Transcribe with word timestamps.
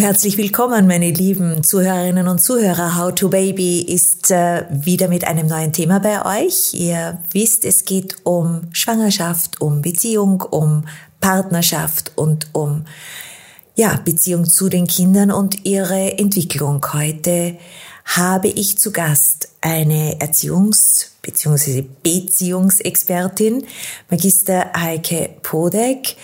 herzlich 0.00 0.38
willkommen, 0.38 0.86
meine 0.86 1.10
lieben 1.10 1.62
Zuhörerinnen 1.62 2.26
und 2.26 2.40
Zuhörer. 2.40 2.96
How 2.96 3.14
to 3.14 3.28
Baby 3.28 3.82
ist 3.82 4.30
äh, 4.30 4.64
wieder 4.70 5.08
mit 5.08 5.26
einem 5.26 5.46
neuen 5.46 5.74
Thema 5.74 6.00
bei 6.00 6.46
euch. 6.46 6.72
Ihr 6.72 7.20
wisst, 7.32 7.66
es 7.66 7.84
geht 7.84 8.16
um 8.24 8.62
Schwangerschaft, 8.72 9.60
um 9.60 9.82
Beziehung, 9.82 10.40
um 10.40 10.86
Partnerschaft 11.20 12.12
und 12.16 12.48
um 12.54 12.86
ja, 13.74 14.00
Beziehung 14.02 14.46
zu 14.46 14.70
den 14.70 14.86
Kindern 14.86 15.30
und 15.30 15.66
ihre 15.66 16.16
Entwicklung. 16.18 16.80
Heute 16.94 17.58
habe 18.06 18.48
ich 18.48 18.78
zu 18.78 18.92
Gast 18.92 19.50
eine 19.60 20.18
Erziehungs- 20.18 21.08
bzw. 21.20 21.84
Beziehungsexpertin, 22.02 23.66
Magister 24.08 24.72
Heike 24.74 25.28
Podek. 25.42 26.16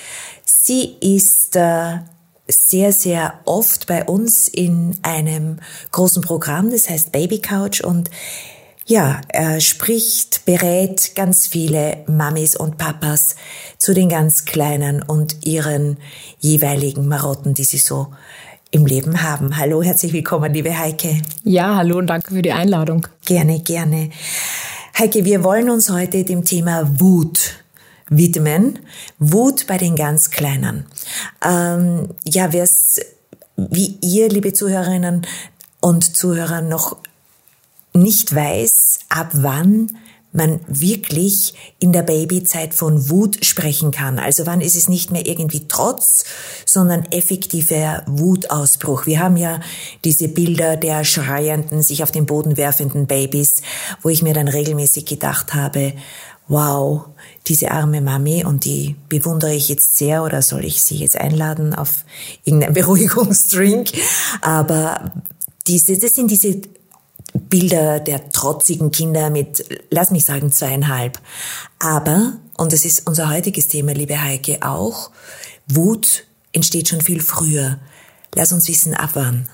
Sie 0.46 0.96
ist 1.00 1.56
äh, 1.56 1.98
sehr, 2.48 2.92
sehr 2.92 3.40
oft 3.44 3.86
bei 3.86 4.04
uns 4.04 4.48
in 4.48 4.96
einem 5.02 5.58
großen 5.92 6.22
Programm, 6.22 6.70
das 6.70 6.88
heißt 6.88 7.12
Baby 7.12 7.40
Couch 7.40 7.80
und 7.80 8.10
ja, 8.88 9.20
er 9.28 9.60
spricht, 9.60 10.44
berät 10.44 11.16
ganz 11.16 11.48
viele 11.48 12.04
Mamis 12.06 12.54
und 12.54 12.78
Papas 12.78 13.34
zu 13.78 13.94
den 13.94 14.08
ganz 14.08 14.44
Kleinen 14.44 15.02
und 15.02 15.44
ihren 15.44 15.96
jeweiligen 16.38 17.08
Marotten, 17.08 17.52
die 17.52 17.64
sie 17.64 17.78
so 17.78 18.12
im 18.70 18.86
Leben 18.86 19.22
haben. 19.22 19.56
Hallo, 19.56 19.82
herzlich 19.82 20.12
willkommen, 20.12 20.54
liebe 20.54 20.78
Heike. 20.78 21.20
Ja, 21.42 21.74
hallo 21.74 21.98
und 21.98 22.06
danke 22.06 22.32
für 22.32 22.42
die 22.42 22.52
Einladung. 22.52 23.08
Gerne, 23.24 23.58
gerne. 23.58 24.10
Heike, 24.96 25.24
wir 25.24 25.42
wollen 25.42 25.68
uns 25.68 25.90
heute 25.90 26.22
dem 26.22 26.44
Thema 26.44 26.88
Wut 27.00 27.65
widmen. 28.08 28.78
Wut 29.18 29.66
bei 29.66 29.78
den 29.78 29.96
ganz 29.96 30.30
Kleinen. 30.30 30.86
Ähm, 31.44 32.10
ja, 32.24 32.52
wer 32.52 32.64
es 32.64 33.00
wie 33.56 33.98
ihr, 34.02 34.28
liebe 34.28 34.52
Zuhörerinnen 34.52 35.26
und 35.80 36.16
Zuhörer, 36.16 36.60
noch 36.60 36.96
nicht 37.94 38.34
weiß, 38.34 39.00
ab 39.08 39.30
wann 39.32 39.96
man 40.32 40.60
wirklich 40.66 41.54
in 41.78 41.92
der 41.92 42.02
Babyzeit 42.02 42.74
von 42.74 43.08
Wut 43.08 43.42
sprechen 43.44 43.90
kann. 43.90 44.18
Also 44.18 44.44
wann 44.44 44.60
ist 44.60 44.76
es 44.76 44.88
nicht 44.88 45.10
mehr 45.10 45.26
irgendwie 45.26 45.66
Trotz, 45.66 46.24
sondern 46.66 47.06
effektiver 47.06 48.02
Wutausbruch. 48.06 49.06
Wir 49.06 49.20
haben 49.20 49.38
ja 49.38 49.60
diese 50.04 50.28
Bilder 50.28 50.76
der 50.76 51.04
schreienden, 51.04 51.82
sich 51.82 52.02
auf 52.02 52.12
den 52.12 52.26
Boden 52.26 52.58
werfenden 52.58 53.06
Babys, 53.06 53.62
wo 54.02 54.10
ich 54.10 54.22
mir 54.22 54.34
dann 54.34 54.48
regelmäßig 54.48 55.06
gedacht 55.06 55.54
habe, 55.54 55.94
wow, 56.48 57.06
diese 57.46 57.70
arme 57.70 58.00
Mami 58.00 58.44
und 58.44 58.64
die 58.64 58.96
bewundere 59.08 59.54
ich 59.54 59.68
jetzt 59.68 59.96
sehr 59.96 60.24
oder 60.24 60.42
soll 60.42 60.64
ich 60.64 60.82
sie 60.82 60.96
jetzt 60.96 61.16
einladen 61.16 61.74
auf 61.74 62.04
irgendeinen 62.44 62.74
Beruhigungsdrink? 62.74 63.90
Aber 64.40 65.12
diese, 65.66 65.98
das 65.98 66.14
sind 66.14 66.30
diese 66.30 66.60
Bilder 67.34 68.00
der 68.00 68.30
trotzigen 68.30 68.90
Kinder 68.90 69.30
mit, 69.30 69.64
lass 69.90 70.10
mich 70.10 70.24
sagen, 70.24 70.52
zweieinhalb. 70.52 71.20
Aber, 71.78 72.38
und 72.56 72.72
das 72.72 72.84
ist 72.84 73.06
unser 73.06 73.30
heutiges 73.30 73.68
Thema, 73.68 73.92
liebe 73.92 74.20
Heike, 74.20 74.58
auch, 74.62 75.10
Wut 75.68 76.24
entsteht 76.52 76.88
schon 76.88 77.00
viel 77.00 77.20
früher. 77.20 77.78
Lass 78.34 78.52
uns 78.52 78.68
wissen, 78.68 78.94
ab 78.94 79.10
wann. 79.14 79.48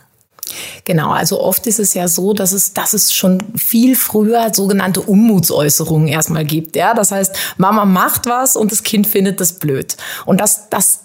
Genau, 0.85 1.13
also 1.13 1.41
oft 1.41 1.67
ist 1.67 1.79
es 1.79 1.95
ja 1.95 2.09
so, 2.09 2.33
dass 2.33 2.53
es, 2.53 2.75
dass 2.75 2.93
es 2.93 3.15
schon 3.15 3.43
viel 3.57 3.95
früher 3.95 4.53
sogenannte 4.53 5.01
Unmutsäußerungen 5.01 6.09
erstmal 6.09 6.45
gibt. 6.45 6.77
Ja, 6.77 6.95
das 6.95 7.13
heißt, 7.13 7.37
Mama 7.57 7.85
macht 7.85 8.27
was 8.27 8.57
und 8.57 8.73
das 8.73 8.83
Kind 8.83 9.07
findet 9.07 9.41
das 9.41 9.55
blöd. 9.55 9.97
Und 10.27 10.41
das, 10.41 10.69
das 10.69 11.01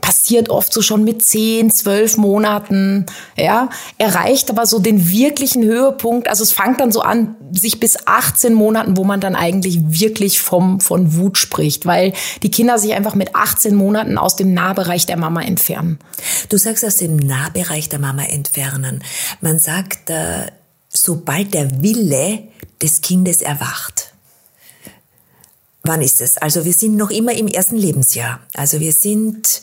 passiert 0.00 0.48
oft 0.48 0.72
so 0.72 0.82
schon 0.82 1.04
mit 1.04 1.22
zehn, 1.22 1.70
zwölf 1.70 2.16
Monaten, 2.16 3.06
ja, 3.36 3.68
erreicht 3.98 4.50
aber 4.50 4.66
so 4.66 4.78
den 4.78 5.10
wirklichen 5.10 5.64
Höhepunkt. 5.64 6.28
Also 6.28 6.42
es 6.42 6.52
fängt 6.52 6.80
dann 6.80 6.92
so 6.92 7.00
an, 7.00 7.36
sich 7.52 7.80
bis 7.80 8.06
18 8.06 8.54
Monaten, 8.54 8.96
wo 8.96 9.04
man 9.04 9.20
dann 9.20 9.34
eigentlich 9.34 9.78
wirklich 9.82 10.40
vom, 10.40 10.80
von 10.80 11.14
Wut 11.14 11.38
spricht, 11.38 11.86
weil 11.86 12.12
die 12.42 12.50
Kinder 12.50 12.78
sich 12.78 12.94
einfach 12.94 13.14
mit 13.14 13.34
18 13.34 13.74
Monaten 13.74 14.18
aus 14.18 14.36
dem 14.36 14.54
Nahbereich 14.54 15.06
der 15.06 15.16
Mama 15.16 15.42
entfernen. 15.42 15.98
Du 16.48 16.56
sagst 16.56 16.84
aus 16.84 16.96
dem 16.96 17.16
Nahbereich 17.16 17.88
der 17.88 17.98
Mama 17.98 18.24
entfernen. 18.24 19.02
Man 19.40 19.58
sagt, 19.58 20.10
äh, 20.10 20.46
sobald 20.88 21.54
der 21.54 21.82
Wille 21.82 22.48
des 22.82 23.00
Kindes 23.00 23.40
erwacht. 23.40 24.12
Wann 25.82 26.02
ist 26.02 26.20
es? 26.20 26.36
Also 26.36 26.64
wir 26.64 26.72
sind 26.72 26.96
noch 26.96 27.10
immer 27.10 27.32
im 27.32 27.48
ersten 27.48 27.76
Lebensjahr. 27.76 28.40
Also 28.54 28.80
wir 28.80 28.92
sind 28.92 29.62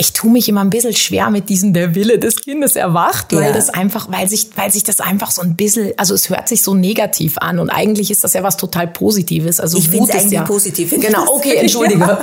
ich 0.00 0.12
tue 0.12 0.30
mich 0.30 0.48
immer 0.48 0.60
ein 0.60 0.70
bisschen 0.70 0.94
schwer 0.94 1.28
mit 1.28 1.48
diesem 1.48 1.72
der 1.72 1.96
Wille 1.96 2.20
des 2.20 2.36
Kindes 2.36 2.76
erwacht, 2.76 3.34
weil 3.34 3.46
ja. 3.46 3.52
das 3.52 3.68
einfach, 3.68 4.06
weil 4.12 4.28
sich, 4.28 4.48
weil 4.54 4.70
sich 4.70 4.84
das 4.84 5.00
einfach 5.00 5.32
so 5.32 5.42
ein 5.42 5.56
bisschen, 5.56 5.92
also 5.96 6.14
es 6.14 6.30
hört 6.30 6.48
sich 6.48 6.62
so 6.62 6.72
negativ 6.72 7.36
an 7.38 7.58
und 7.58 7.68
eigentlich 7.68 8.12
ist 8.12 8.22
das 8.22 8.34
ja 8.34 8.44
was 8.44 8.56
total 8.56 8.86
Positives. 8.86 9.58
Also 9.58 9.76
ich 9.76 9.88
finde 9.88 10.08
es 10.08 10.14
eigentlich 10.14 10.32
ja, 10.34 10.44
positiv. 10.44 10.92
Genau, 10.92 11.24
okay, 11.34 11.56
entschuldige. 11.56 11.98
Ja. 11.98 12.20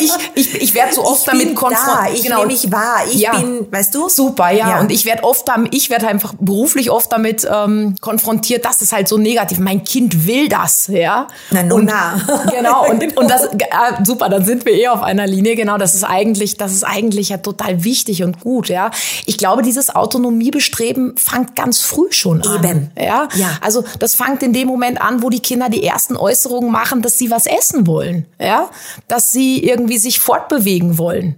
ich, 0.00 0.10
ich, 0.34 0.62
ich 0.62 0.74
werde 0.74 0.94
so 0.94 1.04
oft 1.04 1.26
ich 1.26 1.30
damit 1.30 1.54
konfrontiert. 1.54 2.14
Ich 2.14 2.22
genau. 2.22 2.38
nehme 2.38 2.52
mich 2.52 2.72
wahr. 2.72 3.02
Ich 3.12 3.20
ja. 3.20 3.36
bin, 3.36 3.70
weißt 3.70 3.94
du? 3.94 4.08
Super, 4.08 4.50
ja. 4.50 4.80
Und 4.80 4.90
ich 4.90 5.04
werde 5.04 5.24
oft 5.24 5.46
damit, 5.46 5.74
ich 5.74 5.90
werde 5.90 6.08
einfach 6.08 6.32
beruflich 6.40 6.90
oft 6.90 7.12
damit 7.12 7.46
ähm, 7.52 7.94
konfrontiert, 8.00 8.64
das 8.64 8.80
ist 8.80 8.94
halt 8.94 9.06
so 9.06 9.18
negativ. 9.18 9.58
Mein 9.58 9.84
Kind 9.84 10.26
will 10.26 10.48
das, 10.48 10.86
ja. 10.86 11.28
Na, 11.50 11.62
nun, 11.62 11.84
na. 11.84 12.18
Genau, 12.50 12.88
und, 12.88 13.18
und 13.18 13.30
das, 13.30 13.44
äh, 13.52 13.58
super, 14.02 14.30
dann 14.30 14.46
sind 14.46 14.64
wir 14.64 14.72
eh 14.72 14.88
auf 14.88 15.02
einer 15.02 15.26
Linie. 15.26 15.56
Genau, 15.56 15.76
das 15.76 15.94
ist 15.94 16.04
eigentlich, 16.04 16.56
das 16.56 16.72
ist 16.72 16.84
eigentlich 16.84 17.01
eigentlich 17.02 17.30
ja 17.30 17.38
total 17.38 17.84
wichtig 17.84 18.22
und 18.22 18.40
gut, 18.40 18.68
ja. 18.68 18.90
Ich 19.26 19.36
glaube, 19.38 19.62
dieses 19.62 19.94
Autonomiebestreben 19.94 21.16
fängt 21.16 21.56
ganz 21.56 21.80
früh 21.80 22.10
schon 22.12 22.42
an. 22.42 22.64
Eben. 22.64 22.90
Ja? 22.96 23.28
ja. 23.34 23.58
Also, 23.60 23.84
das 23.98 24.14
fängt 24.14 24.42
in 24.42 24.52
dem 24.52 24.68
Moment 24.68 25.00
an, 25.00 25.22
wo 25.22 25.30
die 25.30 25.40
Kinder 25.40 25.68
die 25.68 25.84
ersten 25.84 26.16
Äußerungen 26.16 26.70
machen, 26.70 27.02
dass 27.02 27.18
sie 27.18 27.30
was 27.30 27.46
essen 27.46 27.86
wollen, 27.86 28.26
ja. 28.38 28.70
Dass 29.08 29.32
sie 29.32 29.62
irgendwie 29.62 29.98
sich 29.98 30.20
fortbewegen 30.20 30.98
wollen. 30.98 31.36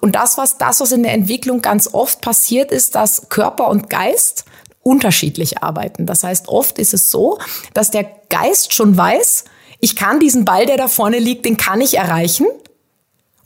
Und 0.00 0.14
das, 0.14 0.38
was, 0.38 0.58
das, 0.58 0.80
was 0.80 0.92
in 0.92 1.02
der 1.02 1.12
Entwicklung 1.12 1.62
ganz 1.62 1.92
oft 1.92 2.20
passiert, 2.20 2.72
ist, 2.72 2.94
dass 2.94 3.28
Körper 3.28 3.68
und 3.68 3.90
Geist 3.90 4.44
unterschiedlich 4.82 5.62
arbeiten. 5.62 6.06
Das 6.06 6.24
heißt, 6.24 6.48
oft 6.48 6.78
ist 6.78 6.94
es 6.94 7.10
so, 7.10 7.38
dass 7.72 7.90
der 7.90 8.06
Geist 8.28 8.74
schon 8.74 8.96
weiß, 8.96 9.44
ich 9.80 9.96
kann 9.96 10.20
diesen 10.20 10.44
Ball, 10.44 10.66
der 10.66 10.76
da 10.76 10.88
vorne 10.88 11.18
liegt, 11.18 11.44
den 11.44 11.56
kann 11.56 11.80
ich 11.80 11.98
erreichen. 11.98 12.46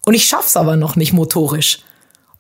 Und 0.09 0.15
ich 0.15 0.25
schaff's 0.25 0.57
aber 0.57 0.77
noch 0.77 0.97
nicht 0.97 1.13
motorisch. 1.13 1.81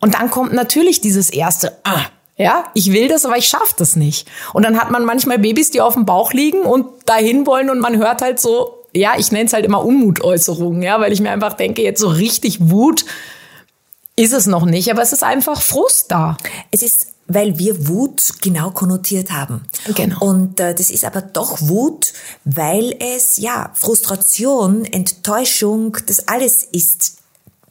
Und 0.01 0.15
dann 0.15 0.31
kommt 0.31 0.55
natürlich 0.55 1.03
dieses 1.03 1.29
erste, 1.29 1.77
ah, 1.85 2.01
ja, 2.39 2.65
ich 2.73 2.95
will 2.95 3.09
das, 3.09 3.27
aber 3.27 3.37
ich 3.37 3.47
schaff 3.47 3.75
das 3.75 3.95
nicht. 3.95 4.27
Und 4.55 4.65
dann 4.65 4.81
hat 4.81 4.91
man 4.91 5.05
manchmal 5.05 5.39
Babys, 5.39 5.71
die 5.71 5.83
auf 5.83 5.93
dem 5.93 6.07
Bauch 6.07 6.33
liegen 6.33 6.63
und 6.63 6.87
dahin 7.05 7.47
wollen 7.47 7.69
und 7.69 7.79
man 7.79 7.99
hört 7.99 8.23
halt 8.23 8.41
so, 8.41 8.87
ja, 8.95 9.19
ich 9.19 9.33
nenne 9.33 9.45
es 9.45 9.53
halt 9.53 9.67
immer 9.67 9.85
Unmutäußerungen, 9.85 10.81
ja, 10.81 10.99
weil 10.99 11.13
ich 11.13 11.21
mir 11.21 11.31
einfach 11.31 11.53
denke, 11.53 11.83
jetzt 11.83 12.01
so 12.01 12.09
richtig 12.09 12.71
Wut 12.71 13.05
ist 14.17 14.33
es 14.33 14.47
noch 14.47 14.65
nicht, 14.65 14.91
aber 14.91 15.03
es 15.03 15.13
ist 15.13 15.23
einfach 15.23 15.61
Frust 15.61 16.11
da. 16.11 16.39
Es 16.71 16.81
ist 16.81 17.09
weil 17.31 17.59
wir 17.59 17.87
Wut 17.87 18.41
genau 18.41 18.71
konnotiert 18.71 19.31
haben. 19.31 19.67
Genau. 19.95 20.19
Und 20.25 20.59
äh, 20.61 20.75
das 20.75 20.91
ist 20.91 21.05
aber 21.05 21.21
doch 21.21 21.59
Wut, 21.61 22.15
weil 22.47 22.97
es 22.99 23.37
ja 23.37 23.71
Frustration, 23.75 24.87
Enttäuschung, 24.87 25.99
das 26.07 26.27
alles 26.27 26.65
ist 26.65 27.18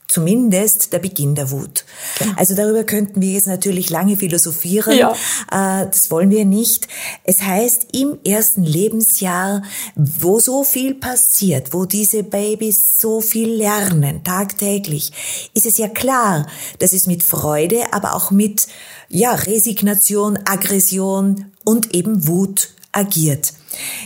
zumindest 0.07 0.93
der 0.93 0.99
Beginn 0.99 1.35
der 1.35 1.51
Wut. 1.51 1.85
Ja. 2.19 2.33
Also 2.37 2.55
darüber 2.55 2.83
könnten 2.83 3.21
wir 3.21 3.31
jetzt 3.33 3.47
natürlich 3.47 3.89
lange 3.89 4.15
philosophieren. 4.15 4.97
Ja. 4.97 5.11
Äh, 5.51 5.87
das 5.87 6.09
wollen 6.09 6.29
wir 6.29 6.45
nicht. 6.45 6.87
Es 7.23 7.41
heißt, 7.41 7.87
im 7.93 8.17
ersten 8.25 8.63
Lebensjahr, 8.63 9.63
wo 9.95 10.39
so 10.39 10.63
viel 10.63 10.95
passiert, 10.95 11.73
wo 11.73 11.85
diese 11.85 12.23
Babys 12.23 12.99
so 12.99 13.19
viel 13.21 13.49
lernen, 13.49 14.23
tagtäglich, 14.23 15.11
ist 15.53 15.65
es 15.65 15.77
ja 15.77 15.89
klar, 15.89 16.47
dass 16.79 16.93
es 16.93 17.05
mit 17.07 17.23
Freude, 17.23 17.93
aber 17.93 18.15
auch 18.15 18.31
mit 18.31 18.67
ja, 19.09 19.31
Resignation, 19.33 20.37
Aggression 20.45 21.51
und 21.63 21.93
eben 21.93 22.27
Wut 22.27 22.69
agiert. 22.97 23.53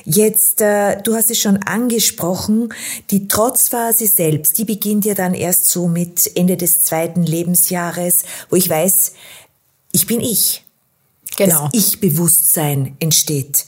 Jetzt, 0.04 0.62
äh, 0.62 1.02
du 1.02 1.16
hast 1.16 1.32
es 1.32 1.40
schon 1.40 1.58
angesprochen, 1.58 2.74
die 3.10 3.28
Trotzphase 3.28 4.06
selbst, 4.06 4.58
die 4.58 4.66
beginnt 4.66 5.06
ja 5.06 5.14
dann 5.14 5.34
erst 5.34 5.68
so 5.68 5.88
mit 5.88 6.30
Ende 6.36 6.58
des 6.58 6.84
zweiten 6.84 7.24
Lebensjahres, 7.24 8.24
wo 8.50 8.58
ich 8.58 8.70
weiß, 8.70 9.14
ich 9.94 10.08
bin 10.08 10.20
ich. 10.20 10.66
Genau. 11.38 11.70
Das 11.72 11.82
Ich-Bewusstsein 11.82 12.98
entsteht. 13.00 13.66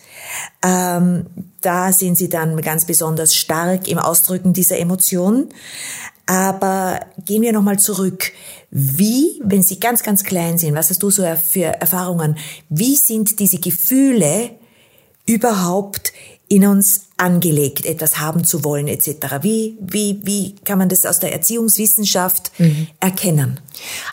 Ähm, 0.61 1.25
da 1.61 1.93
sind 1.93 2.17
sie 2.17 2.27
dann 2.27 2.61
ganz 2.61 2.85
besonders 2.85 3.33
stark 3.33 3.87
im 3.87 3.97
Ausdrücken 3.97 4.51
dieser 4.51 4.77
Emotion. 4.77 5.49
Aber 6.25 6.99
gehen 7.25 7.41
wir 7.41 7.53
nochmal 7.53 7.79
zurück. 7.79 8.31
Wie, 8.69 9.41
wenn 9.43 9.61
Sie 9.61 9.79
ganz, 9.79 10.03
ganz 10.03 10.23
klein 10.23 10.57
sind, 10.57 10.75
was 10.75 10.89
hast 10.89 11.03
du 11.03 11.09
so 11.09 11.23
für 11.35 11.65
Erfahrungen? 11.65 12.37
Wie 12.69 12.95
sind 12.95 13.39
diese 13.39 13.59
Gefühle 13.59 14.51
überhaupt 15.25 16.13
in 16.49 16.67
uns 16.67 17.07
angelegt, 17.17 17.85
etwas 17.85 18.19
haben 18.19 18.43
zu 18.43 18.63
wollen 18.63 18.87
etc. 18.87 19.39
Wie, 19.41 19.75
wie, 19.79 20.19
wie 20.23 20.55
kann 20.65 20.77
man 20.77 20.89
das 20.89 21.05
aus 21.05 21.19
der 21.19 21.33
Erziehungswissenschaft 21.33 22.51
mhm. 22.59 22.87
erkennen? 22.99 23.59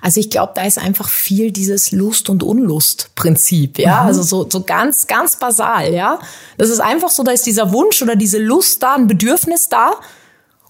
Also 0.00 0.20
ich 0.20 0.30
glaube, 0.30 0.52
da 0.54 0.62
ist 0.62 0.78
einfach 0.78 1.08
viel 1.08 1.50
dieses 1.50 1.92
Lust- 1.92 2.30
und 2.30 2.42
Unlust-Prinzip, 2.42 3.78
ja, 3.78 4.02
mhm. 4.02 4.06
also 4.06 4.22
so, 4.22 4.48
so 4.48 4.62
ganz, 4.62 5.06
ganz 5.06 5.36
basal, 5.36 5.92
ja. 5.92 6.18
Das 6.56 6.70
ist 6.70 6.80
einfach 6.80 7.10
so, 7.10 7.24
da 7.24 7.32
ist 7.32 7.44
dieser 7.44 7.72
Wunsch 7.72 8.00
oder 8.00 8.16
diese 8.16 8.38
Lust 8.38 8.82
da, 8.82 8.94
ein 8.94 9.06
Bedürfnis 9.06 9.68
da 9.68 9.92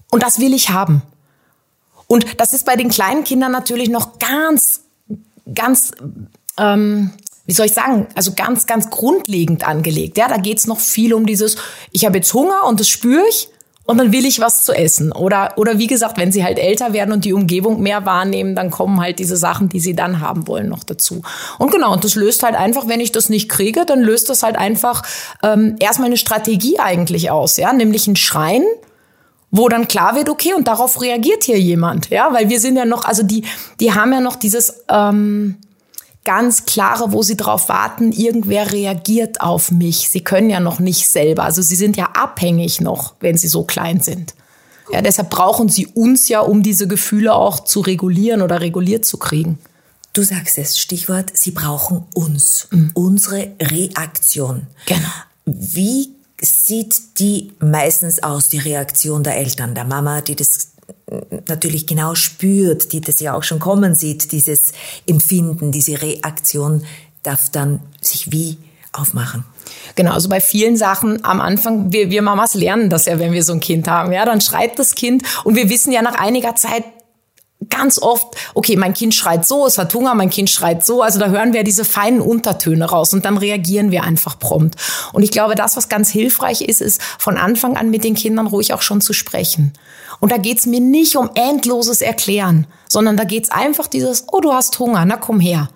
und 0.09 0.23
das 0.23 0.39
will 0.39 0.53
ich 0.53 0.71
haben. 0.71 1.03
Und 2.07 2.41
das 2.41 2.51
ist 2.51 2.65
bei 2.65 2.75
den 2.75 2.89
kleinen 2.89 3.23
Kindern 3.23 3.53
natürlich 3.53 3.89
noch 3.89 4.19
ganz, 4.19 4.81
ganz 5.55 5.93
ähm, 6.57 7.11
wie 7.51 7.53
soll 7.53 7.65
ich 7.65 7.73
sagen, 7.73 8.07
also 8.15 8.31
ganz, 8.33 8.65
ganz 8.65 8.89
grundlegend 8.89 9.67
angelegt. 9.67 10.17
Ja, 10.17 10.29
da 10.29 10.37
geht's 10.37 10.67
noch 10.67 10.79
viel 10.79 11.13
um 11.13 11.25
dieses, 11.25 11.57
ich 11.91 12.05
habe 12.05 12.19
jetzt 12.19 12.33
Hunger 12.33 12.63
und 12.65 12.79
das 12.79 12.87
spüre 12.87 13.25
ich 13.29 13.49
und 13.83 13.97
dann 13.97 14.13
will 14.13 14.25
ich 14.25 14.39
was 14.39 14.63
zu 14.63 14.71
essen. 14.71 15.11
Oder, 15.11 15.51
oder 15.57 15.77
wie 15.77 15.87
gesagt, 15.87 16.17
wenn 16.17 16.31
sie 16.31 16.45
halt 16.45 16.57
älter 16.57 16.93
werden 16.93 17.11
und 17.11 17.25
die 17.25 17.33
Umgebung 17.33 17.81
mehr 17.81 18.05
wahrnehmen, 18.05 18.55
dann 18.55 18.71
kommen 18.71 19.01
halt 19.01 19.19
diese 19.19 19.35
Sachen, 19.35 19.67
die 19.67 19.81
sie 19.81 19.93
dann 19.93 20.21
haben 20.21 20.47
wollen, 20.47 20.69
noch 20.69 20.85
dazu. 20.85 21.23
Und 21.59 21.71
genau, 21.71 21.91
und 21.91 22.05
das 22.05 22.15
löst 22.15 22.41
halt 22.41 22.55
einfach, 22.55 22.87
wenn 22.87 23.01
ich 23.01 23.11
das 23.11 23.27
nicht 23.27 23.49
kriege, 23.49 23.85
dann 23.85 23.99
löst 23.99 24.29
das 24.29 24.43
halt 24.43 24.55
einfach 24.55 25.03
ähm, 25.43 25.75
erstmal 25.81 26.07
eine 26.07 26.15
Strategie 26.15 26.79
eigentlich 26.79 27.31
aus, 27.31 27.57
ja, 27.57 27.73
nämlich 27.73 28.07
ein 28.07 28.15
Schreien 28.15 28.63
wo 29.53 29.67
dann 29.67 29.89
klar 29.89 30.15
wird, 30.15 30.29
okay, 30.29 30.53
und 30.53 30.69
darauf 30.69 31.01
reagiert 31.01 31.43
hier 31.43 31.59
jemand, 31.59 32.09
ja, 32.09 32.31
weil 32.31 32.47
wir 32.47 32.61
sind 32.61 32.77
ja 32.77 32.85
noch, 32.85 33.03
also 33.03 33.21
die, 33.21 33.43
die 33.81 33.93
haben 33.93 34.13
ja 34.13 34.21
noch 34.21 34.37
dieses 34.37 34.85
ähm, 34.89 35.57
ganz 36.23 36.65
klare, 36.65 37.11
wo 37.11 37.23
sie 37.23 37.37
drauf 37.37 37.69
warten, 37.69 38.11
irgendwer 38.11 38.71
reagiert 38.71 39.41
auf 39.41 39.71
mich. 39.71 40.09
Sie 40.09 40.21
können 40.21 40.49
ja 40.49 40.59
noch 40.59 40.79
nicht 40.79 41.09
selber. 41.09 41.43
Also 41.43 41.61
sie 41.61 41.75
sind 41.75 41.97
ja 41.97 42.09
abhängig 42.13 42.81
noch, 42.81 43.15
wenn 43.19 43.37
sie 43.37 43.47
so 43.47 43.63
klein 43.63 44.01
sind. 44.01 44.35
Ja, 44.91 45.01
deshalb 45.01 45.29
brauchen 45.29 45.69
sie 45.69 45.87
uns 45.87 46.27
ja, 46.27 46.41
um 46.41 46.63
diese 46.63 46.87
Gefühle 46.87 47.33
auch 47.33 47.61
zu 47.61 47.79
regulieren 47.79 48.41
oder 48.41 48.61
reguliert 48.61 49.05
zu 49.05 49.17
kriegen. 49.17 49.57
Du 50.13 50.23
sagst 50.23 50.57
es, 50.57 50.77
Stichwort, 50.77 51.31
sie 51.33 51.51
brauchen 51.51 52.03
uns, 52.13 52.67
mhm. 52.71 52.91
unsere 52.93 53.51
Reaktion. 53.61 54.67
Genau. 54.85 55.07
Wie 55.45 56.09
sieht 56.41 57.19
die 57.19 57.53
meistens 57.59 58.21
aus, 58.21 58.49
die 58.49 58.57
Reaktion 58.57 59.23
der 59.23 59.37
Eltern, 59.37 59.73
der 59.73 59.85
Mama, 59.85 60.21
die 60.21 60.35
das 60.35 60.70
natürlich 61.47 61.87
genau 61.87 62.15
spürt, 62.15 62.93
die 62.93 63.01
das 63.01 63.19
ja 63.19 63.33
auch 63.33 63.43
schon 63.43 63.59
kommen 63.59 63.95
sieht, 63.95 64.31
dieses 64.31 64.73
Empfinden, 65.07 65.71
diese 65.71 66.01
Reaktion 66.01 66.83
darf 67.23 67.49
dann 67.49 67.81
sich 68.01 68.31
wie 68.31 68.57
aufmachen. 68.93 69.45
Genau, 69.95 70.11
also 70.11 70.29
bei 70.29 70.41
vielen 70.41 70.75
Sachen 70.75 71.23
am 71.23 71.39
Anfang, 71.39 71.91
wir, 71.91 72.09
wir 72.09 72.21
Mamas 72.21 72.55
lernen 72.55 72.89
das 72.89 73.05
ja, 73.05 73.19
wenn 73.19 73.31
wir 73.31 73.43
so 73.43 73.53
ein 73.53 73.59
Kind 73.59 73.87
haben. 73.87 74.11
Ja, 74.11 74.25
dann 74.25 74.41
schreit 74.41 74.77
das 74.79 74.95
Kind 74.95 75.23
und 75.43 75.55
wir 75.55 75.69
wissen 75.69 75.91
ja 75.91 76.01
nach 76.01 76.15
einiger 76.15 76.55
Zeit, 76.55 76.83
ganz 77.69 77.99
oft, 77.99 78.35
okay, 78.53 78.75
mein 78.75 78.93
Kind 78.93 79.13
schreit 79.13 79.45
so, 79.45 79.65
es 79.65 79.77
hat 79.77 79.93
Hunger, 79.93 80.15
mein 80.15 80.29
Kind 80.29 80.49
schreit 80.49 80.85
so. 80.85 81.01
Also 81.01 81.19
da 81.19 81.27
hören 81.27 81.53
wir 81.53 81.63
diese 81.63 81.85
feinen 81.85 82.21
Untertöne 82.21 82.85
raus 82.85 83.13
und 83.13 83.25
dann 83.25 83.37
reagieren 83.37 83.91
wir 83.91 84.03
einfach 84.03 84.39
prompt. 84.39 84.75
Und 85.13 85.23
ich 85.23 85.31
glaube, 85.31 85.55
das, 85.55 85.77
was 85.77 85.89
ganz 85.89 86.09
hilfreich 86.09 86.61
ist, 86.61 86.81
ist 86.81 87.01
von 87.19 87.37
Anfang 87.37 87.77
an 87.77 87.89
mit 87.89 88.03
den 88.03 88.15
Kindern 88.15 88.47
ruhig 88.47 88.73
auch 88.73 88.81
schon 88.81 89.01
zu 89.01 89.13
sprechen. 89.13 89.73
Und 90.19 90.31
da 90.31 90.37
geht's 90.37 90.65
mir 90.65 90.79
nicht 90.79 91.15
um 91.15 91.29
endloses 91.35 92.01
Erklären, 92.01 92.67
sondern 92.87 93.17
da 93.17 93.23
geht's 93.23 93.49
einfach 93.51 93.87
dieses, 93.87 94.25
oh, 94.31 94.41
du 94.41 94.53
hast 94.53 94.77
Hunger, 94.79 95.05
na 95.05 95.17
komm 95.17 95.39
her. 95.39 95.69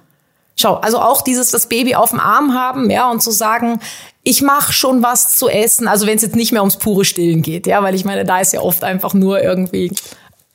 Schau, 0.57 0.75
also 0.75 0.99
auch 0.99 1.21
dieses 1.21 1.51
das 1.51 1.67
Baby 1.67 1.95
auf 1.95 2.11
dem 2.11 2.19
Arm 2.19 2.53
haben, 2.53 2.89
ja, 2.89 3.11
und 3.11 3.21
zu 3.21 3.31
sagen, 3.31 3.79
ich 4.23 4.41
mache 4.41 4.71
schon 4.71 5.03
was 5.03 5.35
zu 5.35 5.49
essen, 5.49 5.87
also 5.87 6.07
wenn 6.07 6.15
es 6.15 6.21
jetzt 6.21 6.35
nicht 6.35 6.53
mehr 6.53 6.61
ums 6.61 6.77
pure 6.77 7.03
Stillen 7.03 7.41
geht, 7.41 7.67
ja, 7.67 7.83
weil 7.83 7.93
ich 7.93 8.05
meine, 8.05 8.23
da 8.23 8.39
ist 8.39 8.53
ja 8.53 8.61
oft 8.61 8.83
einfach 8.83 9.13
nur 9.13 9.43
irgendwie 9.43 9.91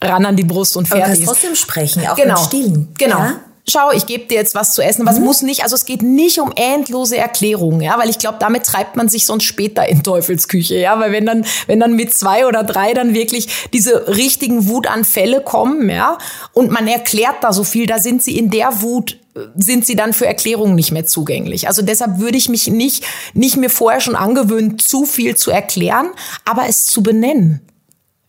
ran 0.02 0.24
an 0.26 0.36
die 0.36 0.44
Brust 0.44 0.76
und 0.76 0.88
fertig. 0.88 1.06
Aber 1.06 1.16
du 1.16 1.24
trotzdem 1.24 1.54
sprechen, 1.54 2.06
auch 2.06 2.16
genau. 2.16 2.34
beim 2.34 2.44
Stillen. 2.44 2.94
Genau. 2.98 3.18
Ja? 3.18 3.40
Schau, 3.68 3.92
ich 3.92 4.06
gebe 4.06 4.24
dir 4.24 4.36
jetzt 4.36 4.54
was 4.54 4.74
zu 4.74 4.82
essen. 4.82 5.06
Was 5.06 5.18
mhm. 5.18 5.26
muss 5.26 5.42
nicht, 5.42 5.62
also 5.62 5.76
es 5.76 5.84
geht 5.84 6.02
nicht 6.02 6.40
um 6.40 6.52
endlose 6.56 7.16
Erklärungen, 7.16 7.82
ja, 7.82 7.98
weil 7.98 8.08
ich 8.08 8.18
glaube, 8.18 8.38
damit 8.40 8.64
treibt 8.64 8.96
man 8.96 9.08
sich 9.08 9.26
sonst 9.26 9.44
später 9.44 9.86
in 9.86 10.02
Teufelsküche, 10.02 10.76
ja, 10.76 10.98
weil 10.98 11.12
wenn 11.12 11.26
dann, 11.26 11.44
wenn 11.66 11.78
dann 11.78 11.94
mit 11.94 12.12
zwei 12.12 12.46
oder 12.46 12.64
drei 12.64 12.94
dann 12.94 13.14
wirklich 13.14 13.68
diese 13.72 14.08
richtigen 14.08 14.66
Wutanfälle 14.66 15.42
kommen, 15.42 15.88
ja, 15.88 16.18
und 16.52 16.70
man 16.70 16.88
erklärt 16.88 17.36
da 17.42 17.52
so 17.52 17.62
viel, 17.62 17.86
da 17.86 17.98
sind 17.98 18.24
sie 18.24 18.36
in 18.38 18.50
der 18.50 18.82
Wut 18.82 19.18
sind 19.54 19.86
sie 19.86 19.94
dann 19.94 20.12
für 20.12 20.26
Erklärungen 20.26 20.74
nicht 20.74 20.90
mehr 20.90 21.06
zugänglich. 21.06 21.68
Also 21.68 21.82
deshalb 21.82 22.18
würde 22.18 22.36
ich 22.36 22.48
mich 22.48 22.66
nicht, 22.66 23.04
nicht 23.32 23.56
mir 23.56 23.70
vorher 23.70 24.00
schon 24.00 24.16
angewöhnen, 24.16 24.76
zu 24.78 25.04
viel 25.06 25.36
zu 25.36 25.52
erklären, 25.52 26.08
aber 26.44 26.64
es 26.68 26.86
zu 26.86 27.02
benennen. 27.02 27.60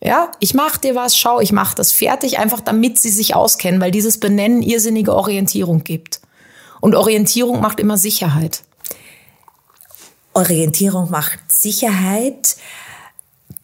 Ja, 0.04 0.32
ich 0.40 0.52
mach 0.52 0.78
dir 0.78 0.96
was, 0.96 1.16
schau, 1.16 1.40
ich 1.40 1.52
mach 1.52 1.74
das 1.74 1.92
fertig, 1.92 2.38
einfach 2.38 2.60
damit 2.60 2.98
sie 2.98 3.10
sich 3.10 3.36
auskennen, 3.36 3.80
weil 3.80 3.92
dieses 3.92 4.18
Benennen 4.18 4.60
irrsinnige 4.60 5.14
Orientierung 5.14 5.84
gibt. 5.84 6.20
Und 6.80 6.96
Orientierung 6.96 7.60
macht 7.60 7.78
immer 7.78 7.96
Sicherheit. 7.96 8.62
Orientierung 10.32 11.08
macht 11.10 11.38
Sicherheit. 11.52 12.56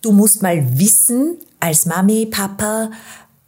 Du 0.01 0.13
musst 0.13 0.41
mal 0.41 0.79
wissen, 0.79 1.39
als 1.59 1.87
Mami, 1.87 2.27
Papa, 2.27 2.93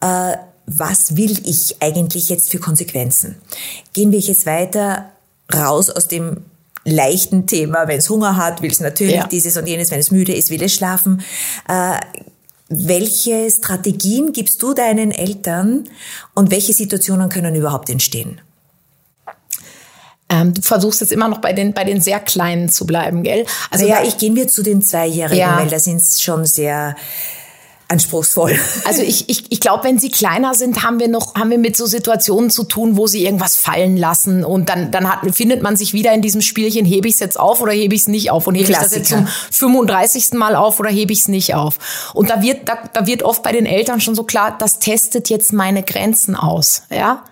äh, 0.00 0.36
was 0.66 1.16
will 1.16 1.38
ich 1.44 1.80
eigentlich 1.80 2.28
jetzt 2.28 2.50
für 2.50 2.58
Konsequenzen? 2.58 3.36
Gehen 3.92 4.10
wir 4.10 4.18
jetzt 4.18 4.46
weiter 4.46 5.12
raus 5.54 5.90
aus 5.90 6.08
dem 6.08 6.38
leichten 6.84 7.46
Thema, 7.46 7.86
wenn 7.86 7.98
es 7.98 8.08
Hunger 8.08 8.36
hat, 8.36 8.62
will 8.62 8.70
es 8.70 8.80
natürlich 8.80 9.14
ja. 9.14 9.26
dieses 9.28 9.56
und 9.56 9.66
jenes, 9.68 9.92
wenn 9.92 10.00
es 10.00 10.10
müde 10.10 10.32
ist, 10.34 10.50
will 10.50 10.62
es 10.62 10.74
schlafen. 10.74 11.22
Äh, 11.68 12.00
welche 12.70 13.50
Strategien 13.50 14.32
gibst 14.32 14.62
du 14.62 14.72
deinen 14.72 15.10
Eltern 15.10 15.88
und 16.34 16.50
welche 16.52 16.72
Situationen 16.72 17.28
können 17.28 17.54
überhaupt 17.56 17.90
entstehen? 17.90 18.40
Ähm, 20.28 20.54
du 20.54 20.62
versuchst 20.62 21.00
jetzt 21.00 21.10
immer 21.10 21.28
noch 21.28 21.40
bei 21.40 21.52
den, 21.52 21.74
bei 21.74 21.82
den 21.82 22.00
sehr 22.00 22.20
Kleinen 22.20 22.68
zu 22.68 22.86
bleiben, 22.86 23.24
gell? 23.24 23.44
Also 23.70 23.84
ja, 23.84 24.04
ich 24.04 24.16
gehen 24.16 24.36
wir 24.36 24.46
zu 24.46 24.62
den 24.62 24.80
Zweijährigen, 24.80 25.38
ja. 25.38 25.58
weil 25.58 25.68
da 25.68 25.80
sind 25.80 26.00
schon 26.00 26.46
sehr 26.46 26.94
anspruchsvoll. 27.90 28.58
Also 28.84 29.02
ich, 29.02 29.28
ich, 29.28 29.44
ich 29.50 29.60
glaube, 29.60 29.84
wenn 29.84 29.98
sie 29.98 30.10
kleiner 30.10 30.54
sind, 30.54 30.82
haben 30.82 30.98
wir 30.98 31.08
noch, 31.08 31.34
haben 31.34 31.50
wir 31.50 31.58
mit 31.58 31.76
so 31.76 31.86
Situationen 31.86 32.50
zu 32.50 32.64
tun, 32.64 32.96
wo 32.96 33.06
sie 33.06 33.24
irgendwas 33.24 33.56
fallen 33.56 33.96
lassen 33.96 34.44
und 34.44 34.68
dann, 34.68 34.90
dann 34.90 35.08
hat, 35.08 35.20
findet 35.34 35.62
man 35.62 35.76
sich 35.76 35.92
wieder 35.92 36.12
in 36.12 36.22
diesem 36.22 36.40
Spielchen, 36.40 36.84
hebe 36.84 37.06
ich 37.06 37.14
es 37.14 37.20
jetzt 37.20 37.38
auf 37.38 37.60
oder 37.60 37.72
hebe 37.72 37.94
ich 37.94 38.02
es 38.02 38.08
nicht 38.08 38.30
auf 38.30 38.46
und 38.46 38.54
hebe 38.54 38.70
ich 38.70 38.78
das 38.78 38.94
jetzt 38.94 39.10
zum 39.10 39.26
35. 39.26 40.32
Mal 40.32 40.56
auf 40.56 40.80
oder 40.80 40.90
hebe 40.90 41.12
ich 41.12 41.20
es 41.20 41.28
nicht 41.28 41.54
auf. 41.54 41.78
Und 42.14 42.30
da 42.30 42.42
wird, 42.42 42.68
da, 42.68 42.78
da 42.92 43.06
wird 43.06 43.22
oft 43.22 43.42
bei 43.42 43.52
den 43.52 43.66
Eltern 43.66 44.00
schon 44.00 44.14
so 44.14 44.24
klar, 44.24 44.56
das 44.58 44.78
testet 44.78 45.28
jetzt 45.28 45.52
meine 45.52 45.82
Grenzen 45.82 46.34
aus, 46.34 46.82
ja. 46.90 47.22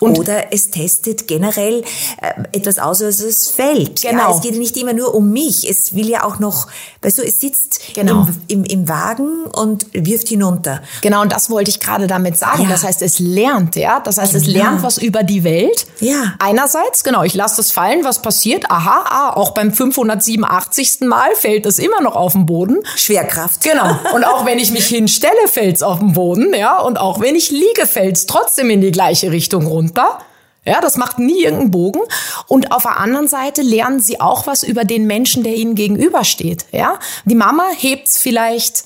Und 0.00 0.18
Oder 0.18 0.52
es 0.52 0.70
testet 0.70 1.28
generell 1.28 1.84
äh, 2.20 2.56
etwas 2.56 2.80
aus, 2.80 3.00
was 3.00 3.20
es 3.20 3.48
fällt. 3.48 4.02
Genau. 4.02 4.30
Ja, 4.30 4.34
es 4.34 4.42
geht 4.42 4.58
nicht 4.58 4.76
immer 4.76 4.92
nur 4.92 5.14
um 5.14 5.30
mich. 5.30 5.70
Es 5.70 5.94
will 5.94 6.08
ja 6.08 6.24
auch 6.24 6.40
noch, 6.40 6.66
weißt 7.02 7.18
du, 7.18 7.22
es 7.22 7.40
sitzt 7.40 7.80
genau. 7.94 8.26
im, 8.48 8.64
im, 8.64 8.64
im 8.64 8.88
Wagen 8.88 9.44
und 9.54 9.86
wirft 9.92 10.28
hinunter. 10.28 10.82
Genau, 11.00 11.22
und 11.22 11.30
das 11.30 11.48
wollte 11.48 11.70
ich 11.70 11.78
gerade 11.78 12.08
damit 12.08 12.36
sagen. 12.36 12.64
Ja. 12.64 12.70
Das 12.70 12.82
heißt, 12.82 13.02
es 13.02 13.20
lernt, 13.20 13.76
ja. 13.76 14.00
Das 14.00 14.18
heißt, 14.18 14.32
genau. 14.32 14.44
es 14.44 14.52
lernt 14.52 14.82
was 14.82 14.98
über 14.98 15.22
die 15.22 15.44
Welt. 15.44 15.86
Ja. 16.00 16.34
Einerseits, 16.40 17.04
genau, 17.04 17.22
ich 17.22 17.34
lasse 17.34 17.58
das 17.58 17.70
fallen, 17.70 18.02
was 18.02 18.20
passiert. 18.20 18.68
Aha, 18.72 19.04
ah, 19.08 19.32
auch 19.36 19.52
beim 19.52 19.72
587. 19.72 21.02
Mal 21.02 21.30
fällt 21.36 21.66
es 21.66 21.78
immer 21.78 22.00
noch 22.00 22.16
auf 22.16 22.32
den 22.32 22.46
Boden. 22.46 22.78
Schwerkraft. 22.96 23.62
Genau. 23.62 23.96
Und 24.12 24.24
auch 24.24 24.44
wenn 24.44 24.58
ich 24.58 24.72
mich 24.72 24.86
hinstelle, 24.86 25.32
fällt 25.46 25.76
es 25.76 25.82
auf 25.84 26.00
den 26.00 26.14
Boden, 26.14 26.52
ja. 26.52 26.80
Und 26.80 26.98
auch 26.98 27.20
wenn 27.20 27.36
ich 27.36 27.52
liege, 27.52 27.86
fällt 27.86 28.16
es 28.16 28.26
trotzdem 28.26 28.70
in 28.70 28.80
die 28.80 28.90
gleiche 28.90 29.30
Richtung 29.30 29.66
runter 29.68 29.83
runter. 29.84 30.18
Ja, 30.66 30.80
das 30.80 30.96
macht 30.96 31.18
nie 31.18 31.42
irgendeinen 31.42 31.70
Bogen. 31.70 32.00
Und 32.48 32.72
auf 32.72 32.84
der 32.84 32.98
anderen 32.98 33.28
Seite 33.28 33.60
lernen 33.60 34.00
sie 34.00 34.20
auch 34.20 34.46
was 34.46 34.62
über 34.62 34.84
den 34.84 35.06
Menschen, 35.06 35.44
der 35.44 35.54
ihnen 35.54 35.74
gegenübersteht. 35.74 36.66
Ja, 36.72 36.98
die 37.24 37.34
Mama 37.34 37.64
hebt's 37.76 38.18
vielleicht 38.18 38.84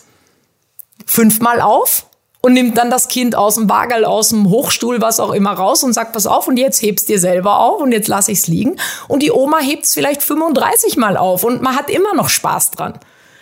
fünfmal 1.06 1.60
auf 1.60 2.06
und 2.40 2.52
nimmt 2.52 2.76
dann 2.76 2.90
das 2.90 3.08
Kind 3.08 3.36
aus 3.36 3.54
dem 3.54 3.68
Wagel, 3.68 4.04
aus 4.04 4.30
dem 4.30 4.50
Hochstuhl, 4.50 5.00
was 5.00 5.20
auch 5.20 5.32
immer 5.32 5.52
raus 5.52 5.84
und 5.84 5.92
sagt, 5.92 6.12
pass 6.12 6.26
auf 6.26 6.48
und 6.48 6.56
jetzt 6.56 6.82
hebst 6.82 7.08
dir 7.08 7.20
selber 7.20 7.60
auf 7.60 7.80
und 7.80 7.92
jetzt 7.92 8.08
lass 8.08 8.28
ich's 8.28 8.48
liegen. 8.48 8.76
Und 9.06 9.22
die 9.22 9.30
Oma 9.30 9.58
hebt's 9.58 9.94
vielleicht 9.94 10.22
35 10.22 10.96
Mal 10.96 11.16
auf 11.16 11.44
und 11.44 11.62
man 11.62 11.76
hat 11.76 11.90
immer 11.90 12.14
noch 12.14 12.28
Spaß 12.28 12.72
dran. 12.72 12.98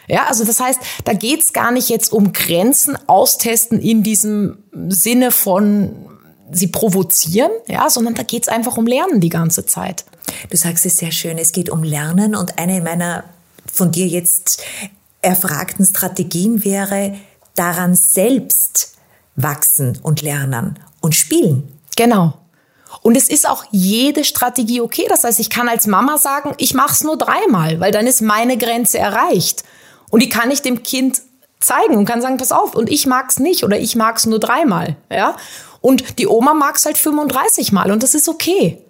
Ja, 0.09 0.27
also 0.29 0.45
das 0.45 0.61
heißt, 0.61 0.79
da 1.05 1.15
geht's 1.15 1.53
gar 1.53 1.73
nicht 1.73 1.89
jetzt 1.89 2.13
um 2.13 2.33
Grenzen 2.33 2.97
austesten 3.09 3.81
in 3.81 4.03
diesem 4.03 4.59
Sinne 4.89 5.31
von 5.31 6.16
sie 6.53 6.69
provozieren, 6.69 7.51
ja, 7.67 7.89
sondern 7.91 8.15
da 8.15 8.23
geht's 8.23 8.49
einfach 8.49 8.77
um 8.77 8.87
Lernen 8.87 9.21
die 9.21 9.29
ganze 9.29 9.67
Zeit. 9.67 10.05
Du 10.51 10.57
sagst 10.57 10.87
es 10.87 10.97
sehr 10.97 11.13
schön, 11.13 11.39
es 11.39 11.53
geht 11.53 11.71
um 11.71 11.83
Lernen 11.83 12.35
und 12.35 12.59
eine 12.59 12.81
meiner 12.81 13.25
von 13.73 13.91
dir 13.91 14.07
jetzt 14.07 14.63
erfragten 15.23 15.85
Strategien 15.85 16.65
wäre, 16.65 17.17
daran 17.55 17.95
selbst 17.95 18.95
wachsen 19.35 19.99
und 20.03 20.23
lernen 20.23 20.79
und 21.01 21.15
spielen. 21.15 21.69
Genau. 21.97 22.35
Und 23.03 23.17
es 23.17 23.29
ist 23.29 23.49
auch 23.49 23.65
jede 23.71 24.25
Strategie 24.25 24.81
okay. 24.81 25.07
Das 25.09 25.25
heißt, 25.25 25.41
ich 25.41 25.51
kann 25.51 25.69
als 25.69 25.87
Mama 25.87 26.19
sagen, 26.19 26.55
ich 26.59 26.75
mache 26.75 26.93
es 26.93 27.05
nur 27.05 27.19
dreimal, 27.19 27.81
weil 27.81 27.93
dann 27.93 28.07
ist 28.07 28.23
meine 28.23 28.57
Grenze 28.57 28.99
erreicht. 28.99 29.65
Und 30.11 30.23
die 30.23 30.29
kann 30.29 30.51
ich 30.51 30.63
dem 30.63 30.83
Kind 30.83 31.23
zeigen 31.61 31.97
und 31.97 32.05
kann 32.05 32.23
sagen, 32.23 32.37
pass 32.37 32.53
auf, 32.53 32.75
und 32.75 32.91
ich 32.91 33.07
mag's 33.07 33.39
nicht 33.39 33.65
oder 33.65 33.79
ich 33.79 33.97
mag's 33.97 34.27
nur 34.27 34.39
dreimal, 34.39 34.97
ja. 35.11 35.37
Und 35.87 36.19
die 36.19 36.27
Oma 36.27 36.53
mag's 36.53 36.85
halt 36.85 36.99
35 36.99 37.71
Mal 37.71 37.93
und 37.93 38.03
das 38.03 38.17
ist 38.17 38.29
okay. 38.29 38.83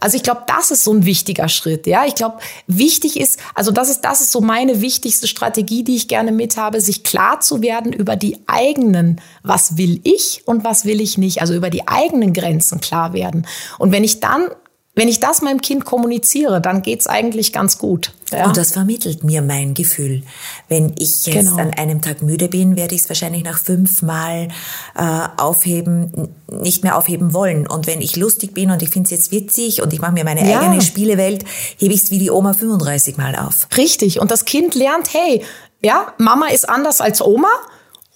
Also 0.00 0.18
ich 0.18 0.22
glaube, 0.22 0.42
das 0.46 0.70
ist 0.70 0.84
so 0.84 0.92
ein 0.92 1.06
wichtiger 1.06 1.48
Schritt. 1.48 1.86
Ja, 1.86 2.04
ich 2.04 2.14
glaube, 2.14 2.40
wichtig 2.66 3.18
ist, 3.18 3.40
also 3.54 3.70
das 3.70 3.88
ist, 3.88 4.02
das 4.02 4.20
ist 4.20 4.32
so 4.32 4.42
meine 4.42 4.82
wichtigste 4.82 5.26
Strategie, 5.26 5.82
die 5.82 5.96
ich 5.96 6.08
gerne 6.08 6.30
mit 6.30 6.58
habe, 6.58 6.82
sich 6.82 7.04
klar 7.04 7.40
zu 7.40 7.62
werden 7.62 7.90
über 7.90 8.16
die 8.16 8.36
eigenen, 8.46 9.18
was 9.42 9.78
will 9.78 10.00
ich 10.04 10.42
und 10.44 10.62
was 10.62 10.84
will 10.84 11.00
ich 11.00 11.16
nicht, 11.16 11.40
also 11.40 11.54
über 11.54 11.70
die 11.70 11.88
eigenen 11.88 12.34
Grenzen 12.34 12.82
klar 12.82 13.14
werden. 13.14 13.46
Und 13.78 13.90
wenn 13.90 14.04
ich 14.04 14.20
dann 14.20 14.48
wenn 14.94 15.08
ich 15.08 15.20
das 15.20 15.40
meinem 15.40 15.62
Kind 15.62 15.86
kommuniziere, 15.86 16.60
dann 16.60 16.82
geht's 16.82 17.06
eigentlich 17.06 17.54
ganz 17.54 17.78
gut. 17.78 18.12
Ja? 18.30 18.44
Und 18.44 18.58
das 18.58 18.72
vermittelt 18.72 19.24
mir 19.24 19.40
mein 19.40 19.72
Gefühl. 19.72 20.22
Wenn 20.68 20.92
ich 20.98 21.24
jetzt 21.24 21.48
genau. 21.48 21.56
an 21.56 21.70
einem 21.70 22.02
Tag 22.02 22.20
müde 22.20 22.48
bin, 22.48 22.76
werde 22.76 22.94
ich 22.94 23.02
es 23.02 23.08
wahrscheinlich 23.08 23.42
nach 23.42 23.58
fünfmal 23.58 24.48
äh, 24.94 25.28
aufheben, 25.38 26.28
nicht 26.46 26.82
mehr 26.82 26.98
aufheben 26.98 27.32
wollen. 27.32 27.66
Und 27.66 27.86
wenn 27.86 28.02
ich 28.02 28.16
lustig 28.16 28.52
bin 28.52 28.70
und 28.70 28.82
ich 28.82 28.90
finde 28.90 29.06
es 29.06 29.10
jetzt 29.12 29.32
witzig 29.32 29.80
und 29.80 29.94
ich 29.94 30.00
mache 30.00 30.12
mir 30.12 30.24
meine 30.24 30.48
ja. 30.48 30.60
eigene 30.60 30.82
Spielewelt, 30.82 31.44
hebe 31.78 31.94
ich 31.94 32.02
es 32.02 32.10
wie 32.10 32.18
die 32.18 32.30
Oma 32.30 32.52
35 32.52 33.16
Mal 33.16 33.34
auf. 33.36 33.68
Richtig. 33.78 34.20
Und 34.20 34.30
das 34.30 34.44
Kind 34.44 34.74
lernt, 34.74 35.14
hey, 35.14 35.42
ja, 35.80 36.12
Mama 36.18 36.48
ist 36.48 36.68
anders 36.68 37.00
als 37.00 37.22
Oma 37.22 37.48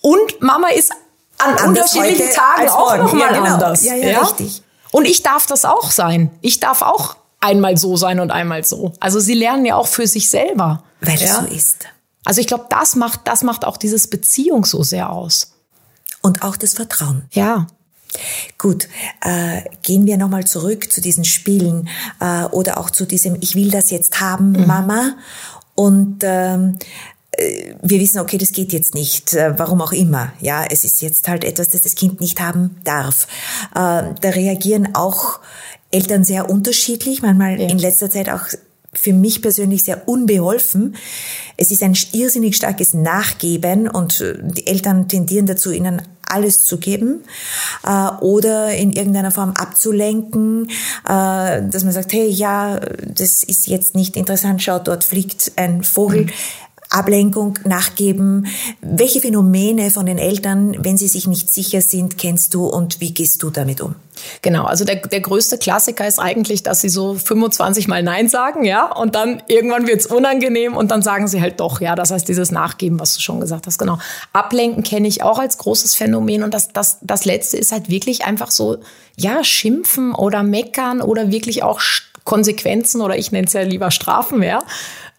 und 0.02 0.42
Mama 0.42 0.68
ist 0.68 0.92
an 1.38 1.56
anders 1.56 1.95
unterschiedlichen 1.95 2.35
Tagen 2.35 2.68
auch 2.68 2.97
nochmal 2.99 3.33
ja, 3.33 3.38
genau. 3.38 3.54
anders. 3.54 3.85
Ja, 3.85 3.95
ja, 3.95 4.09
ja, 4.09 4.21
richtig. 4.21 4.62
Und 4.96 5.04
ich 5.04 5.22
darf 5.22 5.44
das 5.44 5.66
auch 5.66 5.90
sein. 5.90 6.30
Ich 6.40 6.58
darf 6.58 6.80
auch 6.80 7.16
einmal 7.38 7.76
so 7.76 7.98
sein 7.98 8.18
und 8.18 8.30
einmal 8.30 8.64
so. 8.64 8.94
Also 8.98 9.20
sie 9.20 9.34
lernen 9.34 9.66
ja 9.66 9.76
auch 9.76 9.88
für 9.88 10.06
sich 10.06 10.30
selber. 10.30 10.84
Weil 11.02 11.18
ja? 11.18 11.34
so 11.34 11.54
ist. 11.54 11.84
Also 12.24 12.40
ich 12.40 12.46
glaube, 12.46 12.64
das 12.70 12.96
macht, 12.96 13.20
das 13.24 13.42
macht 13.42 13.66
auch 13.66 13.76
dieses 13.76 14.08
Beziehung 14.08 14.64
so 14.64 14.82
sehr 14.82 15.10
aus. 15.10 15.52
Und 16.22 16.42
auch 16.42 16.56
das 16.56 16.72
Vertrauen. 16.72 17.26
Ja. 17.32 17.66
Gut, 18.56 18.88
äh, 19.20 19.64
gehen 19.82 20.06
wir 20.06 20.16
nochmal 20.16 20.46
zurück 20.46 20.90
zu 20.90 21.02
diesen 21.02 21.26
Spielen 21.26 21.90
äh, 22.20 22.44
oder 22.44 22.78
auch 22.78 22.88
zu 22.88 23.04
diesem 23.04 23.36
Ich 23.42 23.54
will 23.54 23.70
das 23.70 23.90
jetzt 23.90 24.22
haben, 24.22 24.52
mhm. 24.52 24.66
Mama. 24.66 25.16
Und 25.74 26.20
ähm, 26.22 26.78
äh, 26.78 27.15
wir 27.83 28.00
wissen, 28.00 28.21
okay, 28.21 28.38
das 28.38 28.52
geht 28.52 28.73
jetzt 28.73 28.95
nicht, 28.95 29.35
äh, 29.35 29.59
warum 29.59 29.81
auch 29.81 29.93
immer. 29.93 30.33
Ja, 30.40 30.64
es 30.69 30.85
ist 30.85 31.02
jetzt 31.02 31.28
halt 31.28 31.45
etwas, 31.45 31.69
das 31.69 31.83
das 31.83 31.95
Kind 31.95 32.21
nicht 32.21 32.40
haben 32.40 32.76
darf. 32.85 33.26
Äh, 33.75 34.14
da 34.21 34.28
reagieren 34.31 34.95
auch 34.95 35.40
Eltern 35.90 36.25
sehr 36.25 36.50
unterschiedlich, 36.50 37.23
manchmal 37.23 37.61
ja. 37.61 37.69
in 37.69 37.78
letzter 37.78 38.11
Zeit 38.11 38.28
auch 38.28 38.47
für 38.93 39.12
mich 39.12 39.43
persönlich 39.43 39.83
sehr 39.83 40.09
unbeholfen. 40.09 40.97
Es 41.57 41.71
ist 41.71 41.83
ein 41.83 41.97
irrsinnig 42.12 42.57
starkes 42.57 42.95
Nachgeben 42.95 43.88
und 43.88 44.25
die 44.43 44.66
Eltern 44.66 45.09
tendieren 45.09 45.47
dazu, 45.47 45.71
ihnen 45.71 46.02
alles 46.28 46.64
zu 46.64 46.78
geben 46.78 47.25
äh, 47.85 48.09
oder 48.21 48.75
in 48.75 48.93
irgendeiner 48.93 49.31
Form 49.31 49.52
abzulenken, 49.52 50.69
äh, 51.05 51.62
dass 51.62 51.85
man 51.85 51.93
sagt, 51.93 52.12
hey, 52.12 52.28
ja, 52.28 52.81
das 52.81 53.43
ist 53.45 53.69
jetzt 53.69 53.95
nicht 53.95 54.16
interessant, 54.16 54.62
schau, 54.62 54.78
dort 54.78 55.05
fliegt 55.05 55.52
ein 55.57 55.85
Vogel. 55.85 56.25
Mhm. 56.25 56.31
Ablenkung 56.90 57.59
nachgeben? 57.64 58.47
Welche 58.81 59.21
Phänomene 59.21 59.90
von 59.90 60.07
den 60.07 60.19
Eltern, 60.19 60.76
wenn 60.85 60.97
sie 60.97 61.09
sich 61.09 61.26
nicht 61.26 61.52
sicher 61.52 61.81
sind, 61.81 62.19
kennst 62.19 62.55
du 62.55 62.66
und 62.66 63.00
wie 63.00 63.12
gehst 63.12 63.43
du 63.43 63.50
damit 63.50 63.81
um? 63.81 63.95
Genau, 64.43 64.64
also 64.64 64.85
der, 64.85 64.97
der 64.97 65.21
größte 65.21 65.59
Klassiker 65.59 66.07
ist 66.07 66.19
eigentlich, 66.19 66.62
dass 66.62 66.81
sie 66.81 66.88
so 66.88 67.14
25 67.14 67.88
Mal 67.88 68.02
Nein 68.02 68.28
sagen, 68.28 68.64
ja, 68.64 68.90
und 68.90 69.14
dann 69.14 69.43
irgendwann 69.47 69.87
wird's 69.87 70.07
unangenehm 70.07 70.76
und 70.76 70.90
dann 70.90 71.02
sagen 71.02 71.28
sie 71.28 71.40
halt 71.40 71.61
doch, 71.61 71.81
ja, 71.81 71.95
das 71.95 72.11
heißt 72.11 72.28
dieses 72.28 72.50
Nachgeben, 72.50 72.99
was 72.99 73.14
du 73.14 73.21
schon 73.21 73.40
gesagt 73.40 73.66
hast, 73.66 73.78
genau. 73.78 73.99
Ablenken 74.33 74.83
kenne 74.83 75.09
ich 75.09 75.23
auch 75.23 75.38
als 75.38 75.59
großes 75.59 75.95
Phänomen 75.95 76.43
und 76.43 76.55
das, 76.55 76.69
das, 76.69 76.99
das 77.02 77.25
letzte 77.25 77.57
ist 77.57 77.73
halt 77.73 77.90
wirklich 77.90 78.25
einfach 78.25 78.50
so, 78.50 78.78
ja, 79.16 79.45
schimpfen 79.45 80.14
oder 80.14 80.43
meckern 80.43 81.02
oder 81.02 81.31
wirklich 81.31 81.62
auch 81.62 81.81
Konsequenzen 82.25 83.00
oder 83.00 83.16
ich 83.16 83.33
nenne 83.33 83.47
es 83.47 83.52
ja 83.52 83.62
lieber 83.62 83.90
Strafen, 83.90 84.43
ja. 84.43 84.61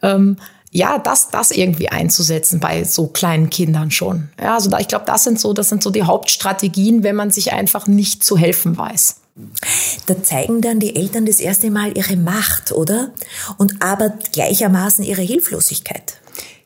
Ähm, 0.01 0.37
ja, 0.77 0.99
das, 0.99 1.29
das 1.31 1.49
irgendwie 1.49 1.89
einzusetzen 1.89 2.59
bei 2.59 2.83
so 2.83 3.07
kleinen 3.07 3.49
Kindern 3.49 3.89
schon. 3.89 4.29
Ja, 4.39 4.53
also 4.53 4.69
da, 4.69 4.77
ich 4.77 4.87
glaube, 4.87 5.05
das 5.05 5.23
sind 5.23 5.39
so, 5.39 5.51
das 5.53 5.69
sind 5.69 5.81
so 5.81 5.89
die 5.89 6.03
Hauptstrategien, 6.03 7.01
wenn 7.01 7.15
man 7.15 7.31
sich 7.31 7.51
einfach 7.51 7.87
nicht 7.87 8.23
zu 8.23 8.37
helfen 8.37 8.77
weiß. 8.77 9.15
Da 10.05 10.21
zeigen 10.21 10.61
dann 10.61 10.79
die 10.79 10.95
Eltern 10.95 11.25
das 11.25 11.39
erste 11.39 11.71
Mal 11.71 11.97
ihre 11.97 12.15
Macht, 12.15 12.71
oder? 12.71 13.09
Und 13.57 13.81
aber 13.81 14.13
gleichermaßen 14.33 15.03
ihre 15.03 15.23
Hilflosigkeit. 15.23 16.19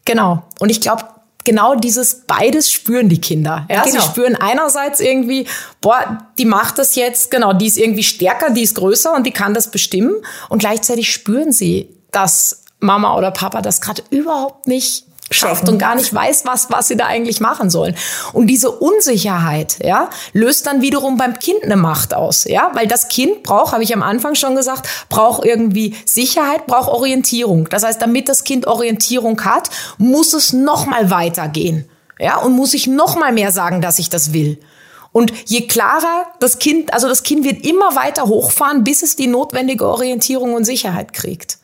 Genau. 0.04 0.44
Und 0.60 0.70
ich 0.70 0.82
glaube, 0.82 1.06
genau 1.46 1.76
dieses 1.76 2.24
beides 2.28 2.70
spüren 2.70 3.08
die 3.08 3.22
Kinder. 3.22 3.66
Ja, 3.70 3.84
genau. 3.84 3.96
sie 3.96 4.06
spüren 4.06 4.36
einerseits 4.36 5.00
irgendwie, 5.00 5.48
boah, 5.80 6.28
die 6.38 6.46
macht 6.46 6.80
das 6.80 6.96
jetzt, 6.96 7.32
genau, 7.32 7.54
die 7.54 7.68
ist 7.68 7.78
irgendwie 7.78 8.04
stärker, 8.04 8.50
die 8.50 8.64
ist 8.64 8.76
größer 8.76 9.14
und 9.16 9.26
die 9.26 9.32
kann 9.32 9.54
das 9.54 9.72
bestimmen. 9.72 10.16
Und 10.50 10.60
gleichzeitig 10.60 11.10
spüren 11.12 11.54
sie, 11.54 11.96
dass 12.12 12.61
Mama 12.82 13.18
oder 13.18 13.32
Papa 13.32 13.62
das 13.62 13.80
gerade 13.80 14.04
überhaupt 14.10 14.68
nicht 14.68 15.06
schafft 15.32 15.70
und 15.70 15.78
gar 15.78 15.96
nicht 15.96 16.14
weiß, 16.14 16.46
was, 16.46 16.70
was 16.70 16.90
sie 16.90 16.98
da 16.98 17.06
eigentlich 17.06 17.40
machen 17.40 17.70
sollen. 17.70 17.96
Und 18.34 18.48
diese 18.48 18.70
Unsicherheit, 18.70 19.78
ja, 19.82 20.10
löst 20.34 20.68
dann 20.68 20.82
wiederum 20.82 21.18
beim 21.18 21.40
Kind 21.40 21.64
eine 21.64 21.78
Macht 21.78 22.14
aus, 22.14 22.44
ja, 22.44 22.72
weil 22.74 22.88
das 22.88 23.08
Kind 23.08 23.44
braucht, 23.44 23.72
habe 23.72 23.84
ich 23.84 23.94
am 23.94 24.04
Anfang 24.04 24.36
schon 24.36 24.56
gesagt, 24.56 24.88
braucht 25.10 25.46
irgendwie 25.46 25.96
Sicherheit, 26.06 26.68
braucht 26.68 26.90
Orientierung. 26.90 27.70
Das 27.70 27.84
heißt, 27.84 28.02
damit 28.02 28.28
das 28.28 28.44
Kind 28.44 28.68
Orientierung 28.68 29.44
hat, 29.46 29.70
muss 29.98 30.34
es 30.34 30.52
noch 30.52 30.86
mal 30.86 31.10
weitergehen, 31.10 31.90
ja, 32.20 32.38
und 32.38 32.54
muss 32.54 32.74
ich 32.74 32.88
noch 32.88 33.16
mal 33.16 33.32
mehr 33.32 33.52
sagen, 33.52 33.82
dass 33.82 34.00
ich 34.00 34.10
das 34.10 34.34
will. 34.34 34.60
Und 35.14 35.34
je 35.46 35.68
klarer 35.68 36.28
das 36.40 36.60
Kind, 36.60 36.94
also 36.94 37.08
das 37.08 37.24
Kind 37.24 37.44
wird 37.44 37.66
immer 37.66 37.96
weiter 37.96 38.24
hochfahren, 38.24 38.84
bis 38.84 39.02
es 39.02 39.16
die 39.16 39.28
notwendige 39.28 39.88
Orientierung 39.88 40.54
und 40.54 40.64
Sicherheit 40.64 41.14
kriegt. 41.14 41.58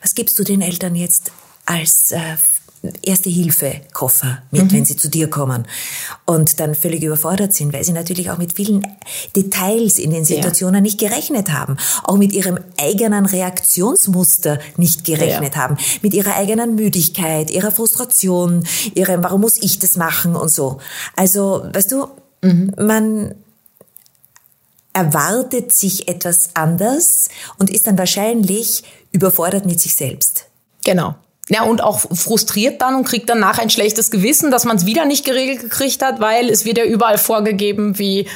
Was 0.00 0.14
gibst 0.14 0.38
du 0.38 0.44
den 0.44 0.60
Eltern 0.60 0.94
jetzt 0.94 1.32
als 1.64 2.12
äh, 2.12 2.36
erste 3.02 3.30
Hilfe 3.30 3.80
Koffer 3.92 4.42
mit, 4.50 4.64
mhm. 4.64 4.72
wenn 4.72 4.84
sie 4.84 4.96
zu 4.96 5.08
dir 5.08 5.28
kommen 5.28 5.66
und 6.24 6.60
dann 6.60 6.74
völlig 6.74 7.02
überfordert 7.02 7.52
sind, 7.52 7.72
weil 7.72 7.84
sie 7.84 7.92
natürlich 7.92 8.30
auch 8.30 8.38
mit 8.38 8.52
vielen 8.52 8.86
Details 9.34 9.98
in 9.98 10.10
den 10.10 10.24
Situationen 10.24 10.76
ja. 10.76 10.80
nicht 10.80 10.98
gerechnet 10.98 11.52
haben, 11.52 11.76
auch 12.04 12.16
mit 12.16 12.32
ihrem 12.32 12.58
eigenen 12.78 13.26
Reaktionsmuster 13.26 14.58
nicht 14.76 15.04
gerechnet 15.04 15.54
ja. 15.54 15.62
haben, 15.62 15.76
mit 16.02 16.14
ihrer 16.14 16.36
eigenen 16.36 16.74
Müdigkeit, 16.74 17.50
ihrer 17.50 17.72
Frustration, 17.72 18.66
ihrem 18.94 19.22
warum 19.22 19.40
muss 19.40 19.56
ich 19.60 19.78
das 19.78 19.96
machen 19.96 20.36
und 20.36 20.50
so. 20.50 20.78
Also, 21.14 21.64
weißt 21.72 21.92
du, 21.92 22.08
mhm. 22.42 22.72
man 22.78 23.34
erwartet 24.96 25.74
sich 25.74 26.08
etwas 26.08 26.50
anders 26.54 27.28
und 27.58 27.68
ist 27.68 27.86
dann 27.86 27.98
wahrscheinlich 27.98 28.82
überfordert 29.12 29.66
mit 29.66 29.78
sich 29.78 29.94
selbst. 29.94 30.46
Genau. 30.84 31.14
Ja, 31.50 31.64
und 31.64 31.82
auch 31.82 32.00
frustriert 32.00 32.80
dann 32.80 32.94
und 32.96 33.04
kriegt 33.04 33.28
danach 33.28 33.58
ein 33.58 33.68
schlechtes 33.68 34.10
Gewissen, 34.10 34.50
dass 34.50 34.64
man 34.64 34.78
es 34.78 34.86
wieder 34.86 35.04
nicht 35.04 35.26
geregelt 35.26 35.60
gekriegt 35.60 36.02
hat, 36.02 36.18
weil 36.18 36.48
es 36.48 36.64
wird 36.64 36.78
ja 36.78 36.84
überall 36.84 37.18
vorgegeben, 37.18 37.98
wie, 37.98 38.26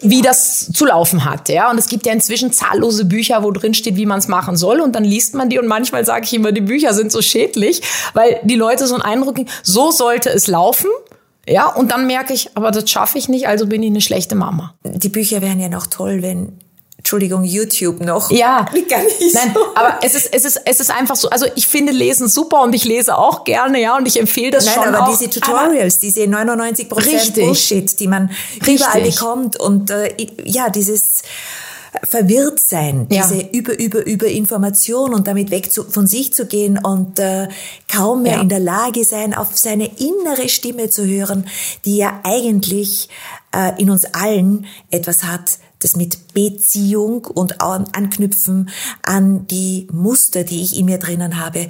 wie 0.00 0.20
das 0.20 0.70
zu 0.70 0.84
laufen 0.84 1.24
hat. 1.24 1.48
Ja, 1.48 1.70
und 1.70 1.78
es 1.78 1.88
gibt 1.88 2.04
ja 2.04 2.12
inzwischen 2.12 2.52
zahllose 2.52 3.06
Bücher, 3.06 3.42
wo 3.42 3.50
drin 3.50 3.72
steht, 3.72 3.96
wie 3.96 4.06
man 4.06 4.18
es 4.18 4.28
machen 4.28 4.56
soll. 4.56 4.80
Und 4.80 4.94
dann 4.94 5.04
liest 5.04 5.34
man 5.34 5.48
die 5.48 5.58
und 5.58 5.66
manchmal 5.66 6.04
sage 6.04 6.26
ich 6.26 6.34
immer, 6.34 6.52
die 6.52 6.60
Bücher 6.60 6.92
sind 6.92 7.10
so 7.10 7.22
schädlich, 7.22 7.80
weil 8.12 8.38
die 8.44 8.56
Leute 8.56 8.86
so 8.86 8.94
einen 8.94 9.02
Eindruck 9.02 9.38
so 9.62 9.90
sollte 9.90 10.28
es 10.28 10.46
laufen. 10.46 10.90
Ja, 11.46 11.66
und 11.66 11.90
dann 11.90 12.06
merke 12.06 12.32
ich, 12.32 12.50
aber 12.54 12.70
das 12.70 12.88
schaffe 12.90 13.18
ich 13.18 13.28
nicht, 13.28 13.48
also 13.48 13.66
bin 13.66 13.82
ich 13.82 13.90
eine 13.90 14.00
schlechte 14.00 14.34
Mama. 14.34 14.74
Die 14.84 15.08
Bücher 15.08 15.42
wären 15.42 15.58
ja 15.58 15.68
noch 15.68 15.86
toll, 15.86 16.22
wenn 16.22 16.52
Entschuldigung, 17.02 17.42
YouTube 17.42 18.00
noch. 18.00 18.30
Ja. 18.30 18.64
Gar 18.88 19.02
nicht 19.02 19.34
Nein, 19.34 19.50
so. 19.52 19.60
aber 19.74 19.98
es 20.02 20.14
ist, 20.14 20.32
es 20.32 20.44
ist, 20.44 20.60
es 20.64 20.78
ist 20.78 20.90
einfach 20.92 21.16
so. 21.16 21.28
Also 21.30 21.46
ich 21.56 21.66
finde 21.66 21.90
Lesen 21.90 22.28
super 22.28 22.62
und 22.62 22.72
ich 22.76 22.84
lese 22.84 23.18
auch 23.18 23.42
gerne, 23.42 23.80
ja, 23.80 23.96
und 23.96 24.06
ich 24.06 24.20
empfehle 24.20 24.52
das 24.52 24.66
Nein, 24.66 24.74
schon. 24.74 24.94
aber 24.94 25.08
auch. 25.08 25.10
diese 25.10 25.28
Tutorials, 25.28 25.98
diese 25.98 26.28
99 26.28 26.88
Prozent 26.88 27.34
Bullshit, 27.34 27.98
die 27.98 28.06
man 28.06 28.30
richtig. 28.54 28.76
überall 28.76 29.00
bekommt 29.02 29.58
und 29.58 29.90
äh, 29.90 30.14
ja, 30.44 30.70
dieses 30.70 31.22
verwirrt 32.04 32.58
sein, 32.58 33.06
ja. 33.10 33.22
diese 33.22 33.42
über 33.48 33.78
über 33.78 34.06
über 34.06 34.26
Information 34.26 35.12
und 35.12 35.26
damit 35.26 35.50
weg 35.50 35.70
zu, 35.70 35.84
von 35.84 36.06
sich 36.06 36.32
zu 36.32 36.46
gehen 36.46 36.78
und 36.78 37.18
äh, 37.18 37.48
kaum 37.92 38.22
mehr 38.22 38.36
ja. 38.36 38.40
in 38.40 38.48
der 38.48 38.60
Lage 38.60 39.04
sein, 39.04 39.34
auf 39.34 39.56
seine 39.56 39.90
innere 39.98 40.48
Stimme 40.48 40.88
zu 40.88 41.06
hören, 41.06 41.46
die 41.84 41.96
ja 41.98 42.20
eigentlich 42.24 43.08
äh, 43.54 43.80
in 43.80 43.90
uns 43.90 44.06
allen 44.06 44.66
etwas 44.90 45.24
hat, 45.24 45.58
das 45.80 45.96
mit 45.96 46.32
Beziehung 46.32 47.26
und 47.26 47.60
Anknüpfen 47.60 48.70
an 49.02 49.46
die 49.48 49.86
Muster, 49.92 50.44
die 50.44 50.62
ich 50.62 50.78
in 50.78 50.86
mir 50.86 50.98
drinnen 50.98 51.38
habe, 51.38 51.68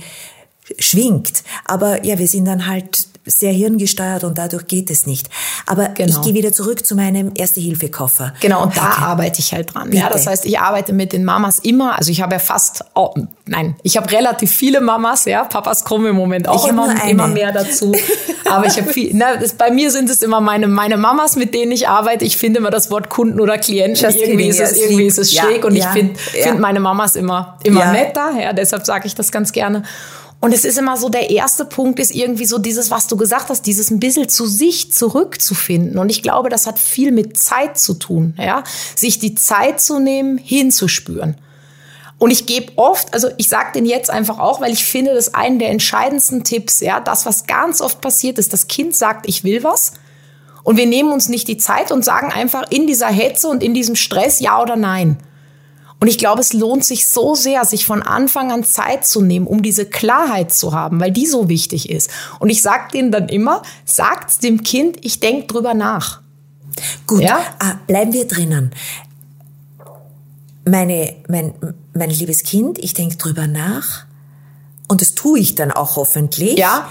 schwingt. 0.79 1.43
Aber 1.65 2.05
ja, 2.05 2.19
wir 2.19 2.29
sind 2.29 2.45
dann 2.45 2.67
halt 2.67 3.09
sehr 3.25 3.53
hirngesteuert 3.53 4.25
und 4.25 4.39
dadurch 4.39 4.67
geht 4.67 4.91
es 4.91 5.07
nicht. 5.07 5.29
Aber 5.67 5.89
Genau. 5.91 6.11
ich 6.11 6.21
gehe 6.23 6.35
wieder 6.35 6.53
zurück 6.53 6.85
zu 6.85 6.97
meinem 6.97 7.33
Erste-Hilfe-Koffer. 7.35 8.35
Genau, 8.41 8.63
und 8.65 8.77
da 8.77 8.83
arbeite 9.01 9.41
ich 9.41 9.53
halt 9.53 9.75
dran. 9.75 9.93
Ja, 9.93 10.03
Bitte. 10.09 10.13
das 10.15 10.27
heißt, 10.27 10.45
ich 10.47 10.59
arbeite 10.59 10.93
mit 10.93 11.13
den 11.13 11.25
Mamas 11.25 11.59
immer. 11.61 11.97
Also 11.99 12.11
ich 12.11 12.21
habe 12.21 12.35
ja 12.35 12.39
fast, 12.39 12.85
oh, 12.95 13.15
nein, 13.47 13.77
ich 13.83 13.97
habe 13.97 14.11
relativ 14.11 14.51
viele 14.53 14.81
Mamas. 14.81 15.25
Ja, 15.25 15.45
Papas 15.45 15.85
kommen 15.85 16.07
im 16.07 16.17
Moment 16.17 16.49
auch 16.49 16.67
immer, 16.67 16.95
immer 17.09 17.29
mehr 17.29 17.53
dazu. 17.53 17.93
Aber 18.51 18.67
ich 18.67 18.77
habe 18.77 18.93
viel. 18.93 19.11
Na, 19.15 19.37
das, 19.37 19.53
bei 19.55 19.71
mir 19.71 19.91
sind 19.91 20.11
es 20.11 20.21
immer 20.23 20.41
meine 20.41 20.67
meine 20.67 20.97
Mamas, 20.97 21.37
mit 21.37 21.55
denen 21.55 21.73
ich 21.73 21.89
arbeite. 21.89 22.25
Ich 22.25 22.37
finde 22.37 22.59
immer 22.59 22.71
das 22.71 22.91
Wort 22.91 23.09
Kunden 23.09 23.41
oder 23.41 23.57
Klienten 23.57 24.11
irgendwie 24.15 24.49
ist 24.49 24.59
ja, 24.59 24.65
es 24.67 24.77
irgendwie 24.79 25.07
ist 25.07 25.19
es 25.19 25.33
Ja, 25.33 25.45
schräg 25.45 25.65
und 25.65 25.75
ja, 25.77 25.87
ich 25.87 25.93
finde 25.93 26.15
ja. 26.37 26.43
find 26.49 26.59
meine 26.61 26.81
Mamas 26.81 27.15
immer 27.17 27.57
immer 27.63 27.81
Ja. 27.81 27.93
netter. 27.93 28.33
Ja, 28.41 28.53
deshalb 28.53 28.85
sage 28.85 29.07
ich 29.07 29.15
das 29.15 29.31
ganz 29.31 29.53
gerne. 29.53 29.85
Und 30.43 30.53
es 30.53 30.65
ist 30.65 30.77
immer 30.77 30.97
so, 30.97 31.09
der 31.09 31.31
erste 31.31 31.65
Punkt 31.65 32.01
ist 32.01 32.13
irgendwie 32.13 32.47
so 32.47 32.59
dieses, 32.59 32.91
was 32.91 33.07
du 33.07 33.17
gesagt 33.17 33.49
hast, 33.49 33.65
dieses 33.65 33.93
ein 33.93 34.01
bisschen 34.01 34.29
zu 34.29 34.45
sich 34.45 34.93
zurückzufinden. 34.93 35.99
Und 35.99 36.11
ich 36.11 36.21
glaube, 36.21 36.49
das 36.49 36.67
hat 36.67 36.81
viel 36.81 37.13
mit 37.13 37.39
Zeit 37.39 37.79
zu 37.79 37.95
tun, 37.95 38.35
ja. 38.37 38.65
Sich 38.97 39.21
die 39.21 39.37
Zeit 39.37 39.81
zu 39.81 40.01
nehmen, 40.01 40.39
hinzuspüren. 40.39 41.37
Und 42.19 42.33
ich 42.33 42.47
gebe 42.47 42.73
oft, 42.75 43.15
also 43.15 43.29
ich 43.37 43.49
sage 43.49 43.71
den 43.77 43.87
jetzt 43.87 44.11
einfach 44.11 44.41
auch, 44.41 44.61
weil 44.61 44.73
ich 44.73 44.85
finde, 44.85 45.15
das 45.15 45.29
ist 45.29 45.35
einen 45.37 45.61
der 45.61 45.71
entscheidendsten 45.71 46.43
Tipps, 46.43 46.81
ja. 46.81 46.99
Das, 46.99 47.25
was 47.25 47.47
ganz 47.47 47.81
oft 47.81 48.01
passiert 48.01 48.37
ist, 48.41 48.53
das 48.53 48.67
Kind 48.67 48.97
sagt, 48.97 49.29
ich 49.29 49.45
will 49.45 49.63
was. 49.63 49.93
Und 50.65 50.77
wir 50.77 50.87
nehmen 50.87 51.13
uns 51.13 51.29
nicht 51.29 51.47
die 51.47 51.57
Zeit 51.57 51.93
und 51.93 52.05
sagen 52.05 52.33
einfach 52.33 52.69
in 52.69 52.89
dieser 52.89 53.07
Hetze 53.07 53.47
und 53.47 53.63
in 53.63 53.75
diesem 53.75 53.95
Stress 53.95 54.41
ja 54.41 54.61
oder 54.61 54.75
nein. 54.75 55.19
Und 56.03 56.09
ich 56.09 56.19
glaube, 56.19 56.41
es 56.41 56.53
lohnt 56.53 56.85
sich 56.85 57.07
so 57.07 57.37
sehr, 57.37 57.65
sich 57.65 57.87
von 57.87 58.03
Anfang 58.03 58.51
an 58.51 58.65
Zeit 58.65 59.07
zu 59.07 59.21
nehmen, 59.21 59.47
um 59.47 59.63
diese 59.63 59.87
Klarheit 59.87 60.53
zu 60.53 60.73
haben, 60.73 60.99
weil 60.99 61.13
die 61.13 61.27
so 61.27 61.49
wichtig 61.49 61.91
ist. 61.91 62.11
Und 62.41 62.51
ich 62.51 62.61
sage 62.61 62.91
denen 62.93 63.13
dann 63.13 63.29
immer, 63.29 63.63
sagt 63.85 64.43
dem 64.43 64.65
Kind, 64.65 64.97
ich 65.03 65.21
denk 65.21 65.47
drüber 65.47 65.75
nach. 65.75 66.21
Gut, 67.07 67.21
Ja? 67.21 67.39
ah, 67.61 67.75
bleiben 67.87 68.13
wir 68.13 68.27
drinnen. 68.27 68.73
Meine, 70.69 71.15
mein, 71.29 71.55
mein 71.95 72.11
liebes 72.11 72.43
Kind, 72.43 72.81
ich 72.81 72.95
denke 72.95 73.15
drüber 73.15 73.47
nach 73.47 74.07
und 74.89 75.03
das 75.03 75.15
tue 75.15 75.39
ich 75.39 75.55
dann 75.55 75.71
auch 75.71 75.95
hoffentlich. 75.95 76.59
Ja. 76.59 76.91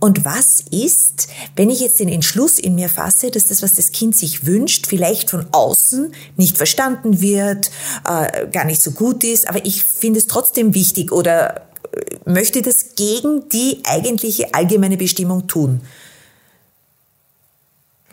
Und 0.00 0.24
was 0.24 0.64
ist, 0.70 1.28
wenn 1.56 1.68
ich 1.68 1.80
jetzt 1.80 2.00
den 2.00 2.08
Entschluss 2.08 2.58
in 2.58 2.74
mir 2.74 2.88
fasse, 2.88 3.30
dass 3.30 3.44
das, 3.44 3.62
was 3.62 3.74
das 3.74 3.92
Kind 3.92 4.16
sich 4.16 4.46
wünscht, 4.46 4.86
vielleicht 4.86 5.28
von 5.28 5.46
außen 5.52 6.14
nicht 6.38 6.56
verstanden 6.56 7.20
wird, 7.20 7.70
äh, 8.08 8.48
gar 8.48 8.64
nicht 8.64 8.80
so 8.80 8.92
gut 8.92 9.22
ist, 9.24 9.46
aber 9.46 9.64
ich 9.66 9.84
finde 9.84 10.18
es 10.18 10.26
trotzdem 10.26 10.74
wichtig 10.74 11.12
oder 11.12 11.66
äh, 11.92 12.16
möchte 12.24 12.62
das 12.62 12.94
gegen 12.96 13.48
die 13.50 13.82
eigentliche 13.84 14.54
allgemeine 14.54 14.96
Bestimmung 14.96 15.46
tun? 15.46 15.82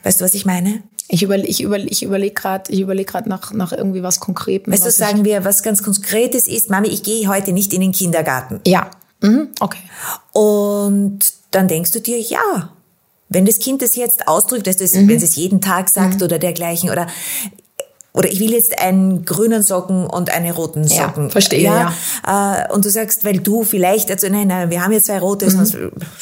Weißt 0.04 0.20
du, 0.20 0.26
was 0.26 0.34
ich 0.34 0.46
meine? 0.46 0.84
Ich 1.08 1.24
überlege 1.24 1.48
ich 1.48 1.62
überle 1.62 1.88
ich 1.88 2.04
überleg 2.04 2.36
gerade 2.36 2.70
ich 2.70 2.82
überleg 2.82 3.08
grad 3.08 3.28
nach, 3.28 3.54
nach 3.54 3.72
irgendwie 3.72 4.04
was 4.04 4.20
Konkretem. 4.20 4.74
Weißt 4.74 4.86
du, 4.86 4.92
sagen 4.92 5.24
wir, 5.24 5.46
was 5.46 5.64
ganz 5.64 5.82
Konkretes 5.82 6.50
ist, 6.50 6.70
Mami, 6.70 6.90
ich 6.90 7.02
gehe 7.02 7.30
heute 7.30 7.54
nicht 7.54 7.74
in 7.74 7.80
den 7.80 7.94
Kindergarten. 7.94 8.60
Ja, 8.68 8.92
mhm. 9.22 9.50
okay. 9.60 9.82
Und 10.34 11.20
dann 11.52 11.68
denkst 11.68 11.92
du 11.92 12.00
dir, 12.02 12.20
ja, 12.20 12.70
wenn 13.30 13.46
das 13.46 13.60
Kind 13.60 13.82
das 13.82 13.96
jetzt 13.96 14.28
ausdrückt, 14.28 14.68
dass 14.68 14.78
das, 14.78 14.94
Mhm. 14.94 15.10
wenn 15.10 15.18
es 15.18 15.24
es 15.24 15.36
jeden 15.36 15.60
Tag 15.62 15.90
sagt 15.90 16.22
oder 16.22 16.40
dergleichen, 16.40 16.90
oder 16.90 17.08
oder 18.14 18.32
ich 18.32 18.40
will 18.40 18.52
jetzt 18.52 18.80
einen 18.80 19.26
grünen 19.26 19.62
Socken 19.62 20.08
und 20.08 20.32
eine 20.32 20.52
roten 20.56 20.84
Ja, 20.88 21.06
Socken. 21.08 21.30
verstehe, 21.30 21.62
ja. 21.62 21.94
Äh, 22.66 22.74
und 22.74 22.84
du 22.84 22.90
sagst, 22.90 23.24
weil 23.26 23.38
du 23.40 23.64
vielleicht, 23.64 24.10
also 24.10 24.28
nein, 24.30 24.48
nein, 24.48 24.72
wir 24.72 24.84
haben 24.84 24.92
jetzt 24.92 25.06
zwei 25.06 25.20
rote, 25.20 25.52
sonst 25.52 25.78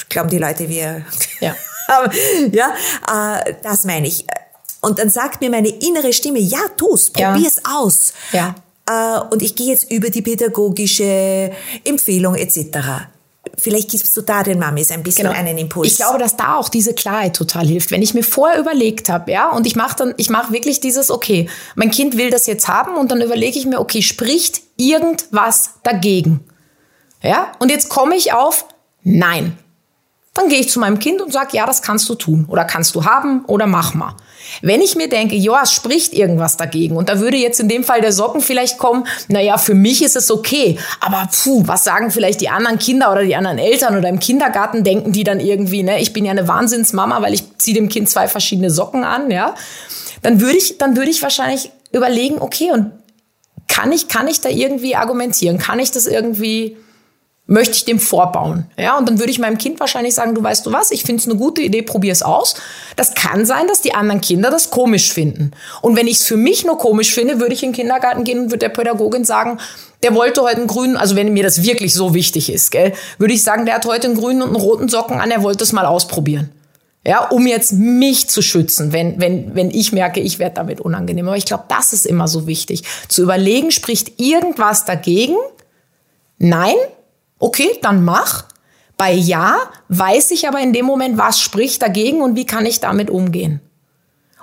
glauben 0.10 0.30
die 0.30 0.38
Leute, 0.38 0.68
wir. 0.68 0.92
Mhm. 1.00 1.04
Ja. 1.40 1.56
Ja, 2.52 2.74
äh, 3.46 3.54
das 3.62 3.84
meine 3.86 4.08
ich. 4.08 4.26
Und 4.82 4.98
dann 5.00 5.10
sagt 5.12 5.40
mir 5.42 5.50
meine 5.52 5.70
innere 5.70 6.14
Stimme, 6.14 6.40
ja, 6.40 6.60
tu's, 6.76 7.12
Ja. 7.16 7.32
probier's 7.32 7.58
aus. 7.64 8.12
Ja. 8.32 8.56
Äh, 8.90 9.20
und 9.32 9.42
ich 9.42 9.56
gehe 9.56 9.68
jetzt 9.68 9.92
über 9.92 10.10
die 10.10 10.22
pädagogische 10.22 11.52
Empfehlung 11.84 12.36
etc. 12.36 13.08
Vielleicht 13.58 13.92
gibst 13.92 14.16
du 14.18 14.22
da 14.22 14.44
den 14.44 14.60
Mamis 14.60 14.92
ein 14.92 15.04
bisschen 15.04 15.28
einen 15.28 15.58
Impuls. 15.58 15.90
Genau. 15.90 15.92
Ich 15.92 15.98
glaube, 15.98 16.20
dass 16.20 16.36
da 16.36 16.56
auch 16.56 16.70
diese 16.70 16.94
Klarheit 16.94 17.36
total 17.36 17.68
hilft. 17.68 17.92
Wenn 17.92 18.02
ich 18.02 18.14
mir 18.14 18.24
vorher 18.24 18.60
überlegt 18.60 19.10
habe, 19.10 19.32
ja, 19.32 19.52
und 19.52 19.68
ich 19.68 19.76
mache 19.76 19.96
dann, 19.98 20.14
ich 20.18 20.30
mache 20.30 20.52
wirklich 20.52 20.80
dieses, 20.80 21.12
okay, 21.12 21.48
mein 21.76 21.92
Kind 21.92 22.18
will 22.18 22.32
das 22.32 22.48
jetzt 22.48 22.68
haben 22.68 22.98
und 22.98 23.12
dann 23.12 23.22
überlege 23.22 23.58
ich 23.58 23.66
mir, 23.66 23.80
okay, 23.80 24.02
spricht 24.02 24.62
irgendwas 24.78 25.72
dagegen? 25.84 26.42
Ja, 27.22 27.52
und 27.60 27.72
jetzt 27.72 27.90
komme 27.90 28.16
ich 28.16 28.34
auf 28.34 28.66
Nein. 29.08 29.56
Dann 30.36 30.50
gehe 30.50 30.60
ich 30.60 30.70
zu 30.70 30.80
meinem 30.80 31.00
Kind 31.00 31.22
und 31.22 31.34
sage, 31.34 31.50
ja, 31.54 31.66
das 31.66 31.82
kannst 31.82 32.08
du 32.08 32.14
tun 32.14 32.46
oder 32.48 32.66
kannst 32.66 32.94
du 32.94 33.06
haben 33.06 33.44
oder 33.46 33.66
mach 33.66 33.96
mal. 33.96 34.16
Wenn 34.62 34.82
ich 34.82 34.96
mir 34.96 35.10
denke, 35.10 35.36
ja, 35.36 35.64
es 35.64 35.72
spricht 35.72 36.14
irgendwas 36.14 36.58
dagegen 36.58 36.98
und 36.98 37.10
da 37.10 37.20
würde 37.20 37.38
jetzt 37.38 37.60
in 37.60 37.68
dem 37.68 37.84
Fall 37.84 38.02
der 38.02 38.12
Socken 38.12 38.42
vielleicht 38.42 38.78
kommen, 38.78 39.08
naja, 39.28 39.58
für 39.58 39.74
mich 39.74 40.04
ist 40.04 40.16
es 40.16 40.30
okay, 40.30 40.78
aber 41.00 41.28
puh, 41.32 41.64
was 41.66 41.84
sagen 41.84 42.12
vielleicht 42.12 42.42
die 42.42 42.50
anderen 42.50 42.78
Kinder 42.78 43.12
oder 43.12 43.24
die 43.24 43.36
anderen 43.36 43.58
Eltern 43.58 43.98
oder 43.98 44.10
im 44.10 44.20
Kindergarten 44.20 44.84
denken 44.84 45.14
die 45.14 45.24
dann 45.24 45.40
irgendwie, 45.40 45.84
ne, 45.84 46.00
ich 46.00 46.14
bin 46.14 46.26
ja 46.26 46.32
eine 46.32 46.48
Wahnsinnsmama, 46.48 47.22
weil 47.22 47.34
ich 47.34 47.58
ziehe 47.58 47.76
dem 47.76 47.90
Kind 47.90 48.10
zwei 48.10 48.28
verschiedene 48.28 48.70
Socken 48.70 49.04
an, 49.04 49.32
ja, 49.32 49.56
dann 50.22 50.42
würde 50.42 50.58
ich, 50.58 50.78
dann 50.78 50.96
würde 50.96 51.10
ich 51.10 51.24
wahrscheinlich 51.24 51.72
überlegen, 51.92 52.38
okay, 52.40 52.72
und 52.72 52.92
kann 53.68 53.92
ich, 53.92 54.08
kann 54.08 54.28
ich 54.28 54.42
da 54.42 54.50
irgendwie 54.50 54.96
argumentieren? 54.96 55.58
Kann 55.58 55.80
ich 55.80 55.92
das 55.92 56.08
irgendwie, 56.08 56.78
möchte 57.48 57.76
ich 57.76 57.86
dem 57.86 58.00
vorbauen. 58.00 58.66
Ja, 58.78 58.98
und 58.98 59.08
dann 59.08 59.20
würde 59.20 59.32
ich 59.32 59.38
meinem 59.38 59.58
Kind 59.58 59.80
wahrscheinlich 59.80 60.16
sagen, 60.16 60.34
du 60.34 60.42
weißt 60.42 60.66
du 60.66 60.72
was, 60.72 60.92
ich 60.92 61.04
finde 61.04 61.22
es 61.22 61.30
eine 61.30 61.38
gute 61.38 61.62
Idee, 61.62 61.84
probier 61.84 62.12
es 62.12 62.24
aus. 62.24 62.56
Das 62.96 63.14
kann 63.14 63.46
sein, 63.46 63.68
dass 63.68 63.82
die 63.82 63.94
anderen 63.94 64.22
Kinder 64.22 64.50
das 64.50 64.72
komisch 64.72 65.14
finden. 65.14 65.52
Und 65.82 65.96
wenn 65.96 66.08
ich 66.08 66.18
es 66.18 66.24
für 66.24 66.38
mich 66.38 66.66
nur 66.66 66.78
komisch 66.78 67.14
finde, 67.14 67.40
würde 67.40 67.54
ich 67.54 67.62
in 67.62 67.70
den 67.70 67.76
Kindergarten 67.76 68.24
gehen 68.24 68.40
und 68.40 68.46
würde 68.46 68.60
der 68.60 68.70
Pädagogin 68.70 69.26
sagen, 69.26 69.60
der 70.02 70.16
wollte 70.16 70.42
heute 70.42 70.58
einen 70.58 70.68
grünen, 70.68 70.98
also 70.98 71.16
wenn 71.16 71.34
mir 71.34 71.44
das 71.44 71.64
wirklich 71.64 71.94
so 71.94 72.14
wichtig 72.14 72.52
ist, 72.52 72.72
gell, 72.72 72.94
würde 73.20 73.34
ich 73.34 73.44
sagen, 73.44 73.66
der 73.66 73.76
hat 73.76 73.86
heute 73.86 74.08
einen 74.08 74.18
grünen 74.18 74.42
und 74.42 74.50
einen 74.50 74.58
roten 74.58 74.90
Socken 74.90 75.20
an, 75.20 75.30
er 75.30 75.44
wollte 75.44 75.64
es 75.64 75.72
mal 75.72 75.86
ausprobieren. 75.86 76.50
Ja, 77.08 77.28
um 77.28 77.46
jetzt 77.46 77.74
mich 77.74 78.28
zu 78.30 78.42
schützen, 78.42 78.92
wenn, 78.92 79.22
wenn, 79.22 79.54
wenn 79.54 79.70
ich 79.70 79.92
merke, 79.92 80.20
ich 80.20 80.40
werde 80.40 80.56
damit 80.56 80.82
unangenehm. 80.82 81.28
Aber 81.28 81.38
ich 81.38 81.46
glaube, 81.46 81.66
das 81.68 81.94
ist 81.94 82.08
immer 82.08 82.28
so 82.28 82.48
wichtig. 82.48 82.84
Zu 83.10 83.22
überlegen, 83.22 83.70
spricht 83.70 84.20
irgendwas 84.20 84.86
dagegen? 84.86 85.36
Nein? 86.40 86.74
Okay, 87.40 87.70
dann 87.82 88.04
mach. 88.04 88.46
Bei 88.98 89.12
Ja 89.12 89.58
weiß 89.90 90.32
ich 90.32 90.48
aber 90.48 90.62
in 90.62 90.72
dem 90.72 90.86
Moment, 90.86 91.18
was 91.18 91.40
spricht 91.40 91.82
dagegen 91.82 92.22
und 92.22 92.36
wie 92.36 92.46
kann 92.46 92.66
ich 92.66 92.80
damit 92.80 93.10
umgehen. 93.10 93.60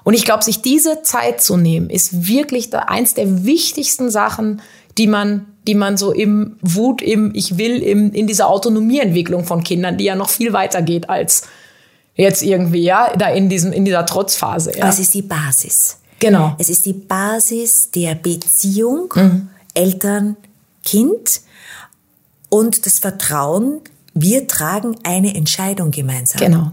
Und 0.04 0.14
ich 0.14 0.24
glaube, 0.24 0.42
sich 0.42 0.62
diese 0.62 1.02
Zeit 1.02 1.40
zu 1.40 1.56
nehmen, 1.56 1.88
ist 1.88 2.26
wirklich 2.26 2.70
da 2.70 2.80
eins 2.80 3.14
der 3.14 3.44
wichtigsten 3.44 4.10
Sachen, 4.10 4.60
die 4.98 5.06
man, 5.06 5.46
die 5.66 5.74
man 5.74 5.96
so 5.96 6.12
im 6.12 6.56
Wut, 6.60 7.00
im 7.02 7.32
Ich 7.34 7.56
will, 7.56 7.82
im, 7.82 8.12
in 8.12 8.26
dieser 8.26 8.48
Autonomieentwicklung 8.48 9.44
von 9.44 9.62
Kindern, 9.62 9.96
die 9.96 10.04
ja 10.04 10.16
noch 10.16 10.28
viel 10.28 10.52
weiter 10.52 10.82
geht 10.82 11.08
als 11.08 11.44
jetzt 12.14 12.42
irgendwie, 12.42 12.82
ja, 12.82 13.14
da 13.16 13.28
in 13.28 13.48
diesem, 13.48 13.72
in 13.72 13.84
dieser 13.84 14.04
Trotzphase. 14.04 14.72
Ja. 14.76 14.82
Aber 14.82 14.92
es 14.92 14.98
ist 14.98 15.14
die 15.14 15.22
Basis. 15.22 15.98
Genau. 16.18 16.54
Es 16.58 16.68
ist 16.68 16.84
die 16.84 16.92
Basis 16.92 17.90
der 17.90 18.14
Beziehung 18.14 19.12
Mhm. 19.14 19.48
Eltern, 19.74 20.36
Kind 20.84 21.40
und 22.52 22.84
das 22.84 22.98
Vertrauen, 22.98 23.80
wir 24.12 24.46
tragen 24.46 24.96
eine 25.04 25.34
Entscheidung 25.34 25.90
gemeinsam. 25.90 26.38
Genau. 26.38 26.72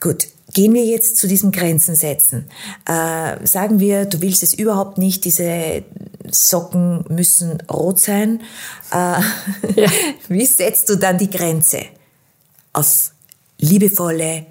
Gut, 0.00 0.26
gehen 0.52 0.74
wir 0.74 0.84
jetzt 0.84 1.18
zu 1.18 1.28
diesen 1.28 1.52
Grenzen 1.52 1.94
setzen. 1.94 2.48
Äh, 2.84 3.46
sagen 3.46 3.78
wir, 3.78 4.06
du 4.06 4.20
willst 4.20 4.42
es 4.42 4.54
überhaupt 4.54 4.98
nicht, 4.98 5.24
diese 5.24 5.84
Socken 6.28 7.04
müssen 7.10 7.60
rot 7.70 8.00
sein. 8.00 8.40
Äh, 8.90 9.20
Wie 10.28 10.46
setzt 10.46 10.88
du 10.88 10.96
dann 10.96 11.18
die 11.18 11.30
Grenze? 11.30 11.82
Auf 12.72 13.12
liebevolle, 13.58 14.46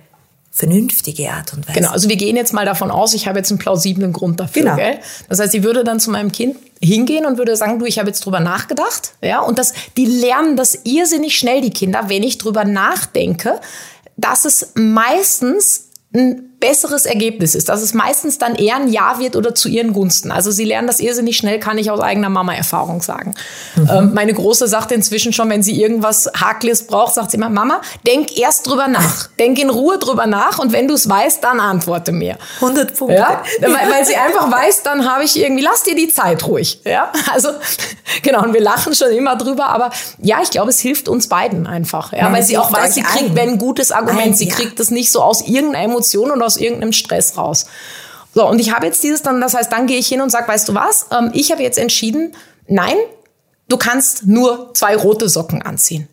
vernünftige 0.51 1.31
Art 1.31 1.53
und 1.53 1.67
Weise. 1.67 1.79
Genau, 1.79 1.91
also 1.91 2.09
wir 2.09 2.17
gehen 2.17 2.35
jetzt 2.35 2.53
mal 2.53 2.65
davon 2.65 2.91
aus, 2.91 3.13
ich 3.13 3.27
habe 3.27 3.39
jetzt 3.39 3.51
einen 3.51 3.57
plausiblen 3.59 4.11
Grund 4.11 4.39
dafür. 4.39 4.63
Genau. 4.63 4.75
Gell? 4.75 4.99
Das 5.29 5.39
heißt, 5.39 5.55
ich 5.55 5.63
würde 5.63 5.85
dann 5.85 5.99
zu 6.01 6.11
meinem 6.11 6.31
Kind 6.31 6.57
hingehen 6.81 7.25
und 7.25 7.37
würde 7.37 7.55
sagen, 7.55 7.79
du, 7.79 7.85
ich 7.85 7.99
habe 7.99 8.09
jetzt 8.09 8.25
drüber 8.25 8.41
nachgedacht. 8.41 9.13
Ja, 9.21 9.39
und 9.39 9.57
das, 9.57 9.73
die 9.95 10.05
lernen 10.05 10.57
das 10.57 10.79
irrsinnig 10.83 11.37
schnell, 11.37 11.61
die 11.61 11.69
Kinder, 11.69 12.09
wenn 12.09 12.23
ich 12.23 12.37
drüber 12.37 12.65
nachdenke, 12.65 13.61
dass 14.17 14.43
es 14.43 14.73
meistens 14.75 15.89
ein 16.13 16.50
besseres 16.61 17.05
Ergebnis 17.05 17.55
ist, 17.55 17.67
dass 17.67 17.81
es 17.81 17.93
meistens 17.93 18.37
dann 18.37 18.55
eher 18.55 18.77
ein 18.77 18.87
Ja 18.87 19.19
wird 19.19 19.35
oder 19.35 19.53
zu 19.53 19.67
ihren 19.67 19.91
Gunsten. 19.91 20.31
Also 20.31 20.51
sie 20.51 20.63
lernen 20.63 20.87
das 20.87 21.01
irrsinnig 21.01 21.35
schnell, 21.35 21.59
kann 21.59 21.77
ich 21.77 21.91
aus 21.91 21.99
eigener 21.99 22.29
Mama-Erfahrung 22.29 23.01
sagen. 23.01 23.33
Mhm. 23.75 23.89
Ähm, 23.91 24.13
meine 24.13 24.33
Große 24.33 24.67
sagt 24.67 24.93
inzwischen 24.93 25.33
schon, 25.33 25.49
wenn 25.49 25.63
sie 25.63 25.81
irgendwas 25.81 26.31
Hakles 26.39 26.87
braucht, 26.87 27.15
sagt 27.15 27.31
sie 27.31 27.37
immer, 27.37 27.49
Mama, 27.49 27.81
denk 28.07 28.37
erst 28.37 28.67
drüber 28.67 28.87
nach. 28.87 29.27
Denk 29.39 29.59
in 29.59 29.69
Ruhe 29.69 29.97
drüber 29.97 30.27
nach 30.27 30.59
und 30.59 30.71
wenn 30.71 30.87
du 30.87 30.93
es 30.93 31.09
weißt, 31.09 31.43
dann 31.43 31.59
antworte 31.59 32.11
mir. 32.11 32.37
100 32.57 32.95
Punkte. 32.95 33.17
Ja? 33.17 33.43
Weil, 33.59 33.91
weil 33.91 34.05
sie 34.05 34.15
einfach 34.15 34.51
weiß, 34.51 34.83
dann 34.83 35.11
habe 35.11 35.23
ich 35.23 35.37
irgendwie, 35.37 35.63
lass 35.63 35.83
dir 35.83 35.95
die 35.95 36.09
Zeit 36.09 36.47
ruhig. 36.47 36.79
Ja? 36.85 37.11
Also, 37.33 37.49
genau, 38.21 38.43
und 38.43 38.53
wir 38.53 38.61
lachen 38.61 38.93
schon 38.93 39.09
immer 39.11 39.35
drüber, 39.35 39.65
aber 39.67 39.89
ja, 40.21 40.39
ich 40.43 40.51
glaube, 40.51 40.69
es 40.69 40.79
hilft 40.79 41.09
uns 41.09 41.27
beiden 41.27 41.65
einfach. 41.65 42.13
Ja? 42.13 42.31
weil 42.31 42.43
sie 42.43 42.57
auch 42.57 42.71
weiß, 42.71 42.93
sie 42.93 43.01
kriegt, 43.01 43.35
wenn 43.35 43.49
ein 43.49 43.57
gutes 43.57 43.91
Argument, 43.91 44.27
ein, 44.27 44.33
sie 44.35 44.47
ja. 44.47 44.55
kriegt 44.55 44.79
es 44.79 44.91
nicht 44.91 45.11
so 45.11 45.21
aus 45.21 45.41
irgendeiner 45.41 45.85
Emotion 45.85 46.31
und 46.31 46.41
aus 46.51 46.57
irgendeinem 46.57 46.93
Stress 46.93 47.37
raus. 47.37 47.67
So, 48.33 48.47
und 48.47 48.59
ich 48.59 48.73
habe 48.73 48.85
jetzt 48.85 49.03
dieses 49.03 49.21
dann, 49.21 49.41
das 49.41 49.53
heißt, 49.53 49.71
dann 49.71 49.87
gehe 49.87 49.97
ich 49.97 50.07
hin 50.07 50.21
und 50.21 50.29
sage, 50.29 50.47
weißt 50.47 50.69
du 50.69 50.73
was, 50.73 51.07
ähm, 51.11 51.31
ich 51.33 51.51
habe 51.51 51.63
jetzt 51.63 51.77
entschieden, 51.77 52.35
nein, 52.67 52.95
du 53.67 53.77
kannst 53.77 54.25
nur 54.25 54.73
zwei 54.73 54.95
rote 54.95 55.29
Socken 55.29 55.61
anziehen. 55.61 56.07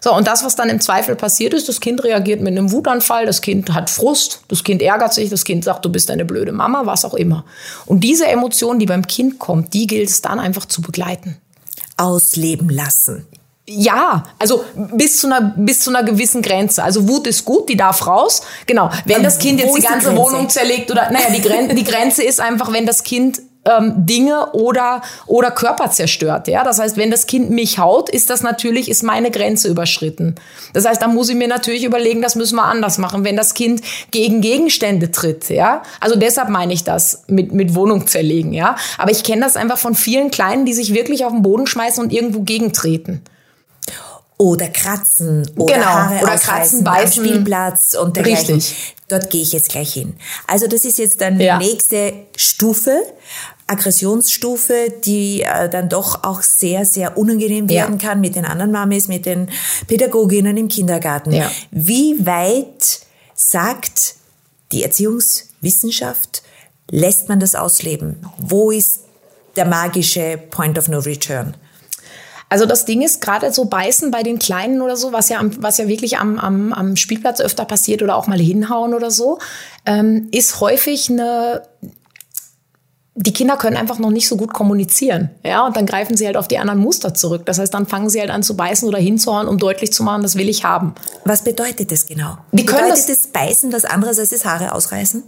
So, 0.00 0.12
und 0.12 0.26
das, 0.26 0.44
was 0.44 0.56
dann 0.56 0.68
im 0.68 0.80
Zweifel 0.80 1.14
passiert 1.14 1.54
ist, 1.54 1.68
das 1.68 1.80
Kind 1.80 2.02
reagiert 2.02 2.40
mit 2.40 2.50
einem 2.50 2.72
Wutanfall, 2.72 3.24
das 3.24 3.40
Kind 3.40 3.72
hat 3.72 3.88
Frust, 3.88 4.42
das 4.48 4.64
Kind 4.64 4.82
ärgert 4.82 5.14
sich, 5.14 5.30
das 5.30 5.44
Kind 5.44 5.62
sagt, 5.62 5.84
du 5.84 5.90
bist 5.90 6.10
eine 6.10 6.24
blöde 6.24 6.50
Mama, 6.50 6.86
was 6.86 7.04
auch 7.04 7.14
immer. 7.14 7.44
Und 7.86 8.00
diese 8.00 8.26
Emotion, 8.26 8.80
die 8.80 8.86
beim 8.86 9.06
Kind 9.06 9.38
kommt, 9.38 9.74
die 9.74 9.86
gilt 9.86 10.08
es 10.08 10.20
dann 10.20 10.40
einfach 10.40 10.66
zu 10.66 10.82
begleiten. 10.82 11.36
Ausleben 11.96 12.68
lassen. 12.68 13.26
Ja, 13.68 14.24
also 14.40 14.64
bis 14.74 15.18
zu 15.18 15.28
einer 15.28 15.54
bis 15.56 15.80
zu 15.80 15.90
einer 15.90 16.02
gewissen 16.02 16.42
Grenze. 16.42 16.82
Also 16.82 17.08
Wut 17.08 17.28
ist 17.28 17.44
gut, 17.44 17.68
die 17.68 17.76
darf 17.76 18.06
raus. 18.08 18.42
Genau. 18.66 18.90
Wenn 19.04 19.18
ähm, 19.18 19.22
das 19.22 19.38
Kind 19.38 19.60
jetzt 19.60 19.76
die 19.76 19.82
ganze 19.82 20.10
die 20.10 20.16
Wohnung 20.16 20.48
zerlegt 20.48 20.90
oder 20.90 21.10
naja, 21.12 21.30
die 21.30 21.40
Grenze, 21.40 21.74
die 21.74 21.84
Grenze 21.84 22.24
ist 22.24 22.40
einfach, 22.40 22.72
wenn 22.72 22.86
das 22.86 23.04
Kind 23.04 23.40
ähm, 23.64 23.94
Dinge 23.98 24.50
oder 24.50 25.02
oder 25.26 25.52
Körper 25.52 25.92
zerstört. 25.92 26.48
Ja, 26.48 26.64
das 26.64 26.80
heißt, 26.80 26.96
wenn 26.96 27.12
das 27.12 27.28
Kind 27.28 27.50
mich 27.50 27.78
haut, 27.78 28.10
ist 28.10 28.30
das 28.30 28.42
natürlich 28.42 28.88
ist 28.88 29.04
meine 29.04 29.30
Grenze 29.30 29.68
überschritten. 29.68 30.34
Das 30.72 30.84
heißt, 30.84 31.00
da 31.00 31.06
muss 31.06 31.28
ich 31.28 31.36
mir 31.36 31.46
natürlich 31.46 31.84
überlegen, 31.84 32.20
das 32.20 32.34
müssen 32.34 32.56
wir 32.56 32.64
anders 32.64 32.98
machen. 32.98 33.22
Wenn 33.22 33.36
das 33.36 33.54
Kind 33.54 33.80
gegen 34.10 34.40
Gegenstände 34.40 35.12
tritt, 35.12 35.50
ja, 35.50 35.82
also 36.00 36.16
deshalb 36.16 36.48
meine 36.48 36.72
ich 36.72 36.82
das 36.82 37.22
mit 37.28 37.52
mit 37.52 37.76
Wohnung 37.76 38.08
zerlegen. 38.08 38.52
Ja, 38.52 38.74
aber 38.98 39.12
ich 39.12 39.22
kenne 39.22 39.42
das 39.42 39.56
einfach 39.56 39.78
von 39.78 39.94
vielen 39.94 40.32
Kleinen, 40.32 40.66
die 40.66 40.74
sich 40.74 40.94
wirklich 40.94 41.24
auf 41.24 41.32
den 41.32 41.42
Boden 41.42 41.68
schmeißen 41.68 42.02
und 42.02 42.12
irgendwo 42.12 42.40
gegentreten 42.40 43.22
oder 44.42 44.66
kratzen 44.66 45.48
oder 45.56 45.74
genau. 45.74 45.86
Haare 45.86 46.22
oder 46.24 46.36
kratzen, 46.36 46.82
beißen. 46.82 47.22
am 47.22 47.28
Spielplatz 47.28 47.94
und 47.94 48.16
dergleichen. 48.16 48.56
Richtig. 48.56 48.96
Dort 49.06 49.30
gehe 49.30 49.40
ich 49.40 49.52
jetzt 49.52 49.68
gleich 49.68 49.92
hin. 49.92 50.16
Also 50.48 50.66
das 50.66 50.84
ist 50.84 50.98
jetzt 50.98 51.20
dann 51.20 51.38
ja. 51.38 51.58
die 51.58 51.66
nächste 51.66 52.12
Stufe, 52.34 53.04
Aggressionsstufe, 53.68 54.92
die 55.04 55.42
äh, 55.42 55.68
dann 55.68 55.88
doch 55.88 56.24
auch 56.24 56.42
sehr, 56.42 56.84
sehr 56.84 57.16
unangenehm 57.16 57.68
werden 57.68 58.00
ja. 58.00 58.08
kann 58.08 58.20
mit 58.20 58.34
den 58.34 58.44
anderen 58.44 58.72
Mamis, 58.72 59.06
mit 59.06 59.26
den 59.26 59.48
Pädagoginnen 59.86 60.56
im 60.56 60.66
Kindergarten. 60.66 61.30
Ja. 61.30 61.48
Wie 61.70 62.26
weit 62.26 63.00
sagt 63.36 64.16
die 64.72 64.82
Erziehungswissenschaft, 64.82 66.42
lässt 66.90 67.28
man 67.28 67.38
das 67.38 67.54
ausleben? 67.54 68.26
Wo 68.38 68.72
ist 68.72 69.02
der 69.54 69.66
magische 69.66 70.36
Point 70.50 70.78
of 70.78 70.88
No 70.88 70.98
Return? 70.98 71.54
Also 72.52 72.66
das 72.66 72.84
Ding 72.84 73.00
ist 73.00 73.22
gerade 73.22 73.50
so 73.50 73.64
beißen 73.64 74.10
bei 74.10 74.22
den 74.22 74.38
Kleinen 74.38 74.82
oder 74.82 74.94
so, 74.94 75.14
was 75.14 75.30
ja, 75.30 75.40
was 75.56 75.78
ja 75.78 75.88
wirklich 75.88 76.18
am, 76.18 76.38
am, 76.38 76.74
am 76.74 76.96
Spielplatz 76.96 77.40
öfter 77.40 77.64
passiert 77.64 78.02
oder 78.02 78.14
auch 78.14 78.26
mal 78.26 78.38
hinhauen 78.38 78.92
oder 78.92 79.10
so, 79.10 79.38
ähm, 79.86 80.28
ist 80.32 80.60
häufig 80.60 81.08
eine 81.08 81.62
die 83.14 83.32
Kinder 83.32 83.56
können 83.56 83.78
einfach 83.78 83.98
noch 83.98 84.10
nicht 84.10 84.28
so 84.28 84.36
gut 84.36 84.52
kommunizieren, 84.52 85.30
ja, 85.42 85.64
und 85.66 85.76
dann 85.76 85.86
greifen 85.86 86.14
sie 86.14 86.26
halt 86.26 86.36
auf 86.36 86.46
die 86.46 86.58
anderen 86.58 86.80
Muster 86.80 87.14
zurück. 87.14 87.46
Das 87.46 87.58
heißt, 87.58 87.72
dann 87.72 87.86
fangen 87.86 88.10
sie 88.10 88.20
halt 88.20 88.30
an 88.30 88.42
zu 88.42 88.54
beißen 88.54 88.86
oder 88.86 88.98
hinzuhauen, 88.98 89.48
um 89.48 89.56
deutlich 89.56 89.90
zu 89.92 90.02
machen, 90.02 90.22
das 90.22 90.36
will 90.36 90.50
ich 90.50 90.64
haben. 90.64 90.94
Was 91.24 91.44
bedeutet 91.44 91.90
das 91.90 92.06
genau? 92.06 92.36
Die 92.52 92.66
können 92.66 92.82
bedeutet 92.82 93.08
das, 93.08 93.22
das 93.22 93.26
Beißen 93.28 93.72
was 93.72 93.86
anderes 93.86 94.18
als 94.18 94.28
das 94.28 94.44
Haare 94.44 94.74
ausreißen? 94.74 95.22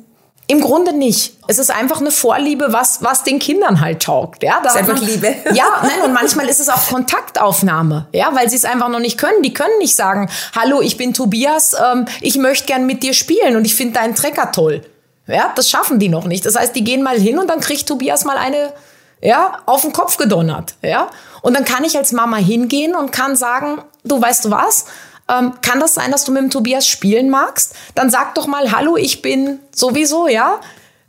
Im 0.46 0.60
Grunde 0.60 0.92
nicht. 0.92 1.38
Es 1.46 1.58
ist 1.58 1.70
einfach 1.70 2.00
eine 2.00 2.10
Vorliebe, 2.10 2.66
was, 2.70 3.02
was 3.02 3.22
den 3.22 3.38
Kindern 3.38 3.80
halt 3.80 4.02
taugt. 4.02 4.42
Ja, 4.42 4.60
da 4.62 4.70
ist 4.70 4.76
einfach 4.76 4.94
man, 4.94 5.04
Liebe. 5.04 5.34
Ja, 5.54 5.64
nein, 5.82 6.02
und 6.04 6.12
manchmal 6.12 6.48
ist 6.48 6.60
es 6.60 6.68
auch 6.68 6.86
Kontaktaufnahme, 6.88 8.08
ja, 8.12 8.28
weil 8.34 8.50
sie 8.50 8.56
es 8.56 8.66
einfach 8.66 8.88
noch 8.88 9.00
nicht 9.00 9.16
können. 9.16 9.42
Die 9.42 9.54
können 9.54 9.78
nicht 9.78 9.96
sagen, 9.96 10.28
hallo, 10.54 10.82
ich 10.82 10.98
bin 10.98 11.14
Tobias, 11.14 11.74
ähm, 11.74 12.04
ich 12.20 12.36
möchte 12.36 12.66
gern 12.66 12.84
mit 12.84 13.02
dir 13.02 13.14
spielen 13.14 13.56
und 13.56 13.64
ich 13.64 13.74
finde 13.74 13.94
deinen 13.94 14.14
Trecker 14.14 14.52
toll. 14.52 14.82
Ja, 15.26 15.52
das 15.54 15.70
schaffen 15.70 15.98
die 15.98 16.10
noch 16.10 16.26
nicht. 16.26 16.44
Das 16.44 16.56
heißt, 16.56 16.76
die 16.76 16.84
gehen 16.84 17.02
mal 17.02 17.18
hin 17.18 17.38
und 17.38 17.48
dann 17.48 17.60
kriegt 17.60 17.86
Tobias 17.86 18.26
mal 18.26 18.36
eine, 18.36 18.74
ja, 19.22 19.60
auf 19.64 19.80
den 19.80 19.94
Kopf 19.94 20.18
gedonnert, 20.18 20.74
ja. 20.82 21.08
Und 21.40 21.54
dann 21.54 21.64
kann 21.64 21.84
ich 21.84 21.96
als 21.96 22.12
Mama 22.12 22.36
hingehen 22.36 22.94
und 22.94 23.12
kann 23.12 23.36
sagen, 23.36 23.82
du 24.02 24.20
weißt 24.20 24.44
du 24.44 24.50
was? 24.50 24.84
Ähm, 25.28 25.54
kann 25.62 25.80
das 25.80 25.94
sein, 25.94 26.10
dass 26.10 26.24
du 26.24 26.32
mit 26.32 26.42
dem 26.42 26.50
Tobias 26.50 26.86
spielen 26.86 27.30
magst? 27.30 27.74
Dann 27.94 28.10
sag 28.10 28.34
doch 28.34 28.46
mal, 28.46 28.72
hallo, 28.72 28.96
ich 28.96 29.22
bin 29.22 29.58
sowieso, 29.74 30.28
ja? 30.28 30.60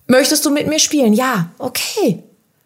Möchtest 0.07 0.45
du 0.45 0.51
mit 0.51 0.67
mir 0.67 0.79
spielen? 0.79 1.13
Ja, 1.13 1.49
okay. 1.57 2.23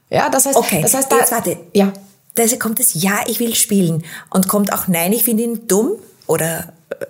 Ja, 0.09 0.29
das 0.29 0.45
heißt, 0.45 0.57
okay. 0.57 0.81
das 0.81 0.93
heißt, 0.93 1.11
da, 1.11 1.17
jetzt 1.17 1.31
warte. 1.31 1.57
Ja. 1.73 1.93
Da 2.35 2.45
kommt 2.57 2.79
es, 2.79 3.01
ja, 3.01 3.19
ich 3.27 3.39
will 3.39 3.55
spielen. 3.55 4.03
Und 4.29 4.47
kommt 4.47 4.71
auch, 4.73 4.87
nein, 4.87 5.11
ich 5.13 5.23
finde 5.23 5.43
ihn 5.43 5.67
dumm? 5.67 5.93
Oder 6.27 6.73
äh, 6.89 7.05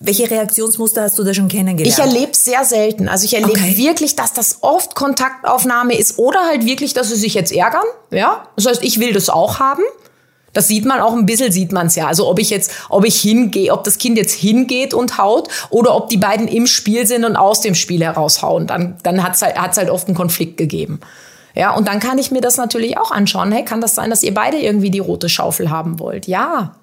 welche 0.00 0.30
Reaktionsmuster 0.30 1.02
hast 1.02 1.18
du 1.18 1.24
da 1.24 1.32
schon 1.32 1.48
kennengelernt? 1.48 1.98
Ich 1.98 1.98
erlebe 1.98 2.36
sehr 2.36 2.64
selten. 2.64 3.08
Also 3.08 3.24
ich 3.24 3.34
erlebe 3.34 3.52
okay. 3.52 3.76
wirklich, 3.76 4.14
dass 4.14 4.32
das 4.34 4.58
oft 4.60 4.94
Kontaktaufnahme 4.94 5.96
ist 5.96 6.18
oder 6.18 6.40
halt 6.46 6.64
wirklich, 6.64 6.92
dass 6.92 7.08
sie 7.08 7.16
sich 7.16 7.34
jetzt 7.34 7.52
ärgern. 7.52 7.84
Ja, 8.10 8.48
das 8.56 8.66
heißt, 8.66 8.84
ich 8.84 9.00
will 9.00 9.12
das 9.12 9.30
auch 9.30 9.58
haben. 9.58 9.82
Das 10.58 10.66
sieht 10.66 10.84
man 10.84 10.98
auch 10.98 11.12
ein 11.12 11.24
bisschen, 11.24 11.52
sieht 11.52 11.70
man 11.70 11.86
es 11.86 11.94
ja. 11.94 12.08
Also 12.08 12.28
ob 12.28 12.40
ich 12.40 12.50
jetzt, 12.50 12.72
ob 12.88 13.04
ich 13.04 13.20
hingehe, 13.20 13.72
ob 13.72 13.84
das 13.84 13.96
Kind 13.96 14.18
jetzt 14.18 14.34
hingeht 14.34 14.92
und 14.92 15.16
haut 15.16 15.46
oder 15.70 15.94
ob 15.94 16.08
die 16.08 16.16
beiden 16.16 16.48
im 16.48 16.66
Spiel 16.66 17.06
sind 17.06 17.24
und 17.24 17.36
aus 17.36 17.60
dem 17.60 17.76
Spiel 17.76 18.02
heraushauen, 18.02 18.66
dann, 18.66 18.96
dann 19.04 19.22
hat 19.22 19.36
es 19.36 19.42
halt, 19.42 19.56
halt 19.56 19.88
oft 19.88 20.08
einen 20.08 20.16
Konflikt 20.16 20.56
gegeben. 20.56 20.98
Ja, 21.54 21.76
und 21.76 21.86
dann 21.86 22.00
kann 22.00 22.18
ich 22.18 22.32
mir 22.32 22.40
das 22.40 22.56
natürlich 22.56 22.98
auch 22.98 23.12
anschauen. 23.12 23.52
Hey, 23.52 23.64
kann 23.64 23.80
das 23.80 23.94
sein, 23.94 24.10
dass 24.10 24.24
ihr 24.24 24.34
beide 24.34 24.58
irgendwie 24.58 24.90
die 24.90 24.98
rote 24.98 25.28
Schaufel 25.28 25.70
haben 25.70 26.00
wollt? 26.00 26.26
Ja. 26.26 26.74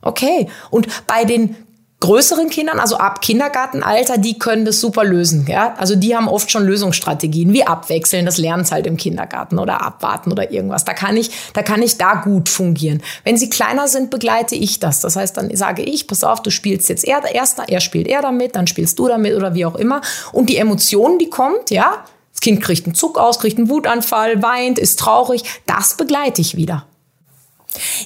Okay. 0.00 0.48
Und 0.70 0.88
bei 1.06 1.26
den 1.26 1.56
größeren 2.00 2.48
Kindern, 2.48 2.80
also 2.80 2.96
ab 2.96 3.20
Kindergartenalter, 3.20 4.16
die 4.16 4.38
können 4.38 4.64
das 4.64 4.80
super 4.80 5.04
lösen. 5.04 5.46
Ja? 5.46 5.74
Also 5.76 5.96
die 5.96 6.16
haben 6.16 6.28
oft 6.28 6.50
schon 6.50 6.64
Lösungsstrategien, 6.64 7.52
wie 7.52 7.66
abwechseln, 7.66 8.24
das 8.24 8.38
lernen 8.38 8.68
halt 8.70 8.86
im 8.86 8.96
Kindergarten 8.96 9.58
oder 9.58 9.82
abwarten 9.82 10.32
oder 10.32 10.50
irgendwas. 10.50 10.84
Da 10.84 10.94
kann 10.94 11.16
ich, 11.16 11.30
da 11.52 11.62
kann 11.62 11.82
ich 11.82 11.98
da 11.98 12.14
gut 12.14 12.48
fungieren. 12.48 13.02
Wenn 13.22 13.36
sie 13.36 13.50
kleiner 13.50 13.86
sind, 13.86 14.10
begleite 14.10 14.54
ich 14.54 14.80
das. 14.80 15.00
Das 15.00 15.16
heißt, 15.16 15.36
dann 15.36 15.54
sage 15.54 15.82
ich, 15.82 16.06
pass 16.06 16.24
auf, 16.24 16.42
du 16.42 16.50
spielst 16.50 16.88
jetzt 16.88 17.04
er, 17.04 17.22
erster, 17.34 17.68
er 17.68 17.80
spielt 17.80 18.08
er 18.08 18.22
damit, 18.22 18.56
dann 18.56 18.66
spielst 18.66 18.98
du 18.98 19.06
damit 19.06 19.34
oder 19.34 19.54
wie 19.54 19.66
auch 19.66 19.76
immer. 19.76 20.00
Und 20.32 20.48
die 20.48 20.56
Emotion, 20.56 21.18
die 21.18 21.28
kommt, 21.28 21.70
ja, 21.70 22.04
das 22.32 22.40
Kind 22.40 22.62
kriegt 22.62 22.86
einen 22.86 22.94
Zuck 22.94 23.18
aus, 23.18 23.38
kriegt 23.38 23.58
einen 23.58 23.68
Wutanfall, 23.68 24.42
weint, 24.42 24.78
ist 24.78 24.98
traurig, 24.98 25.42
das 25.66 25.94
begleite 25.96 26.40
ich 26.40 26.56
wieder. 26.56 26.86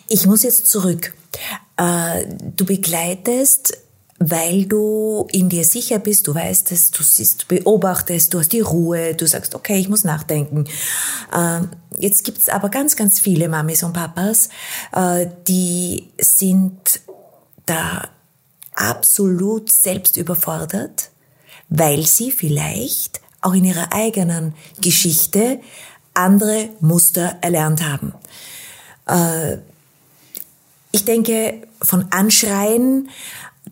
Ich 0.09 0.27
muss 0.27 0.43
jetzt 0.43 0.67
zurück. 0.67 1.15
Äh, 1.77 2.27
du 2.57 2.65
begleitest 2.65 3.84
weil 4.31 4.67
du 4.67 5.27
in 5.33 5.49
dir 5.49 5.65
sicher 5.65 5.99
bist, 5.99 6.27
du 6.27 6.35
weißt 6.35 6.73
es, 6.73 6.91
du 6.91 7.03
siehst, 7.03 7.43
du 7.43 7.57
beobachtest, 7.57 8.33
du 8.33 8.39
hast 8.39 8.53
die 8.53 8.61
Ruhe, 8.61 9.15
du 9.15 9.27
sagst, 9.27 9.55
okay, 9.55 9.77
ich 9.77 9.89
muss 9.89 10.05
nachdenken. 10.05 10.67
Ähm, 11.37 11.71
jetzt 11.99 12.25
gibt's 12.25 12.49
aber 12.49 12.69
ganz, 12.69 12.97
ganz 12.97 13.21
viele 13.21 13.49
Mamis 13.49 13.83
und 13.83 13.93
Papas, 13.93 14.49
äh, 14.93 15.27
die 15.47 16.11
sind 16.19 17.01
da 17.67 18.09
absolut 18.75 19.71
selbst 19.71 20.17
überfordert, 20.17 21.11
weil 21.69 22.07
sie 22.07 22.31
vielleicht 22.33 23.21
auch 23.41 23.55
in 23.55 23.65
ihrer 23.65 23.93
eigenen 23.93 24.55
Geschichte 24.81 25.61
andere 26.15 26.71
Muster 26.81 27.39
erlernt 27.41 27.83
haben. 27.87 28.15
Äh, 29.07 29.59
ich 30.93 31.05
denke, 31.05 31.67
von 31.83 32.07
Anschreien 32.11 33.11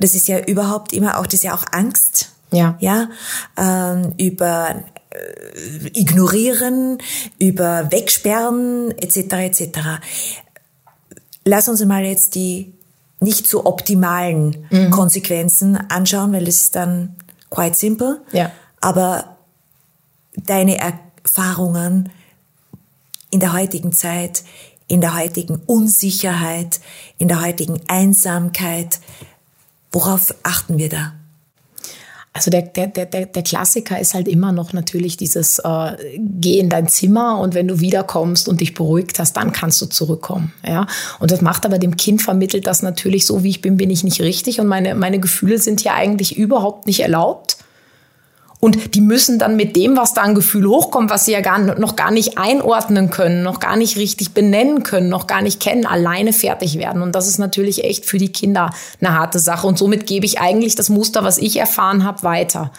das 0.02 0.14
ist 0.14 0.28
ja 0.28 0.38
überhaupt 0.40 0.92
immer 0.92 1.18
auch, 1.18 1.24
das 1.24 1.34
ist 1.34 1.44
ja 1.44 1.54
auch 1.54 1.64
Angst. 1.70 2.30
Ja. 2.50 2.76
Ja, 2.80 3.08
ähm, 3.56 4.12
über 4.18 4.84
äh, 5.10 5.88
ignorieren, 5.94 6.98
über 7.38 7.90
wegsperren, 7.90 8.90
etc. 8.98 9.32
etc. 9.32 9.78
Lass 11.44 11.68
uns 11.68 11.82
mal 11.84 12.04
jetzt 12.04 12.34
die 12.34 12.74
nicht 13.20 13.46
so 13.46 13.64
optimalen 13.64 14.66
mhm. 14.70 14.90
Konsequenzen 14.90 15.78
anschauen, 15.90 16.32
weil 16.32 16.44
das 16.44 16.56
ist 16.56 16.76
dann 16.76 17.16
quite 17.48 17.76
simple. 17.76 18.20
Ja. 18.32 18.50
Aber 18.80 19.36
deine 20.36 20.78
Erfahrungen 20.78 22.10
in 23.30 23.40
der 23.40 23.52
heutigen 23.52 23.92
Zeit, 23.92 24.44
in 24.88 25.00
der 25.00 25.16
heutigen 25.16 25.56
Unsicherheit, 25.66 26.80
in 27.16 27.28
der 27.28 27.40
heutigen 27.40 27.80
Einsamkeit, 27.88 29.00
Worauf 29.92 30.34
achten 30.42 30.78
wir 30.78 30.88
da? 30.88 31.12
Also 32.34 32.50
der, 32.50 32.62
der, 32.62 32.86
der, 32.86 33.26
der 33.26 33.42
Klassiker 33.42 34.00
ist 34.00 34.14
halt 34.14 34.26
immer 34.26 34.52
noch 34.52 34.72
natürlich 34.72 35.18
dieses 35.18 35.58
äh, 35.58 35.96
Geh 36.16 36.58
in 36.58 36.70
dein 36.70 36.88
Zimmer 36.88 37.38
und 37.38 37.54
wenn 37.54 37.68
du 37.68 37.80
wiederkommst 37.80 38.48
und 38.48 38.62
dich 38.62 38.72
beruhigt 38.72 39.18
hast, 39.18 39.36
dann 39.36 39.52
kannst 39.52 39.82
du 39.82 39.86
zurückkommen. 39.86 40.50
Ja? 40.66 40.86
Und 41.20 41.30
das 41.30 41.42
macht 41.42 41.66
aber 41.66 41.78
dem 41.78 41.96
Kind 41.96 42.22
vermittelt 42.22 42.66
das 42.66 42.80
natürlich, 42.82 43.26
so 43.26 43.44
wie 43.44 43.50
ich 43.50 43.60
bin, 43.60 43.76
bin 43.76 43.90
ich 43.90 44.02
nicht 44.02 44.22
richtig 44.22 44.60
und 44.60 44.66
meine, 44.66 44.94
meine 44.94 45.20
Gefühle 45.20 45.58
sind 45.58 45.84
ja 45.84 45.92
eigentlich 45.92 46.36
überhaupt 46.36 46.86
nicht 46.86 47.00
erlaubt. 47.00 47.58
Und 48.64 48.94
die 48.94 49.00
müssen 49.00 49.40
dann 49.40 49.56
mit 49.56 49.74
dem, 49.74 49.96
was 49.96 50.14
da 50.14 50.22
an 50.22 50.36
Gefühl 50.36 50.68
hochkommt, 50.68 51.10
was 51.10 51.24
sie 51.24 51.32
ja 51.32 51.40
gar, 51.40 51.58
noch 51.58 51.96
gar 51.96 52.12
nicht 52.12 52.38
einordnen 52.38 53.10
können, 53.10 53.42
noch 53.42 53.58
gar 53.58 53.74
nicht 53.74 53.96
richtig 53.96 54.34
benennen 54.34 54.84
können, 54.84 55.08
noch 55.08 55.26
gar 55.26 55.42
nicht 55.42 55.58
kennen, 55.58 55.84
alleine 55.84 56.32
fertig 56.32 56.78
werden. 56.78 57.02
Und 57.02 57.16
das 57.16 57.26
ist 57.26 57.38
natürlich 57.38 57.82
echt 57.82 58.04
für 58.04 58.18
die 58.18 58.30
Kinder 58.30 58.70
eine 59.00 59.18
harte 59.18 59.40
Sache. 59.40 59.66
Und 59.66 59.78
somit 59.78 60.06
gebe 60.06 60.26
ich 60.26 60.38
eigentlich 60.38 60.76
das 60.76 60.90
Muster, 60.90 61.24
was 61.24 61.38
ich 61.38 61.56
erfahren 61.56 62.04
habe, 62.04 62.22
weiter. 62.22 62.70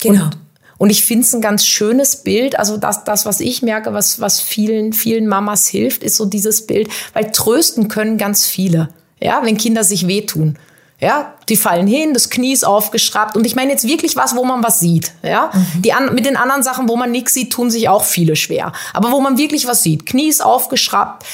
Genau. 0.00 0.24
Und, 0.24 0.38
und 0.78 0.88
ich 0.88 1.04
finde 1.04 1.26
es 1.26 1.34
ein 1.34 1.42
ganz 1.42 1.66
schönes 1.66 2.16
Bild. 2.16 2.58
Also 2.58 2.78
das, 2.78 3.04
das, 3.04 3.26
was 3.26 3.40
ich 3.40 3.60
merke, 3.60 3.92
was, 3.92 4.22
was 4.22 4.40
vielen, 4.40 4.94
vielen 4.94 5.26
Mamas 5.26 5.66
hilft, 5.66 6.02
ist 6.02 6.16
so 6.16 6.24
dieses 6.24 6.66
Bild, 6.66 6.88
weil 7.12 7.30
trösten 7.30 7.88
können 7.88 8.16
ganz 8.16 8.46
viele. 8.46 8.88
Ja, 9.20 9.42
wenn 9.44 9.58
Kinder 9.58 9.84
sich 9.84 10.06
wehtun. 10.06 10.56
Ja, 11.00 11.34
die 11.48 11.56
fallen 11.56 11.86
hin, 11.86 12.12
das 12.12 12.28
Knie 12.28 12.52
ist 12.52 12.64
aufgeschraubt. 12.64 13.36
Und 13.36 13.46
ich 13.46 13.56
meine 13.56 13.70
jetzt 13.70 13.86
wirklich 13.86 14.16
was, 14.16 14.36
wo 14.36 14.44
man 14.44 14.62
was 14.62 14.80
sieht. 14.80 15.12
Ja, 15.22 15.50
mhm. 15.52 15.82
die 15.82 15.92
an, 15.92 16.14
mit 16.14 16.26
den 16.26 16.36
anderen 16.36 16.62
Sachen, 16.62 16.88
wo 16.88 16.96
man 16.96 17.10
nichts 17.10 17.32
sieht, 17.32 17.52
tun 17.52 17.70
sich 17.70 17.88
auch 17.88 18.04
viele 18.04 18.36
schwer. 18.36 18.72
Aber 18.92 19.10
wo 19.10 19.20
man 19.20 19.38
wirklich 19.38 19.66
was 19.66 19.82
sieht, 19.82 20.04
Knie 20.04 20.28
ist 20.28 20.44
aufgeschraubt, 20.44 21.24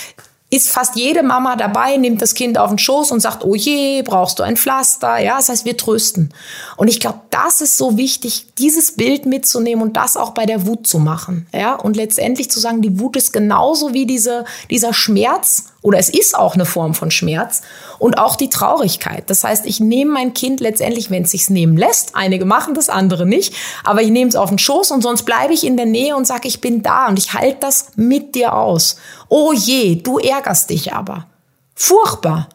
ist 0.48 0.68
fast 0.68 0.94
jede 0.94 1.24
Mama 1.24 1.56
dabei, 1.56 1.96
nimmt 1.96 2.22
das 2.22 2.34
Kind 2.34 2.56
auf 2.56 2.70
den 2.70 2.78
Schoß 2.78 3.10
und 3.10 3.20
sagt, 3.20 3.44
oh 3.44 3.56
je, 3.56 4.02
brauchst 4.02 4.38
du 4.38 4.44
ein 4.44 4.56
Pflaster? 4.56 5.18
Ja, 5.18 5.36
das 5.36 5.48
heißt, 5.48 5.64
wir 5.64 5.76
trösten. 5.76 6.32
Und 6.76 6.86
ich 6.86 7.00
glaube, 7.00 7.20
das 7.30 7.60
ist 7.60 7.76
so 7.76 7.96
wichtig, 7.96 8.46
dieses 8.56 8.92
Bild 8.92 9.26
mitzunehmen 9.26 9.82
und 9.82 9.96
das 9.96 10.16
auch 10.16 10.30
bei 10.30 10.46
der 10.46 10.64
Wut 10.64 10.86
zu 10.86 10.98
machen. 10.98 11.48
Ja, 11.52 11.74
und 11.74 11.96
letztendlich 11.96 12.48
zu 12.48 12.60
sagen, 12.60 12.80
die 12.80 13.00
Wut 13.00 13.16
ist 13.16 13.32
genauso 13.32 13.92
wie 13.92 14.06
diese, 14.06 14.44
dieser 14.70 14.94
Schmerz 14.94 15.64
oder 15.86 16.00
es 16.00 16.08
ist 16.08 16.36
auch 16.36 16.54
eine 16.54 16.64
Form 16.64 16.94
von 16.94 17.12
Schmerz 17.12 17.62
und 18.00 18.18
auch 18.18 18.34
die 18.34 18.50
Traurigkeit. 18.50 19.30
Das 19.30 19.44
heißt, 19.44 19.66
ich 19.66 19.78
nehme 19.78 20.14
mein 20.14 20.34
Kind 20.34 20.58
letztendlich, 20.58 21.12
wenn 21.12 21.22
es 21.22 21.30
sich 21.30 21.48
nehmen 21.48 21.76
lässt, 21.76 22.16
einige 22.16 22.44
machen 22.44 22.74
das, 22.74 22.88
andere 22.88 23.24
nicht, 23.24 23.54
aber 23.84 24.02
ich 24.02 24.10
nehme 24.10 24.28
es 24.28 24.34
auf 24.34 24.48
den 24.48 24.58
Schoß 24.58 24.90
und 24.90 25.02
sonst 25.02 25.22
bleibe 25.22 25.54
ich 25.54 25.64
in 25.64 25.76
der 25.76 25.86
Nähe 25.86 26.16
und 26.16 26.26
sage, 26.26 26.48
ich 26.48 26.60
bin 26.60 26.82
da 26.82 27.06
und 27.06 27.20
ich 27.20 27.34
halte 27.34 27.58
das 27.60 27.92
mit 27.94 28.34
dir 28.34 28.54
aus. 28.54 28.96
Oh 29.28 29.52
je, 29.52 29.94
du 29.94 30.18
ärgerst 30.18 30.70
dich 30.70 30.92
aber. 30.92 31.28
Furchtbar. 31.76 32.48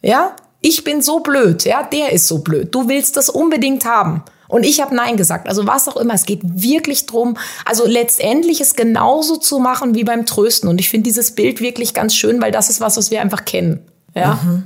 Ja? 0.00 0.34
Ich 0.62 0.82
bin 0.82 1.02
so 1.02 1.20
blöd, 1.20 1.66
ja, 1.66 1.82
der 1.82 2.12
ist 2.12 2.26
so 2.26 2.38
blöd. 2.38 2.74
Du 2.74 2.88
willst 2.88 3.18
das 3.18 3.28
unbedingt 3.28 3.84
haben. 3.84 4.24
Und 4.52 4.64
ich 4.64 4.82
habe 4.82 4.94
Nein 4.94 5.16
gesagt. 5.16 5.48
Also 5.48 5.66
was 5.66 5.88
auch 5.88 5.96
immer. 5.96 6.12
Es 6.12 6.26
geht 6.26 6.42
wirklich 6.44 7.06
drum, 7.06 7.38
also 7.64 7.86
letztendlich 7.86 8.60
es 8.60 8.74
genauso 8.74 9.38
zu 9.38 9.58
machen 9.58 9.94
wie 9.94 10.04
beim 10.04 10.26
Trösten. 10.26 10.68
Und 10.68 10.78
ich 10.78 10.90
finde 10.90 11.04
dieses 11.04 11.34
Bild 11.34 11.62
wirklich 11.62 11.94
ganz 11.94 12.14
schön, 12.14 12.38
weil 12.42 12.52
das 12.52 12.68
ist 12.68 12.78
was, 12.78 12.98
was 12.98 13.10
wir 13.10 13.22
einfach 13.22 13.46
kennen. 13.46 13.80
Ja. 14.14 14.38
Mhm. 14.44 14.64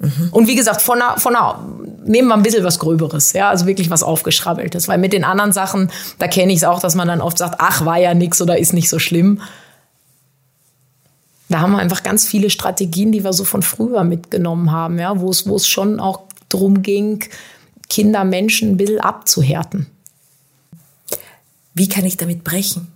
Mhm. 0.00 0.28
Und 0.32 0.48
wie 0.48 0.56
gesagt, 0.56 0.82
von 0.82 1.00
einer, 1.00 1.20
von 1.20 1.36
einer, 1.36 1.64
nehmen 2.04 2.26
wir 2.26 2.34
ein 2.34 2.42
bisschen 2.42 2.64
was 2.64 2.80
Gröberes, 2.80 3.32
ja, 3.32 3.48
also 3.48 3.66
wirklich 3.66 3.90
was 3.90 4.02
Aufgeschrabbeltes. 4.02 4.88
Weil 4.88 4.98
mit 4.98 5.12
den 5.12 5.22
anderen 5.22 5.52
Sachen, 5.52 5.92
da 6.18 6.26
kenne 6.26 6.50
ich 6.50 6.58
es 6.58 6.64
auch, 6.64 6.80
dass 6.80 6.96
man 6.96 7.06
dann 7.06 7.20
oft 7.20 7.38
sagt, 7.38 7.54
ach, 7.58 7.84
war 7.84 7.98
ja 7.98 8.12
nix 8.12 8.42
oder 8.42 8.58
ist 8.58 8.72
nicht 8.72 8.88
so 8.88 8.98
schlimm. 8.98 9.40
Da 11.48 11.60
haben 11.60 11.70
wir 11.70 11.78
einfach 11.78 12.02
ganz 12.02 12.26
viele 12.26 12.50
Strategien, 12.50 13.12
die 13.12 13.22
wir 13.22 13.32
so 13.32 13.44
von 13.44 13.62
früher 13.62 14.02
mitgenommen 14.02 14.72
haben, 14.72 14.98
ja, 14.98 15.20
wo 15.20 15.30
es, 15.30 15.48
wo 15.48 15.54
es 15.54 15.68
schon 15.68 16.00
auch 16.00 16.22
drum 16.48 16.82
ging, 16.82 17.24
Kinder, 17.88 18.24
Menschen 18.24 18.72
ein 18.72 18.76
bisschen 18.76 19.00
abzuhärten. 19.00 19.86
Wie 21.74 21.88
kann 21.88 22.04
ich 22.04 22.16
damit 22.16 22.42
brechen? 22.42 22.88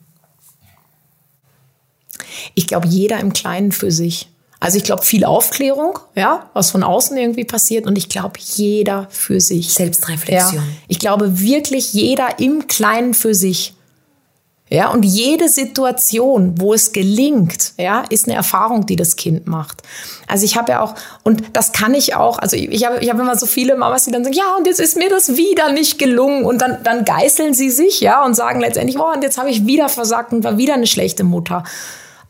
Ich 2.55 2.67
glaube, 2.67 2.89
jeder 2.89 3.21
im 3.21 3.33
Kleinen 3.33 3.73
für 3.73 3.91
sich. 3.91 4.29
Also 4.59 4.77
ich 4.77 4.85
glaube, 4.85 5.03
viel 5.03 5.25
Aufklärung, 5.25 5.99
ja, 6.15 6.51
was 6.53 6.71
von 6.71 6.83
außen 6.83 7.17
irgendwie 7.17 7.45
passiert. 7.45 7.87
Und 7.87 7.97
ich 7.97 8.11
glaube, 8.11 8.39
jeder 8.39 9.07
für 9.11 9.41
sich. 9.41 9.73
Selbstreflexion. 9.73 10.63
Ja. 10.63 10.69
Ich 10.87 10.99
glaube 10.99 11.41
wirklich 11.41 11.95
jeder 11.95 12.39
im 12.39 12.67
Kleinen 12.67 13.15
für 13.15 13.35
sich. 13.35 13.75
Ja, 14.73 14.91
und 14.91 15.05
jede 15.05 15.49
Situation, 15.49 16.55
wo 16.61 16.73
es 16.73 16.93
gelingt, 16.93 17.73
ja, 17.77 18.05
ist 18.09 18.29
eine 18.29 18.37
Erfahrung, 18.37 18.87
die 18.87 18.95
das 18.95 19.17
Kind 19.17 19.49
macht. 19.49 19.83
Also 20.29 20.45
ich 20.45 20.57
habe 20.57 20.71
ja 20.71 20.81
auch, 20.81 20.95
und 21.25 21.43
das 21.55 21.73
kann 21.73 21.93
ich 21.93 22.15
auch, 22.15 22.39
also 22.39 22.57
ich 22.57 22.87
habe 22.87 22.99
ich 23.01 23.11
hab 23.11 23.19
immer 23.19 23.37
so 23.37 23.47
viele 23.47 23.75
Mamas, 23.75 24.05
die 24.05 24.13
dann 24.13 24.23
sagen, 24.23 24.37
ja, 24.37 24.55
und 24.57 24.69
jetzt 24.69 24.79
ist 24.79 24.97
mir 24.97 25.11
das 25.11 25.37
wieder 25.37 25.73
nicht 25.73 25.99
gelungen. 25.99 26.45
Und 26.45 26.63
dann, 26.63 26.85
dann 26.85 27.05
geißeln 27.05 27.53
sie 27.53 27.71
sich, 27.71 28.01
ja, 28.01 28.25
und 28.25 28.35
sagen 28.35 28.61
letztendlich, 28.61 28.97
oh, 28.97 29.13
und 29.13 29.25
jetzt 29.25 29.39
habe 29.39 29.51
ich 29.51 29.67
wieder 29.67 29.89
versagt 29.89 30.33
und 30.33 30.45
war 30.45 30.57
wieder 30.57 30.75
eine 30.75 30.87
schlechte 30.87 31.25
Mutter. 31.25 31.65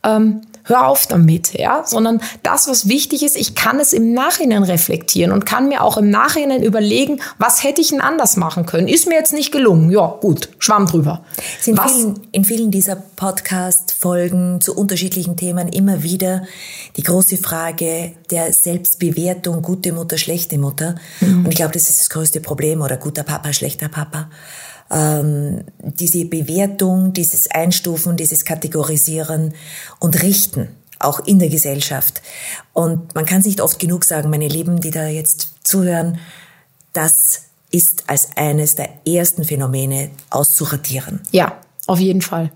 Ähm, 0.02 0.40
hör 0.64 0.86
auf 0.86 1.06
damit, 1.06 1.54
ja, 1.54 1.82
sondern 1.84 2.20
das, 2.42 2.68
was 2.68 2.88
wichtig 2.88 3.22
ist, 3.22 3.36
ich 3.36 3.54
kann 3.54 3.80
es 3.80 3.92
im 3.92 4.12
Nachhinein 4.12 4.62
reflektieren 4.62 5.32
und 5.32 5.46
kann 5.46 5.68
mir 5.68 5.82
auch 5.82 5.96
im 5.96 6.10
Nachhinein 6.10 6.62
überlegen, 6.62 7.20
was 7.38 7.62
hätte 7.64 7.80
ich 7.80 7.88
denn 7.90 8.00
anders 8.00 8.36
machen 8.36 8.66
können? 8.66 8.88
Ist 8.88 9.06
mir 9.06 9.14
jetzt 9.14 9.32
nicht 9.32 9.52
gelungen? 9.52 9.90
Ja, 9.90 10.18
gut, 10.20 10.48
schwamm 10.58 10.86
drüber. 10.86 11.24
In 11.66 11.76
vielen, 11.76 12.20
in 12.32 12.44
vielen 12.44 12.70
dieser 12.70 12.96
Podcast-Folgen 12.96 14.60
zu 14.60 14.76
unterschiedlichen 14.76 15.36
Themen 15.36 15.68
immer 15.68 16.02
wieder 16.02 16.44
die 16.96 17.02
große 17.02 17.36
Frage 17.36 18.12
der 18.30 18.52
Selbstbewertung, 18.52 19.62
gute 19.62 19.92
Mutter, 19.92 20.18
schlechte 20.18 20.58
Mutter. 20.58 20.96
Mhm. 21.20 21.44
Und 21.44 21.48
ich 21.48 21.56
glaube, 21.56 21.72
das 21.72 21.90
ist 21.90 22.00
das 22.00 22.10
größte 22.10 22.40
Problem 22.40 22.80
oder 22.82 22.96
guter 22.96 23.22
Papa, 23.22 23.52
schlechter 23.52 23.88
Papa 23.88 24.28
ähm, 24.90 25.64
diese 25.80 26.24
Bewertung, 26.24 27.12
dieses 27.12 27.50
Einstufen, 27.50 28.16
dieses 28.16 28.44
Kategorisieren 28.44 29.54
und 29.98 30.22
Richten, 30.22 30.68
auch 30.98 31.20
in 31.20 31.38
der 31.38 31.48
Gesellschaft. 31.48 32.22
Und 32.72 33.14
man 33.14 33.24
kann 33.24 33.40
es 33.40 33.46
nicht 33.46 33.60
oft 33.60 33.78
genug 33.78 34.04
sagen, 34.04 34.30
meine 34.30 34.48
Lieben, 34.48 34.80
die 34.80 34.90
da 34.90 35.06
jetzt 35.06 35.54
zuhören, 35.62 36.18
das 36.92 37.42
ist 37.70 38.04
als 38.08 38.30
eines 38.36 38.74
der 38.74 39.06
ersten 39.06 39.44
Phänomene 39.44 40.10
auszuradieren. 40.30 41.20
Ja, 41.30 41.56
auf 41.86 42.00
jeden 42.00 42.20
Fall. 42.20 42.50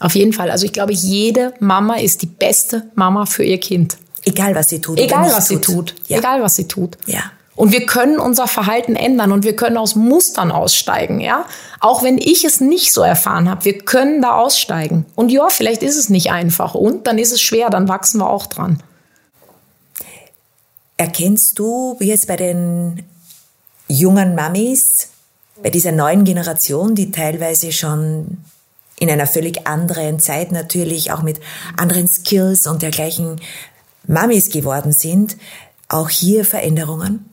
Auf 0.00 0.14
jeden 0.14 0.32
Fall. 0.32 0.50
Also 0.50 0.66
ich 0.66 0.72
glaube, 0.72 0.92
jede 0.92 1.54
Mama 1.60 1.96
ist 1.96 2.22
die 2.22 2.26
beste 2.26 2.90
Mama 2.94 3.24
für 3.26 3.44
ihr 3.44 3.58
Kind. 3.58 3.96
Egal 4.24 4.54
was 4.54 4.68
sie 4.68 4.80
tut. 4.80 4.98
Egal 4.98 5.30
was 5.30 5.48
tut. 5.48 5.64
sie 5.64 5.72
tut. 5.72 5.94
Ja. 6.08 6.18
Egal 6.18 6.42
was 6.42 6.56
sie 6.56 6.68
tut. 6.68 6.98
Ja. 7.06 7.30
Und 7.56 7.72
wir 7.72 7.86
können 7.86 8.18
unser 8.18 8.46
Verhalten 8.46 8.96
ändern 8.96 9.32
und 9.32 9.44
wir 9.44 9.56
können 9.56 9.78
aus 9.78 9.94
Mustern 9.94 10.52
aussteigen, 10.52 11.20
ja. 11.20 11.46
Auch 11.80 12.02
wenn 12.02 12.18
ich 12.18 12.44
es 12.44 12.60
nicht 12.60 12.92
so 12.92 13.00
erfahren 13.00 13.48
habe, 13.48 13.64
wir 13.64 13.78
können 13.78 14.20
da 14.20 14.36
aussteigen. 14.36 15.06
Und 15.14 15.32
ja, 15.32 15.48
vielleicht 15.48 15.82
ist 15.82 15.96
es 15.96 16.10
nicht 16.10 16.30
einfach 16.30 16.74
und 16.74 17.06
dann 17.06 17.18
ist 17.18 17.32
es 17.32 17.40
schwer, 17.40 17.70
dann 17.70 17.88
wachsen 17.88 18.20
wir 18.20 18.28
auch 18.28 18.46
dran. 18.46 18.82
Erkennst 20.98 21.58
du 21.58 21.96
jetzt 22.00 22.26
bei 22.28 22.36
den 22.36 23.02
jungen 23.88 24.34
Mamis, 24.34 25.08
bei 25.62 25.70
dieser 25.70 25.92
neuen 25.92 26.24
Generation, 26.24 26.94
die 26.94 27.10
teilweise 27.10 27.72
schon 27.72 28.38
in 28.98 29.10
einer 29.10 29.26
völlig 29.26 29.66
anderen 29.66 30.20
Zeit 30.20 30.52
natürlich 30.52 31.10
auch 31.12 31.22
mit 31.22 31.40
anderen 31.78 32.06
Skills 32.06 32.66
und 32.66 32.82
dergleichen 32.82 33.40
Mamis 34.06 34.50
geworden 34.50 34.92
sind, 34.92 35.38
auch 35.88 36.10
hier 36.10 36.44
Veränderungen? 36.44 37.30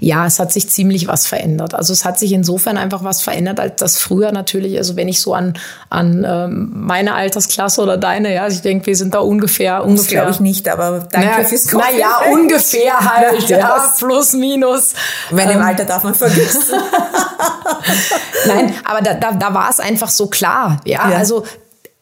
Ja, 0.00 0.26
es 0.26 0.38
hat 0.38 0.52
sich 0.52 0.68
ziemlich 0.68 1.06
was 1.08 1.26
verändert. 1.26 1.74
Also 1.74 1.92
es 1.92 2.04
hat 2.04 2.18
sich 2.18 2.32
insofern 2.32 2.76
einfach 2.76 3.04
was 3.04 3.22
verändert, 3.22 3.60
als 3.60 3.76
das 3.76 3.98
früher 3.98 4.32
natürlich, 4.32 4.76
also 4.78 4.96
wenn 4.96 5.08
ich 5.08 5.20
so 5.20 5.34
an, 5.34 5.54
an 5.88 6.26
ähm, 6.28 6.72
meine 6.74 7.14
Altersklasse 7.14 7.82
oder 7.82 7.96
deine, 7.96 8.34
ja, 8.34 8.46
ich 8.48 8.60
denke, 8.60 8.86
wir 8.86 8.96
sind 8.96 9.14
da 9.14 9.20
ungefähr, 9.20 9.84
ungefähr. 9.84 10.22
glaube 10.22 10.32
ich 10.32 10.40
nicht, 10.40 10.68
aber 10.68 11.06
danke 11.10 11.28
naja, 11.28 11.44
fürs 11.44 11.68
Kommen. 11.68 11.84
Naja, 11.90 12.20
ungefähr 12.30 12.98
halt, 12.98 13.42
ja, 13.48 13.92
plus, 13.98 14.32
minus. 14.34 14.94
Wenn 15.30 15.48
im 15.48 15.56
ähm, 15.56 15.62
Alter 15.62 15.84
darf 15.84 16.04
man 16.04 16.14
vergessen. 16.14 16.62
Nein, 18.46 18.74
aber 18.84 19.00
da, 19.00 19.14
da, 19.14 19.32
da 19.32 19.54
war 19.54 19.70
es 19.70 19.80
einfach 19.80 20.10
so 20.10 20.26
klar, 20.26 20.80
ja, 20.84 21.10
ja. 21.10 21.16
also 21.16 21.44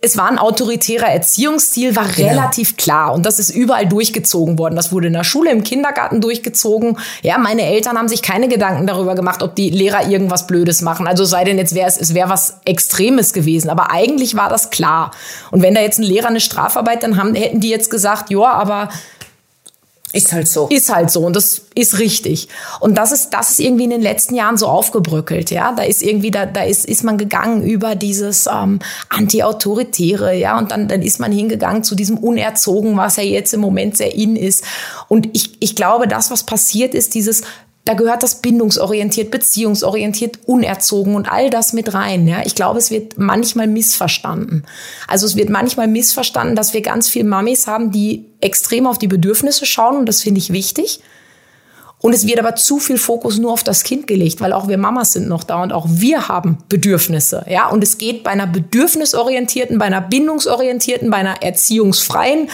es 0.03 0.17
war 0.17 0.29
ein 0.31 0.39
autoritärer 0.39 1.09
Erziehungsstil, 1.09 1.95
war 1.95 2.09
genau. 2.09 2.29
relativ 2.29 2.79
klar 2.79 3.13
und 3.13 3.27
das 3.27 3.39
ist 3.39 3.51
überall 3.51 3.87
durchgezogen 3.87 4.59
worden. 4.59 4.75
Das 4.75 4.93
wurde 4.93 5.09
in 5.09 5.13
der 5.13 5.25
Schule, 5.25 5.51
im 5.51 5.63
Kindergarten 5.63 6.23
durchgezogen. 6.23 6.97
Ja, 7.23 7.37
meine 7.37 7.63
Eltern 7.63 7.99
haben 7.99 8.09
sich 8.09 8.23
keine 8.23 8.49
Gedanken 8.49 8.87
darüber 8.87 9.15
gemacht, 9.15 9.43
ob 9.43 9.55
die 9.55 9.69
Lehrer 9.69 10.09
irgendwas 10.09 10.47
Blödes 10.47 10.81
machen. 10.81 11.07
Also 11.07 11.27
sei 11.27 11.45
denn 11.45 11.59
jetzt 11.59 11.75
wäre 11.75 11.87
es, 11.87 11.99
es 11.99 12.15
wäre 12.15 12.31
was 12.31 12.61
Extremes 12.65 13.35
gewesen. 13.35 13.69
Aber 13.69 13.91
eigentlich 13.91 14.37
war 14.37 14.49
das 14.49 14.71
klar. 14.71 15.11
Und 15.51 15.61
wenn 15.61 15.75
da 15.75 15.83
jetzt 15.83 15.99
ein 15.99 16.05
Lehrer 16.05 16.29
eine 16.29 16.41
Strafarbeit, 16.41 17.03
dann 17.03 17.19
haben, 17.19 17.35
hätten 17.35 17.61
die 17.61 17.69
jetzt 17.69 17.91
gesagt, 17.91 18.31
ja, 18.31 18.53
aber 18.53 18.89
ist 20.12 20.33
halt 20.33 20.49
so. 20.49 20.68
Ist 20.68 20.92
halt 20.92 21.11
so 21.11 21.20
und 21.20 21.37
das 21.37 21.62
ist 21.75 21.99
richtig. 21.99 22.49
Und 22.81 22.96
das 22.96 23.12
ist, 23.12 23.31
das 23.31 23.51
ist 23.51 23.61
irgendwie 23.61 23.85
in 23.85 23.90
den 23.90 24.03
letzten 24.03 24.35
Jahren 24.35 24.57
so 24.57 24.66
aufgebröckelt, 24.66 25.51
ja. 25.51 25.73
Da 25.73 25.83
ist 25.83 26.03
irgendwie, 26.03 26.31
da, 26.31 26.46
da 26.46 26.62
ist, 26.62 26.85
ist 26.85 27.05
man 27.05 27.16
gegangen 27.16 27.62
über 27.62 27.94
dieses 27.94 28.46
ähm, 28.46 28.81
Anti-Autoritäre, 29.09 30.35
ja. 30.35 30.59
Und 30.59 30.73
dann, 30.73 30.88
dann 30.88 31.03
ist 31.03 31.20
man 31.20 31.31
hingegangen 31.31 31.85
zu 31.85 31.94
diesem 31.94 32.18
Unerzogen, 32.18 32.96
was 32.96 33.16
ja 33.16 33.23
jetzt 33.23 33.55
im 33.55 33.61
Moment 33.61 33.96
sehr 33.96 34.14
in 34.14 34.37
ist. 34.37 34.64
Und 35.09 35.29
ich, 35.33 35.57
ich 35.61 35.77
glaube, 35.77 36.09
das, 36.09 36.31
was 36.31 36.44
passiert 36.44 36.94
ist, 36.94 37.14
dieses 37.14 37.42
da 37.90 37.94
gehört 37.94 38.22
das 38.22 38.37
bindungsorientiert, 38.37 39.33
beziehungsorientiert, 39.33 40.38
unerzogen 40.46 41.16
und 41.16 41.26
all 41.26 41.50
das 41.50 41.72
mit 41.72 41.92
rein. 41.92 42.29
Ja, 42.29 42.42
ich 42.44 42.55
glaube, 42.55 42.79
es 42.79 42.92
wird 42.92 43.18
manchmal 43.18 43.66
missverstanden. 43.66 44.64
Also 45.09 45.26
es 45.26 45.35
wird 45.35 45.50
manchmal 45.50 45.88
missverstanden, 45.88 46.55
dass 46.55 46.72
wir 46.72 46.83
ganz 46.83 47.09
viel 47.09 47.24
Mamis 47.24 47.66
haben, 47.66 47.90
die 47.90 48.26
extrem 48.40 48.87
auf 48.87 48.98
die 48.98 49.09
Bedürfnisse 49.09 49.66
schauen 49.66 49.96
und 49.96 50.07
das 50.07 50.22
finde 50.22 50.38
ich 50.38 50.53
wichtig. 50.53 51.00
Und 51.98 52.12
es 52.12 52.29
wird 52.29 52.38
aber 52.38 52.55
zu 52.55 52.79
viel 52.79 52.96
Fokus 52.96 53.38
nur 53.38 53.50
auf 53.50 53.64
das 53.64 53.83
Kind 53.83 54.07
gelegt, 54.07 54.40
weil 54.40 54.53
auch 54.53 54.68
wir 54.68 54.79
Mamas 54.79 55.14
sind 55.14 55.29
noch 55.29 55.42
da 55.42 55.61
und 55.61 55.72
auch 55.72 55.87
wir 55.88 56.29
haben 56.29 56.59
Bedürfnisse. 56.68 57.44
Ja, 57.48 57.70
und 57.70 57.83
es 57.83 57.98
geht 57.98 58.22
bei 58.22 58.31
einer 58.31 58.46
bedürfnisorientierten, 58.46 59.79
bei 59.79 59.87
einer 59.87 60.00
bindungsorientierten, 60.00 61.11
bei 61.11 61.16
einer 61.16 61.42
erziehungsfreien, 61.42 62.50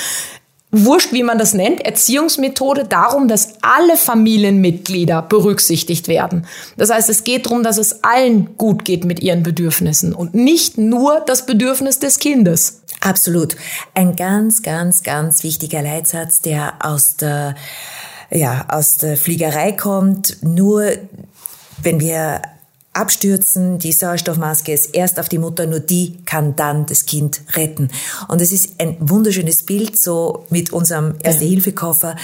wurscht, 0.85 1.13
wie 1.13 1.23
man 1.23 1.39
das 1.39 1.55
nennt, 1.55 1.81
Erziehungsmethode 1.81 2.85
darum, 2.85 3.29
dass 3.29 3.55
alle 3.63 3.97
Familienmitglieder 3.97 5.23
berücksichtigt 5.23 6.09
werden. 6.09 6.47
Das 6.77 6.91
heißt, 6.91 7.09
es 7.09 7.25
geht 7.25 7.47
darum, 7.47 7.63
dass 7.63 7.79
es 7.79 8.05
allen 8.05 8.57
gut 8.57 8.85
geht 8.85 9.05
mit 9.05 9.21
ihren 9.21 9.43
Bedürfnissen 9.43 10.13
und 10.15 10.35
nicht 10.35 10.79
nur 10.79 11.21
das 11.27 11.47
Bedürfnis 11.47 11.99
des 11.99 12.19
Kindes. 12.19 12.83
Absolut. 13.01 13.57
Ein 13.95 14.17
ganz, 14.17 14.63
ganz, 14.63 15.03
ganz 15.03 15.43
wichtiger 15.45 15.83
Leitsatz, 15.83 16.41
der 16.41 16.75
aus 16.81 17.17
der 17.17 17.55
ja, 18.31 18.67
aus 18.69 18.97
der 18.97 19.17
Fliegerei 19.17 19.73
kommt. 19.73 20.39
Nur 20.43 20.91
wenn 21.83 22.01
wir 22.01 22.43
abstürzen, 22.97 23.79
die 23.79 23.93
Sauerstoffmaske 23.93 24.73
ist 24.73 24.95
erst 24.95 25.21
auf 25.21 25.29
die 25.29 25.39
Mutter, 25.39 25.67
nur 25.67 25.81
die 25.81 26.19
kann 26.25 26.57
dann 26.57 26.87
das 26.87 27.07
Kind 27.07 27.43
retten. 27.55 27.91
Und 28.29 28.41
es 28.41 28.53
ist 28.53 28.81
ein 28.81 28.97
wunderschönes 29.01 29.65
Bild, 29.65 29.99
so 29.99 30.47
mit 30.51 30.73
unserem 30.73 31.15
Erste-Hilfe-Koffer. 31.23 32.17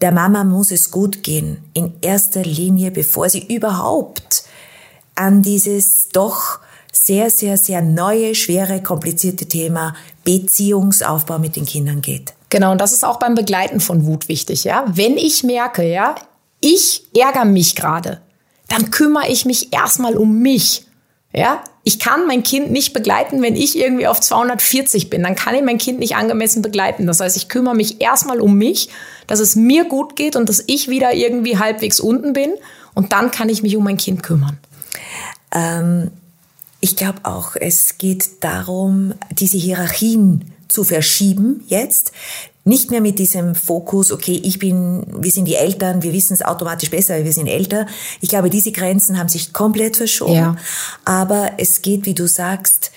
Der 0.00 0.12
Mama 0.12 0.44
muss 0.44 0.70
es 0.70 0.90
gut 0.90 1.22
gehen, 1.22 1.58
in 1.74 1.94
erster 2.00 2.42
Linie, 2.42 2.90
bevor 2.90 3.28
sie 3.28 3.46
überhaupt 3.54 4.44
an 5.14 5.42
dieses 5.42 6.08
doch 6.12 6.58
sehr, 6.92 7.30
sehr, 7.30 7.56
sehr 7.58 7.82
neue, 7.82 8.34
schwere, 8.34 8.82
komplizierte 8.82 9.46
Thema 9.46 9.94
Beziehungsaufbau 10.24 11.38
mit 11.38 11.56
den 11.56 11.66
Kindern 11.66 12.00
geht. 12.00 12.34
Genau, 12.50 12.72
und 12.72 12.80
das 12.80 12.92
ist 12.92 13.04
auch 13.04 13.18
beim 13.18 13.34
Begleiten 13.34 13.80
von 13.80 14.06
Wut 14.06 14.28
wichtig, 14.28 14.64
ja. 14.64 14.84
Wenn 14.86 15.16
ich 15.16 15.42
merke, 15.42 15.82
ja, 15.82 16.14
ich 16.60 17.04
ärgere 17.14 17.44
mich 17.44 17.74
gerade, 17.74 18.20
dann 18.68 18.90
kümmere 18.90 19.28
ich 19.28 19.44
mich 19.44 19.72
erstmal 19.72 20.16
um 20.16 20.40
mich. 20.40 20.86
Ja, 21.36 21.64
ich 21.82 21.98
kann 21.98 22.26
mein 22.26 22.44
Kind 22.44 22.70
nicht 22.70 22.92
begleiten, 22.92 23.42
wenn 23.42 23.56
ich 23.56 23.76
irgendwie 23.76 24.06
auf 24.06 24.20
240 24.20 25.10
bin. 25.10 25.24
Dann 25.24 25.34
kann 25.34 25.54
ich 25.54 25.62
mein 25.62 25.78
Kind 25.78 25.98
nicht 25.98 26.14
angemessen 26.14 26.62
begleiten. 26.62 27.06
Das 27.06 27.20
heißt, 27.20 27.36
ich 27.36 27.48
kümmere 27.48 27.74
mich 27.74 28.00
erstmal 28.00 28.40
um 28.40 28.56
mich, 28.56 28.88
dass 29.26 29.40
es 29.40 29.56
mir 29.56 29.84
gut 29.84 30.14
geht 30.14 30.36
und 30.36 30.48
dass 30.48 30.62
ich 30.66 30.88
wieder 30.88 31.12
irgendwie 31.12 31.58
halbwegs 31.58 31.98
unten 31.98 32.32
bin. 32.32 32.52
Und 32.94 33.12
dann 33.12 33.32
kann 33.32 33.48
ich 33.48 33.62
mich 33.62 33.76
um 33.76 33.82
mein 33.82 33.96
Kind 33.96 34.22
kümmern. 34.22 34.58
Ähm, 35.52 36.12
ich 36.80 36.96
glaube 36.96 37.20
auch, 37.24 37.56
es 37.56 37.98
geht 37.98 38.44
darum, 38.44 39.14
diese 39.30 39.56
Hierarchien 39.56 40.52
zu 40.68 40.84
verschieben 40.84 41.64
jetzt. 41.66 42.12
Nicht 42.64 42.90
mehr 42.90 43.02
mit 43.02 43.18
diesem 43.18 43.54
Fokus, 43.54 44.10
okay, 44.10 44.40
ich 44.42 44.58
bin, 44.58 45.04
wir 45.18 45.30
sind 45.30 45.46
die 45.46 45.54
Eltern, 45.54 46.02
wir 46.02 46.14
wissen 46.14 46.32
es 46.32 46.42
automatisch 46.42 46.90
besser, 46.90 47.22
wir 47.22 47.32
sind 47.32 47.46
älter. 47.46 47.86
Ich 48.22 48.30
glaube, 48.30 48.48
diese 48.48 48.72
Grenzen 48.72 49.18
haben 49.18 49.28
sich 49.28 49.52
komplett 49.52 49.98
verschoben. 49.98 50.34
Ja. 50.34 50.56
Aber 51.04 51.52
es 51.58 51.82
geht, 51.82 52.06
wie 52.06 52.14
du 52.14 52.26
sagst, 52.26 52.90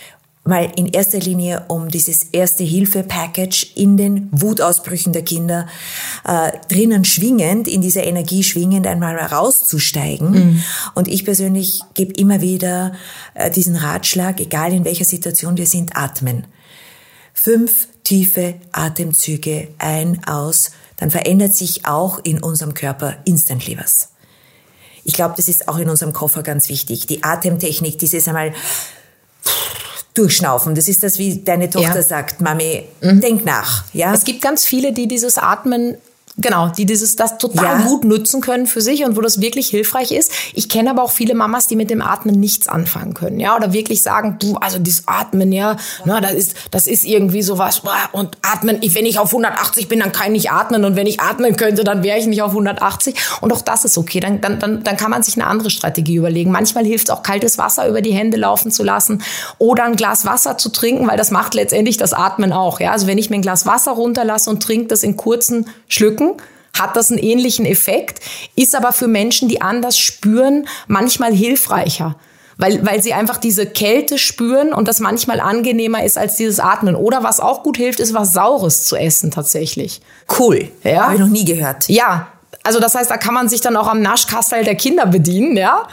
mal 0.46 0.72
in 0.78 0.88
erster 0.88 1.20
Linie 1.20 1.66
um 1.68 1.90
dieses 1.90 2.24
erste 2.32 2.64
Hilfe-Package 2.64 3.74
in 3.76 3.98
den 3.98 4.30
Wutausbrüchen 4.32 5.12
der 5.12 5.24
Kinder 5.24 5.68
äh, 6.26 6.52
drinnen 6.70 7.04
schwingend, 7.04 7.68
in 7.68 7.82
dieser 7.82 8.06
Energie 8.06 8.44
schwingend 8.44 8.88
einmal 8.88 9.18
rauszusteigen. 9.18 10.32
Mhm. 10.32 10.64
Und 10.96 11.10
ich 11.10 11.26
persönlich 11.26 11.82
gebe 11.94 12.14
immer 12.14 12.40
wieder 12.40 12.94
äh, 13.34 13.52
diesen 13.52 13.76
Ratschlag, 13.76 14.40
egal 14.40 14.72
in 14.72 14.86
welcher 14.86 15.06
Situation 15.06 15.58
wir 15.58 15.68
sind, 15.68 15.98
atmen 15.98 16.46
fünf 17.38 17.88
tiefe 18.08 18.56
Atemzüge 18.72 19.68
ein, 19.80 20.22
aus, 20.26 20.72
dann 20.96 21.12
verändert 21.12 21.54
sich 21.54 21.86
auch 21.86 22.20
in 22.24 22.42
unserem 22.42 22.74
Körper 22.74 23.18
instantly 23.26 23.78
was. 23.78 24.12
Ich 25.04 25.12
glaube, 25.12 25.34
das 25.36 25.50
ist 25.50 25.68
auch 25.68 25.78
in 25.78 25.90
unserem 25.90 26.14
Koffer 26.14 26.42
ganz 26.42 26.70
wichtig. 26.70 27.06
Die 27.06 27.24
Atemtechnik, 27.24 28.00
dieses 28.00 28.26
einmal 28.30 28.54
durchschnaufen. 30.14 30.74
Das 30.74 30.88
ist 30.88 31.04
das, 31.04 31.20
wie 31.20 31.44
deine 31.44 31.70
Tochter 31.70 31.98
ja. 31.98 32.02
sagt, 32.02 32.40
Mami, 32.40 32.86
mhm. 33.02 33.20
denk 33.20 33.46
nach. 33.46 33.84
Ja? 33.94 34.14
Es 34.14 34.24
gibt 34.24 34.42
ganz 34.42 34.66
viele, 34.66 34.94
die 34.94 35.10
dieses 35.10 35.38
Atmen 35.38 35.98
Genau, 36.40 36.68
die 36.68 36.86
dieses 36.86 37.16
das 37.16 37.40
total 37.40 37.80
ja. 37.80 37.88
gut 37.88 38.04
nutzen 38.04 38.42
können 38.42 38.68
für 38.68 38.80
sich 38.80 39.04
und 39.04 39.18
wo 39.18 39.22
das 39.22 39.42
wirklich 39.42 39.70
hilfreich 39.70 40.12
ist. 40.12 40.32
Ich 40.54 40.70
kenne 40.70 40.92
aber 40.92 41.02
auch 41.02 41.10
viele 41.10 41.34
Mamas, 41.34 41.66
die 41.66 41.76
mit 41.76 41.90
dem 41.90 42.00
Atmen 42.00 42.40
nichts 42.40 42.68
anfangen 42.68 43.16
können, 43.16 43.40
ja, 43.40 43.56
oder 43.56 43.74
wirklich 43.74 44.04
sagen, 44.04 44.38
du, 44.40 44.56
also 44.58 44.78
dieses 44.78 45.08
Atmen, 45.08 45.52
ja, 45.52 45.78
na, 46.06 46.22
das 46.22 46.34
ist 46.34 46.56
das 46.70 46.86
ist 46.86 47.06
irgendwie 47.06 47.42
sowas 47.42 47.82
und 48.12 48.38
atmen, 48.44 48.80
wenn 48.84 49.08
ich 49.08 49.18
auf 49.18 49.30
180 49.30 49.88
bin, 49.88 50.00
dann 50.00 50.12
kann 50.12 50.28
ich 50.28 50.44
nicht 50.44 50.52
atmen 50.52 50.86
und 50.86 50.96
wenn 50.96 51.08
ich 51.08 51.20
atmen 51.20 51.56
könnte, 51.56 51.84
dann 51.84 52.04
wäre 52.04 52.20
ich 52.20 52.28
nicht 52.28 52.44
auf 52.44 52.52
180 52.52 53.16
und 53.42 53.52
auch 53.52 53.64
das 53.64 53.84
ist 53.84 53.98
okay, 53.98 54.20
dann 54.20 54.40
dann 54.40 54.60
dann, 54.60 54.84
dann 54.84 54.96
kann 54.96 55.10
man 55.10 55.24
sich 55.24 55.38
eine 55.38 55.48
andere 55.48 55.72
Strategie 55.72 56.18
überlegen. 56.18 56.52
Manchmal 56.52 56.86
hilft 56.86 57.10
es 57.10 57.16
auch 57.16 57.24
kaltes 57.24 57.58
Wasser 57.58 57.88
über 57.88 58.04
die 58.04 58.14
Hände 58.14 58.38
laufen 58.38 58.70
zu 58.70 58.84
lassen 58.84 59.24
oder 59.58 59.86
ein 59.86 59.96
Glas 59.96 60.24
Wasser 60.26 60.60
zu 60.60 60.70
trinken, 60.70 61.08
weil 61.08 61.18
das 61.18 61.32
macht 61.32 61.56
letztendlich 61.56 61.98
das 61.98 62.14
Atmen 62.14 62.54
auch, 62.54 62.80
ja? 62.80 62.92
Also 62.92 63.08
wenn 63.08 63.18
ich 63.18 63.32
mir 63.32 63.38
ein 63.38 63.42
Glas 63.42 63.66
Wasser 63.66 63.94
runterlasse 63.94 64.52
und 64.52 64.62
trinke 64.62 64.86
das 64.90 65.02
in 65.02 65.18
kurzen 65.18 65.66
Schlücken 65.88 66.27
hat 66.78 66.96
das 66.96 67.12
einen 67.12 67.20
ähnlichen 67.20 67.66
Effekt, 67.66 68.20
ist 68.56 68.76
aber 68.76 68.92
für 68.92 69.08
Menschen, 69.08 69.50
die 69.50 69.62
anders 69.62 69.98
spüren, 69.98 70.68
manchmal 70.88 71.34
hilfreicher. 71.34 72.16
Weil, 72.60 72.84
weil 72.84 73.04
sie 73.04 73.14
einfach 73.14 73.38
diese 73.38 73.68
Kälte 73.68 74.18
spüren 74.18 74.74
und 74.74 74.88
das 74.88 75.00
manchmal 75.00 75.40
angenehmer 75.40 76.04
ist 76.04 76.18
als 76.18 76.38
dieses 76.38 76.60
Atmen. 76.60 76.96
Oder 76.96 77.22
was 77.22 77.40
auch 77.40 77.62
gut 77.62 77.78
hilft, 77.78 78.00
ist 78.00 78.16
was 78.16 78.34
Saures 78.34 78.86
zu 78.86 78.96
essen 78.96 79.30
tatsächlich. 79.30 80.02
Cool. 80.40 80.72
Ja. 80.84 81.04
Habe 81.04 81.14
ich 81.14 81.20
noch 81.20 81.28
nie 81.28 81.46
gehört. 81.46 81.88
Ja. 81.88 82.30
Also 82.64 82.80
das 82.80 82.96
heißt, 82.96 83.12
da 83.12 83.18
kann 83.18 83.36
man 83.36 83.48
sich 83.48 83.62
dann 83.62 83.78
auch 83.78 83.88
am 83.88 84.02
Naschkastel 84.02 84.64
der 84.64 84.74
Kinder 84.74 85.06
bedienen, 85.06 85.56
ja. 85.56 85.88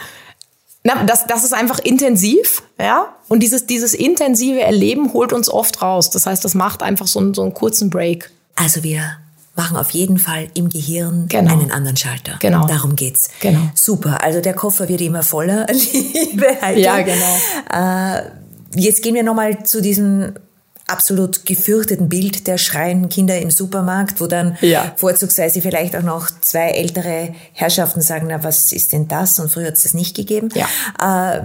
Na, 0.85 1.05
das, 1.05 1.27
das 1.27 1.45
ist 1.45 1.53
einfach 1.53 1.79
intensiv, 1.79 2.63
ja. 2.79 3.15
Und 3.29 3.41
dieses, 3.41 3.67
dieses 3.67 3.93
intensive 3.93 4.61
Erleben 4.61 5.13
holt 5.13 5.35
uns 5.35 5.51
oft 5.51 5.83
raus. 5.83 6.11
Das 6.11 6.27
heißt, 6.27 6.45
das 6.45 6.55
macht 6.55 6.83
einfach 6.83 7.07
so 7.07 7.21
einen, 7.21 7.35
so 7.35 7.43
einen 7.43 7.53
kurzen 7.53 7.91
Break. 7.91 8.31
Also 8.57 8.83
wir 8.83 9.19
machen 9.57 9.77
auf 9.77 9.91
jeden 9.91 10.19
Fall 10.19 10.49
im 10.55 10.69
Gehirn 10.69 11.27
genau. 11.29 11.53
einen 11.53 11.71
anderen 11.71 11.97
Schalter. 11.97 12.37
Genau. 12.41 12.67
Darum 12.67 12.97
geht's. 12.97 13.31
Genau. 13.41 13.61
Super. 13.75 14.23
Also 14.23 14.41
der 14.41 14.55
Koffer 14.55 14.89
wird 14.89 15.01
immer 15.01 15.23
voller, 15.23 15.67
liebe 15.71 16.61
Heike. 16.61 16.81
Ja, 16.81 17.01
genau. 17.03 17.37
Äh, 17.73 18.23
jetzt 18.75 19.03
gehen 19.03 19.15
wir 19.15 19.23
nochmal 19.23 19.65
zu 19.65 19.81
diesem 19.81 20.35
absolut 20.87 21.47
gefürchteten 21.47 22.09
Bild 22.09 22.47
der 22.47 22.59
schreienden 22.59 23.09
Kinder 23.09 23.41
im 23.41 23.51
Supermarkt, 23.51 24.21
wo 24.21 24.27
dann 24.27 24.59
ja. 24.61 24.93
vorzugsweise 24.97 25.63
vielleicht 25.63 25.97
auch 25.97 26.03
noch 26.03 26.29
zwei 26.43 26.71
ältere 26.71 27.35
Herrschaften 27.53 28.03
sagen, 28.03 28.27
na, 28.29 28.45
was 28.45 28.73
ist 28.73 28.93
denn 28.93 29.09
das? 29.09 29.39
Und 29.39 29.51
früher 29.51 29.69
hat 29.69 29.75
es 29.75 29.85
das 29.85 29.95
nicht 29.95 30.15
gegeben. 30.15 30.51
Ja. 30.55 31.37
Äh, 31.37 31.43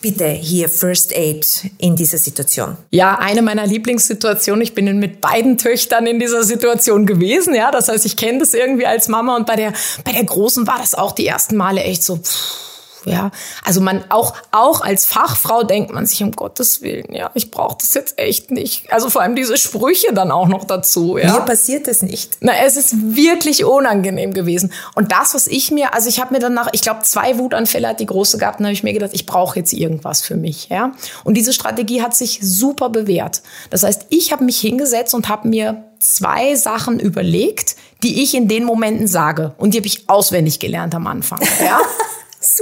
bitte 0.00 0.28
hier 0.28 0.68
First 0.68 1.14
Aid 1.14 1.70
in 1.78 1.96
dieser 1.96 2.18
Situation? 2.18 2.76
Ja, 2.90 3.18
eine 3.18 3.42
meiner 3.42 3.66
Lieblingssituationen. 3.66 4.62
Ich 4.62 4.74
bin 4.74 4.98
mit 4.98 5.20
beiden 5.20 5.58
Töchtern 5.58 6.06
in 6.06 6.18
dieser 6.18 6.42
Situation 6.42 7.06
gewesen. 7.06 7.54
Ja, 7.54 7.70
das 7.70 7.88
heißt, 7.88 8.06
ich 8.06 8.16
kenne 8.16 8.38
das 8.38 8.54
irgendwie 8.54 8.86
als 8.86 9.08
Mama 9.08 9.36
und 9.36 9.46
bei 9.46 9.56
der, 9.56 9.72
bei 10.04 10.12
der 10.12 10.24
Großen 10.24 10.66
war 10.66 10.78
das 10.78 10.94
auch 10.94 11.12
die 11.12 11.26
ersten 11.26 11.56
Male 11.56 11.82
echt 11.82 12.02
so, 12.02 12.16
pff, 12.16 12.69
ja, 13.04 13.30
also 13.64 13.80
man 13.80 14.04
auch 14.08 14.34
auch 14.50 14.80
als 14.80 15.06
Fachfrau 15.06 15.62
denkt 15.62 15.92
man 15.92 16.06
sich 16.06 16.22
um 16.22 16.32
Gottes 16.32 16.82
willen, 16.82 17.14
ja, 17.14 17.30
ich 17.34 17.50
brauche 17.50 17.78
das 17.80 17.94
jetzt 17.94 18.18
echt 18.18 18.50
nicht. 18.50 18.92
Also 18.92 19.10
vor 19.10 19.22
allem 19.22 19.36
diese 19.36 19.56
Sprüche 19.56 20.12
dann 20.12 20.30
auch 20.30 20.48
noch 20.48 20.64
dazu. 20.64 21.18
Ja. 21.18 21.32
Mir 21.32 21.40
passiert 21.40 21.88
es 21.88 22.02
nicht. 22.02 22.38
Na, 22.40 22.52
es 22.64 22.76
ist 22.76 22.94
wirklich 23.14 23.64
unangenehm 23.64 24.32
gewesen. 24.32 24.72
Und 24.94 25.12
das, 25.12 25.34
was 25.34 25.46
ich 25.46 25.70
mir, 25.70 25.94
also 25.94 26.08
ich 26.08 26.20
habe 26.20 26.34
mir 26.34 26.40
danach, 26.40 26.68
ich 26.72 26.82
glaube, 26.82 27.02
zwei 27.02 27.38
Wutanfälle 27.38 27.88
hat 27.88 28.00
die 28.00 28.06
große 28.06 28.38
gehabt, 28.38 28.60
dann 28.60 28.66
habe 28.66 28.74
ich 28.74 28.82
mir 28.82 28.92
gedacht, 28.92 29.10
ich 29.12 29.26
brauche 29.26 29.58
jetzt 29.58 29.72
irgendwas 29.72 30.22
für 30.22 30.36
mich, 30.36 30.68
ja. 30.68 30.92
Und 31.24 31.34
diese 31.34 31.52
Strategie 31.52 32.02
hat 32.02 32.14
sich 32.14 32.40
super 32.42 32.88
bewährt. 32.90 33.42
Das 33.70 33.82
heißt, 33.82 34.06
ich 34.10 34.32
habe 34.32 34.44
mich 34.44 34.60
hingesetzt 34.60 35.14
und 35.14 35.28
habe 35.28 35.48
mir 35.48 35.84
zwei 36.00 36.54
Sachen 36.56 36.98
überlegt, 36.98 37.76
die 38.02 38.22
ich 38.22 38.34
in 38.34 38.48
den 38.48 38.64
Momenten 38.64 39.06
sage. 39.06 39.54
Und 39.58 39.74
die 39.74 39.78
habe 39.78 39.86
ich 39.86 40.08
auswendig 40.08 40.58
gelernt 40.58 40.94
am 40.94 41.06
Anfang. 41.06 41.40
Ja. 41.64 41.80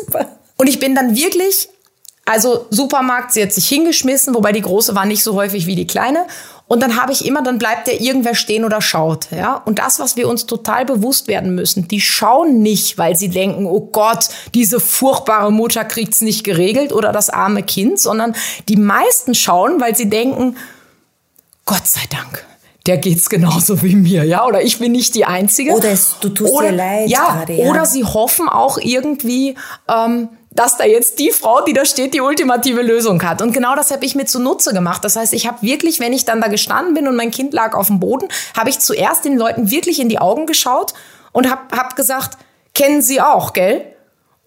Super. 0.04 0.38
Und 0.56 0.68
ich 0.68 0.78
bin 0.78 0.94
dann 0.94 1.16
wirklich, 1.16 1.68
also 2.24 2.66
Supermarkt, 2.70 3.32
sie 3.32 3.42
hat 3.42 3.52
sich 3.52 3.68
hingeschmissen, 3.68 4.34
wobei 4.34 4.52
die 4.52 4.61
große 4.61 4.94
war 4.94 5.06
nicht 5.06 5.22
so 5.22 5.34
häufig 5.34 5.66
wie 5.66 5.76
die 5.76 5.87
kleine. 5.87 6.26
Und 6.66 6.82
dann 6.82 7.00
habe 7.00 7.12
ich 7.12 7.24
immer, 7.24 7.42
dann 7.42 7.58
bleibt 7.58 7.87
der 7.87 8.00
irgendwer 8.00 8.34
stehen 8.34 8.64
oder 8.64 8.82
schaut, 8.82 9.30
ja. 9.30 9.54
Und 9.54 9.78
das, 9.78 9.98
was 9.98 10.16
wir 10.16 10.28
uns 10.28 10.44
total 10.44 10.84
bewusst 10.84 11.26
werden 11.26 11.54
müssen, 11.54 11.88
die 11.88 12.02
schauen 12.02 12.61
nicht, 12.61 12.98
weil 12.98 13.16
sie 13.16 13.30
denken, 13.30 13.64
oh 13.64 13.88
Gott, 13.90 14.28
diese 14.54 14.78
furchtbare 14.78 15.50
Mutter 15.50 15.84
kriegt's 15.87 16.20
nicht 16.20 16.44
geregelt 16.44 16.92
oder 16.92 17.11
das 17.11 17.30
arme 17.30 17.62
Kind, 17.62 17.98
sondern 17.98 18.37
die 18.68 18.76
meisten 18.76 19.34
schauen, 19.34 19.80
weil 19.80 19.96
sie 19.96 20.11
denken, 20.11 20.58
Gott 21.64 21.87
sei 21.87 22.02
Dank, 22.11 22.44
der 22.88 22.96
geht's 22.96 23.28
genauso 23.28 23.82
wie 23.82 23.94
mir, 23.94 24.24
ja, 24.24 24.46
oder 24.46 24.62
ich 24.62 24.78
bin 24.78 24.92
nicht 24.92 25.14
die 25.14 25.26
Einzige. 25.26 25.72
Oder 25.72 25.90
es, 25.90 26.16
du 26.20 26.30
tust 26.30 26.50
oder, 26.50 26.70
dir 26.70 26.76
leid 26.76 27.10
ja, 27.10 27.24
gerade, 27.24 27.52
ja. 27.52 27.70
Oder 27.70 27.84
sie 27.84 28.02
hoffen 28.02 28.48
auch 28.48 28.78
irgendwie, 28.78 29.56
ähm, 29.88 30.30
dass 30.50 30.78
da 30.78 30.84
jetzt 30.84 31.18
die 31.18 31.30
Frau, 31.30 31.62
die 31.62 31.74
da 31.74 31.84
steht, 31.84 32.14
die 32.14 32.22
ultimative 32.22 32.80
Lösung 32.80 33.22
hat. 33.22 33.42
Und 33.42 33.52
genau 33.52 33.76
das 33.76 33.90
habe 33.90 34.06
ich 34.06 34.14
mir 34.14 34.24
zunutze 34.24 34.72
gemacht. 34.72 35.04
Das 35.04 35.16
heißt, 35.16 35.34
ich 35.34 35.46
habe 35.46 35.60
wirklich, 35.60 36.00
wenn 36.00 36.14
ich 36.14 36.24
dann 36.24 36.40
da 36.40 36.48
gestanden 36.48 36.94
bin 36.94 37.06
und 37.06 37.14
mein 37.14 37.30
Kind 37.30 37.52
lag 37.52 37.74
auf 37.74 37.88
dem 37.88 38.00
Boden, 38.00 38.28
habe 38.56 38.70
ich 38.70 38.78
zuerst 38.78 39.26
den 39.26 39.36
Leuten 39.36 39.70
wirklich 39.70 40.00
in 40.00 40.08
die 40.08 40.18
Augen 40.18 40.46
geschaut 40.46 40.94
und 41.32 41.50
habe 41.50 41.76
hab 41.76 41.94
gesagt, 41.94 42.38
kennen 42.74 43.02
Sie 43.02 43.20
auch, 43.20 43.52
gell? 43.52 43.84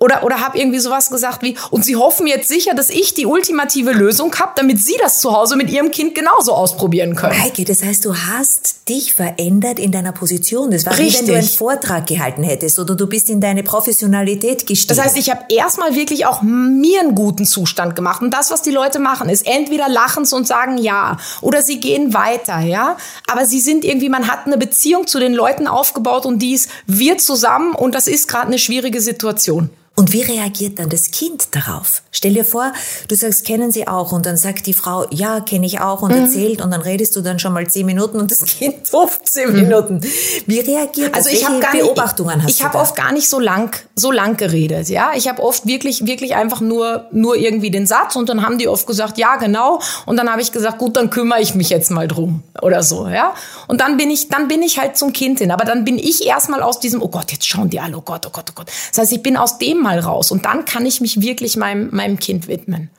Oder, 0.02 0.24
oder 0.24 0.42
habe 0.42 0.58
irgendwie 0.58 0.80
sowas 0.80 1.12
gesagt 1.12 1.44
wie, 1.44 1.56
und 1.70 1.86
Sie 1.86 1.96
hoffen 1.96 2.26
jetzt 2.26 2.48
sicher, 2.48 2.74
dass 2.74 2.90
ich 2.90 3.14
die 3.14 3.28
ultimative 3.28 3.92
Lösung 3.92 4.34
habe, 4.40 4.54
damit 4.56 4.84
Sie 4.84 4.98
das 5.00 5.22
zu 5.22 5.32
Hause 5.32 5.56
mit 5.56 5.70
Ihrem 5.70 5.92
Kind 5.92 6.16
genauso 6.16 6.54
ausprobieren 6.54 7.16
können. 7.16 7.40
Heike, 7.40 7.66
das 7.66 7.84
heißt, 7.84 8.04
du 8.06 8.16
hast 8.16 8.90
dich 8.90 9.14
verändert 9.14 9.78
in 9.78 9.92
deiner 9.92 10.12
Position. 10.12 10.72
Das 10.72 10.88
war 10.88 10.98
wie 10.98 11.04
Richtig. 11.04 11.20
wenn 11.20 11.28
du 11.28 11.34
einen 11.36 11.48
Vortrag 11.48 12.08
gehalten 12.08 12.42
hättest 12.42 12.80
oder 12.80 12.96
du 12.96 13.06
bist 13.06 13.30
in 13.30 13.40
deine 13.40 13.62
Professionalität 13.62 14.66
gestiegen. 14.66 14.98
Das 14.98 15.06
heißt, 15.06 15.18
ich 15.18 15.30
habe 15.30 15.44
erstmal 15.50 15.94
wirklich 15.94 16.26
auch 16.26 16.42
mir 16.42 17.02
einen 17.02 17.14
guten 17.14 17.46
Zustand 17.46 17.96
gemacht. 17.96 18.24
Und 18.24 18.34
das, 18.34 18.50
was 18.50 18.64
die 18.64 18.72
Leute 18.72 18.98
machen, 18.98 19.30
ist 19.30 19.46
entweder 19.46 19.88
lachen 19.88 20.26
sie 20.26 20.36
und 20.36 20.48
sagen 20.48 20.80
ja 20.80 21.18
oder 21.42 21.62
sie 21.62 21.80
gehen 21.80 22.16
weiter, 22.16 22.60
ja. 22.62 22.98
Aber 23.32 23.46
sie 23.46 23.60
sind 23.60 23.86
irgendwie, 23.86 24.10
man 24.10 24.28
hat 24.28 24.48
eine 24.48 24.58
Beziehung 24.58 25.06
zu 25.06 25.20
den 25.20 25.36
Leuten 25.36 25.68
aufgebaut 25.68 26.26
und 26.26 26.40
die 26.40 26.56
ist 26.56 26.72
wir 26.88 27.20
zusammen 27.20 27.76
und 27.76 27.94
das 27.94 28.08
ist 28.08 28.28
gerade 28.28 28.48
eine 28.48 28.58
schwierige 28.58 29.00
Situation. 29.00 29.70
Und 30.02 30.14
wie 30.14 30.24
reagiert 30.24 30.80
dann 30.80 30.90
das 30.90 31.12
Kind 31.12 31.50
darauf? 31.56 32.02
Stell 32.12 32.34
dir 32.34 32.44
vor, 32.44 32.74
du 33.08 33.14
sagst, 33.16 33.46
kennen 33.46 33.72
Sie 33.72 33.88
auch? 33.88 34.12
Und 34.12 34.26
dann 34.26 34.36
sagt 34.36 34.66
die 34.66 34.74
Frau, 34.74 35.06
ja, 35.12 35.42
kenne 35.42 35.68
ich 35.68 35.80
auch 35.80 36.02
und 36.02 36.12
Mhm. 36.12 36.24
erzählt 36.24 36.60
und 36.60 36.72
dann 36.72 36.82
redest 36.82 37.16
du 37.16 37.22
dann 37.22 37.38
schon 37.38 37.54
mal 37.54 37.68
zehn 37.68 37.86
Minuten 37.86 38.20
und 38.20 38.32
das 38.32 38.44
Kind 38.46 38.88
15 38.88 39.54
Minuten. 39.54 40.02
Wie 40.48 40.60
reagiert 40.60 41.16
das? 41.16 41.26
Mhm. 41.26 41.28
Also 41.28 41.30
ich 41.30 41.48
habe 41.48 41.60
gar 41.60 41.74
nicht, 41.76 41.84
Beobachtungen 41.84 42.42
hast 42.42 42.50
ich 42.50 42.64
habe 42.64 42.80
oft 42.80 42.96
gar 42.96 43.12
nicht 43.12 43.30
so 43.30 43.40
lang 43.40 43.76
so 43.96 44.12
lang 44.12 44.38
geredet, 44.38 44.90
ja. 44.90 45.12
Ich 45.16 45.28
habe 45.28 45.44
oft 45.44 45.68
wirklich 45.68 46.08
wirklich 46.08 46.34
einfach 46.34 46.62
nur 46.62 47.06
nur 47.12 47.36
irgendwie 47.36 47.70
den 47.70 47.86
Satz 47.86 48.16
und 48.16 48.28
dann 48.28 48.42
haben 48.44 48.58
die 48.58 48.68
oft 48.68 48.88
gesagt, 48.88 49.20
ja 49.20 49.36
genau 49.36 49.80
und 50.08 50.18
dann 50.18 50.32
habe 50.32 50.42
ich 50.42 50.52
gesagt, 50.52 50.80
gut, 50.80 50.98
dann 50.98 51.12
kümmere 51.12 51.42
ich 51.42 51.54
mich 51.54 51.70
jetzt 51.70 51.92
mal 51.92 52.08
drum 52.08 52.42
oder 52.64 52.82
so, 52.82 53.08
ja. 53.08 53.36
Und 53.68 53.82
dann 53.82 53.98
bin 53.98 54.10
ich 54.10 54.30
dann 54.30 54.48
bin 54.48 54.64
ich 54.64 54.80
halt 54.80 54.98
zum 54.98 55.14
Kind 55.14 55.38
hin, 55.38 55.52
aber 55.52 55.64
dann 55.66 55.86
bin 55.86 56.00
ich 56.00 56.26
erstmal 56.26 56.64
aus 56.64 56.80
diesem 56.80 57.04
oh 57.04 57.08
Gott, 57.10 57.32
jetzt 57.32 57.46
schauen 57.46 57.70
die 57.70 57.80
alle, 57.80 57.96
oh 57.98 58.02
Gott, 58.02 58.26
oh 58.26 58.32
Gott, 58.32 58.46
oh 58.50 58.54
Gott. 58.56 58.68
Das 58.90 58.98
heißt, 58.98 59.12
ich 59.12 59.22
bin 59.22 59.38
aus 59.38 59.60
dem 59.60 59.80
mal 59.82 59.91
raus 60.00 60.32
und 60.32 60.46
dann 60.46 60.66
kann 60.66 60.86
ich 60.86 61.02
mich 61.02 61.22
wirklich 61.22 61.58
meinem 61.58 61.90
meinem 61.92 62.20
Kind 62.20 62.48
widmen. 62.48 62.90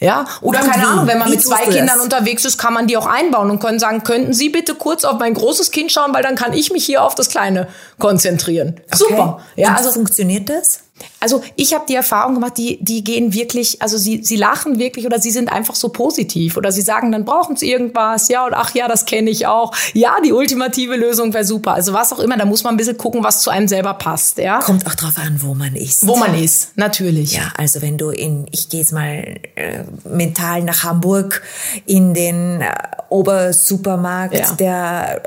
Ja, 0.00 0.24
oder 0.40 0.60
Und 0.60 0.70
keine 0.70 0.82
wie? 0.82 0.86
Ahnung, 0.86 1.06
wenn 1.06 1.18
man 1.18 1.28
Wie 1.28 1.32
mit 1.32 1.42
zwei 1.42 1.64
Kindern 1.64 1.86
das? 1.96 2.00
unterwegs 2.00 2.46
ist, 2.46 2.56
kann 2.56 2.72
man 2.72 2.86
die 2.86 2.96
auch 2.96 3.06
einbauen 3.06 3.50
und 3.50 3.60
können 3.60 3.78
sagen, 3.78 4.02
könnten 4.02 4.32
Sie 4.32 4.48
bitte 4.48 4.74
kurz 4.74 5.04
auf 5.04 5.18
mein 5.18 5.34
großes 5.34 5.72
Kind 5.72 5.92
schauen, 5.92 6.14
weil 6.14 6.22
dann 6.22 6.36
kann 6.36 6.54
ich 6.54 6.72
mich 6.72 6.86
hier 6.86 7.04
auf 7.04 7.14
das 7.14 7.28
Kleine 7.28 7.68
konzentrieren. 7.98 8.80
Super. 8.94 9.42
Ja, 9.56 9.68
und 9.68 9.76
also 9.76 9.92
funktioniert 9.92 10.48
das? 10.48 10.80
Also 11.20 11.42
ich 11.56 11.74
habe 11.74 11.84
die 11.88 11.94
Erfahrung 11.94 12.34
gemacht, 12.34 12.56
die 12.56 12.78
die 12.82 13.04
gehen 13.04 13.32
wirklich, 13.34 13.80
also 13.82 13.98
sie 13.98 14.22
sie 14.22 14.36
lachen 14.36 14.78
wirklich 14.78 15.06
oder 15.06 15.18
sie 15.18 15.30
sind 15.30 15.50
einfach 15.50 15.74
so 15.74 15.88
positiv 15.90 16.56
oder 16.56 16.72
sie 16.72 16.82
sagen, 16.82 17.12
dann 17.12 17.24
brauchen 17.24 17.56
sie 17.56 17.70
irgendwas, 17.70 18.28
ja 18.28 18.46
und 18.46 18.54
ach 18.54 18.74
ja, 18.74 18.88
das 18.88 19.04
kenne 19.06 19.30
ich 19.30 19.46
auch. 19.46 19.74
Ja, 19.94 20.16
die 20.24 20.32
ultimative 20.32 20.96
Lösung 20.96 21.32
wäre 21.34 21.44
super. 21.44 21.74
Also 21.74 21.92
was 21.92 22.12
auch 22.12 22.18
immer, 22.18 22.36
da 22.36 22.44
muss 22.44 22.64
man 22.64 22.74
ein 22.74 22.76
bisschen 22.76 22.96
gucken, 22.98 23.22
was 23.24 23.42
zu 23.42 23.50
einem 23.50 23.68
selber 23.68 23.94
passt, 23.94 24.38
ja? 24.38 24.60
Kommt 24.60 24.86
auch 24.86 24.94
drauf 24.94 25.14
an, 25.16 25.40
wo 25.42 25.54
man 25.54 25.74
ist. 25.76 26.06
Wo 26.06 26.16
man 26.16 26.34
ist, 26.34 26.76
natürlich. 26.76 27.32
Ja, 27.32 27.52
also 27.56 27.82
wenn 27.82 27.98
du 27.98 28.10
in, 28.10 28.46
ich 28.50 28.68
gehe 28.68 28.80
jetzt 28.80 28.92
mal 28.92 29.36
äh, 29.56 29.84
mental 30.08 30.62
nach 30.62 30.84
Hamburg 30.84 31.42
in 31.86 32.14
den 32.14 32.60
äh, 32.60 32.72
Obersupermarkt 33.08 34.34
Ja. 34.34 34.52
der 34.52 35.22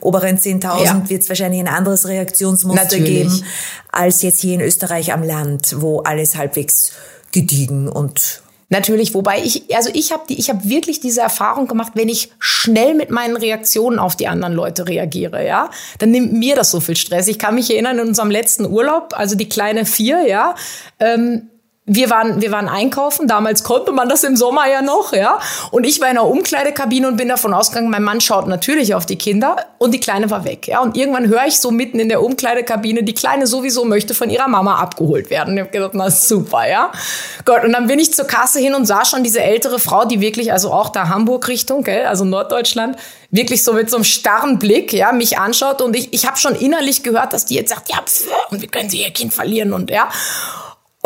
oberen 0.00 0.38
10.000 0.38 0.84
Ja. 0.84 1.02
wird 1.08 1.22
es 1.22 1.28
wahrscheinlich 1.28 1.60
ein 1.60 1.68
anderes 1.68 2.06
Reaktionsmuster 2.08 2.84
Natürlich. 2.84 3.06
geben 3.06 3.42
als 3.92 4.22
jetzt 4.22 4.40
hier 4.40 4.54
in 4.54 4.60
Österreich 4.60 5.12
am 5.12 5.22
Land, 5.22 5.76
wo 5.80 6.00
alles 6.00 6.36
halbwegs 6.36 6.92
gediegen 7.32 7.88
und 7.88 8.42
Natürlich, 8.68 9.14
wobei 9.14 9.38
ich, 9.44 9.76
also 9.76 9.90
ich 9.92 10.10
habe 10.10 10.24
die, 10.28 10.40
ich 10.40 10.50
habe 10.50 10.68
wirklich 10.68 10.98
diese 10.98 11.20
Erfahrung 11.20 11.68
gemacht, 11.68 11.92
wenn 11.94 12.08
ich 12.08 12.32
schnell 12.40 12.94
mit 12.94 13.10
meinen 13.10 13.36
Reaktionen 13.36 14.00
auf 14.00 14.16
die 14.16 14.26
anderen 14.26 14.54
Leute 14.54 14.88
reagiere, 14.88 15.46
ja, 15.46 15.70
dann 16.00 16.10
nimmt 16.10 16.32
mir 16.32 16.56
das 16.56 16.72
so 16.72 16.80
viel 16.80 16.96
Stress. 16.96 17.28
Ich 17.28 17.38
kann 17.38 17.54
mich 17.54 17.70
erinnern 17.70 18.00
in 18.00 18.08
unserem 18.08 18.28
letzten 18.28 18.66
Urlaub, 18.66 19.14
also 19.16 19.36
die 19.36 19.48
kleine 19.48 19.86
vier, 19.86 20.26
ja, 20.26 20.56
ähm, 20.98 21.48
wir 21.88 22.10
waren, 22.10 22.42
wir 22.42 22.50
waren 22.50 22.68
einkaufen. 22.68 23.28
Damals 23.28 23.62
konnte 23.62 23.92
man 23.92 24.08
das 24.08 24.24
im 24.24 24.36
Sommer 24.36 24.68
ja 24.68 24.82
noch, 24.82 25.12
ja. 25.12 25.38
Und 25.70 25.86
ich 25.86 26.00
war 26.00 26.08
in 26.08 26.18
einer 26.18 26.26
Umkleidekabine 26.26 27.06
und 27.06 27.16
bin 27.16 27.28
davon 27.28 27.54
ausgegangen, 27.54 27.90
mein 27.90 28.02
Mann 28.02 28.20
schaut 28.20 28.48
natürlich 28.48 28.94
auf 28.94 29.06
die 29.06 29.16
Kinder 29.16 29.56
und 29.78 29.94
die 29.94 30.00
Kleine 30.00 30.28
war 30.28 30.44
weg, 30.44 30.66
ja. 30.66 30.80
Und 30.80 30.96
irgendwann 30.96 31.28
höre 31.28 31.46
ich 31.46 31.60
so 31.60 31.70
mitten 31.70 32.00
in 32.00 32.08
der 32.08 32.22
Umkleidekabine, 32.22 33.04
die 33.04 33.14
Kleine 33.14 33.46
sowieso 33.46 33.84
möchte 33.84 34.14
von 34.14 34.30
ihrer 34.30 34.48
Mama 34.48 34.80
abgeholt 34.80 35.30
werden. 35.30 35.50
Und 35.50 35.56
ich 35.58 35.60
habe 35.60 35.70
gedacht, 35.70 35.92
na 35.94 36.10
super, 36.10 36.68
ja. 36.68 36.90
Gott, 37.44 37.62
und 37.62 37.72
dann 37.72 37.86
bin 37.86 38.00
ich 38.00 38.12
zur 38.12 38.26
Kasse 38.26 38.58
hin 38.58 38.74
und 38.74 38.84
sah 38.86 39.04
schon 39.04 39.22
diese 39.22 39.40
ältere 39.40 39.78
Frau, 39.78 40.04
die 40.04 40.20
wirklich, 40.20 40.52
also 40.52 40.72
auch 40.72 40.88
da 40.88 41.08
Hamburg 41.08 41.46
Richtung, 41.46 41.84
gell, 41.84 42.06
also 42.06 42.24
Norddeutschland, 42.24 42.96
wirklich 43.30 43.62
so 43.62 43.72
mit 43.72 43.90
so 43.90 43.96
einem 43.96 44.04
starren 44.04 44.58
Blick, 44.58 44.92
ja, 44.92 45.12
mich 45.12 45.38
anschaut 45.38 45.80
und 45.82 45.94
ich, 45.94 46.12
ich 46.12 46.26
habe 46.26 46.36
schon 46.36 46.56
innerlich 46.56 47.04
gehört, 47.04 47.32
dass 47.32 47.46
die 47.46 47.54
jetzt 47.54 47.70
sagt, 47.70 47.90
ja, 47.90 47.98
pf, 48.04 48.26
und 48.50 48.60
wir 48.60 48.68
können 48.68 48.90
sie 48.90 49.02
ihr 49.02 49.10
Kind 49.10 49.32
verlieren 49.32 49.72
und 49.72 49.90
ja. 49.90 50.08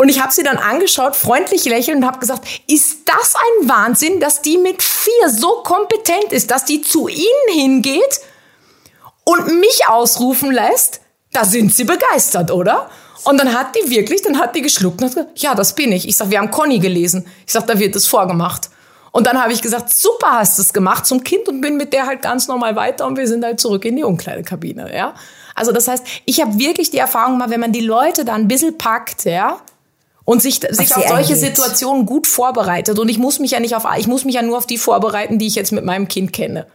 Und 0.01 0.09
ich 0.09 0.19
habe 0.19 0.33
sie 0.33 0.41
dann 0.41 0.57
angeschaut, 0.57 1.15
freundlich 1.15 1.65
lächelnd 1.65 2.01
und 2.01 2.07
habe 2.07 2.17
gesagt, 2.17 2.47
ist 2.65 3.01
das 3.05 3.35
ein 3.35 3.69
Wahnsinn, 3.69 4.19
dass 4.19 4.41
die 4.41 4.57
mit 4.57 4.81
vier 4.81 5.29
so 5.29 5.61
kompetent 5.61 6.31
ist, 6.31 6.49
dass 6.49 6.65
die 6.65 6.81
zu 6.81 7.07
ihnen 7.07 7.53
hingeht 7.53 8.19
und 9.25 9.59
mich 9.59 9.87
ausrufen 9.87 10.51
lässt? 10.51 11.01
Da 11.33 11.45
sind 11.45 11.75
sie 11.75 11.83
begeistert, 11.83 12.49
oder? 12.49 12.89
Und 13.25 13.37
dann 13.39 13.53
hat 13.53 13.75
die 13.75 13.91
wirklich, 13.91 14.23
dann 14.23 14.39
hat 14.39 14.55
die 14.55 14.63
geschluckt 14.63 15.03
und 15.03 15.09
hat 15.09 15.15
gesagt, 15.15 15.39
ja, 15.39 15.53
das 15.53 15.75
bin 15.75 15.91
ich. 15.91 16.07
Ich 16.07 16.17
sag, 16.17 16.31
wir 16.31 16.39
haben 16.39 16.49
Conny 16.49 16.79
gelesen. 16.79 17.27
Ich 17.45 17.53
sag, 17.53 17.67
da 17.67 17.77
wird 17.77 17.95
es 17.95 18.07
vorgemacht. 18.07 18.71
Und 19.11 19.27
dann 19.27 19.39
habe 19.39 19.53
ich 19.53 19.61
gesagt, 19.61 19.91
super 19.91 20.31
hast 20.31 20.57
du 20.57 20.63
es 20.63 20.73
gemacht 20.73 21.05
zum 21.05 21.23
Kind 21.23 21.47
und 21.47 21.61
bin 21.61 21.77
mit 21.77 21.93
der 21.93 22.07
halt 22.07 22.23
ganz 22.23 22.47
normal 22.47 22.75
weiter 22.75 23.05
und 23.05 23.19
wir 23.19 23.27
sind 23.27 23.45
halt 23.45 23.59
zurück 23.59 23.85
in 23.85 23.97
die 23.97 24.03
Umkleidekabine, 24.03 24.97
ja. 24.97 25.13
Also 25.53 25.71
das 25.71 25.87
heißt, 25.87 26.03
ich 26.25 26.41
habe 26.41 26.57
wirklich 26.57 26.89
die 26.89 26.97
Erfahrung 26.97 27.33
gemacht, 27.33 27.51
wenn 27.51 27.59
man 27.59 27.71
die 27.71 27.81
Leute 27.81 28.25
da 28.25 28.33
ein 28.33 28.47
bisschen 28.47 28.79
packt, 28.79 29.25
ja, 29.25 29.61
und 30.31 30.41
sich, 30.41 30.61
sich 30.69 30.95
auf 30.95 31.05
solche 31.09 31.33
eingeht. 31.33 31.55
Situationen 31.57 32.05
gut 32.05 32.25
vorbereitet. 32.25 32.97
Und 32.99 33.09
ich 33.09 33.17
muss 33.17 33.39
mich 33.39 33.51
ja 33.51 33.59
nicht 33.59 33.75
auf, 33.75 33.85
ich 33.97 34.07
muss 34.07 34.23
mich 34.23 34.35
ja 34.35 34.41
nur 34.41 34.57
auf 34.57 34.65
die 34.65 34.77
vorbereiten, 34.77 35.39
die 35.39 35.47
ich 35.47 35.55
jetzt 35.55 35.73
mit 35.73 35.83
meinem 35.83 36.07
Kind 36.07 36.31
kenne. 36.31 36.67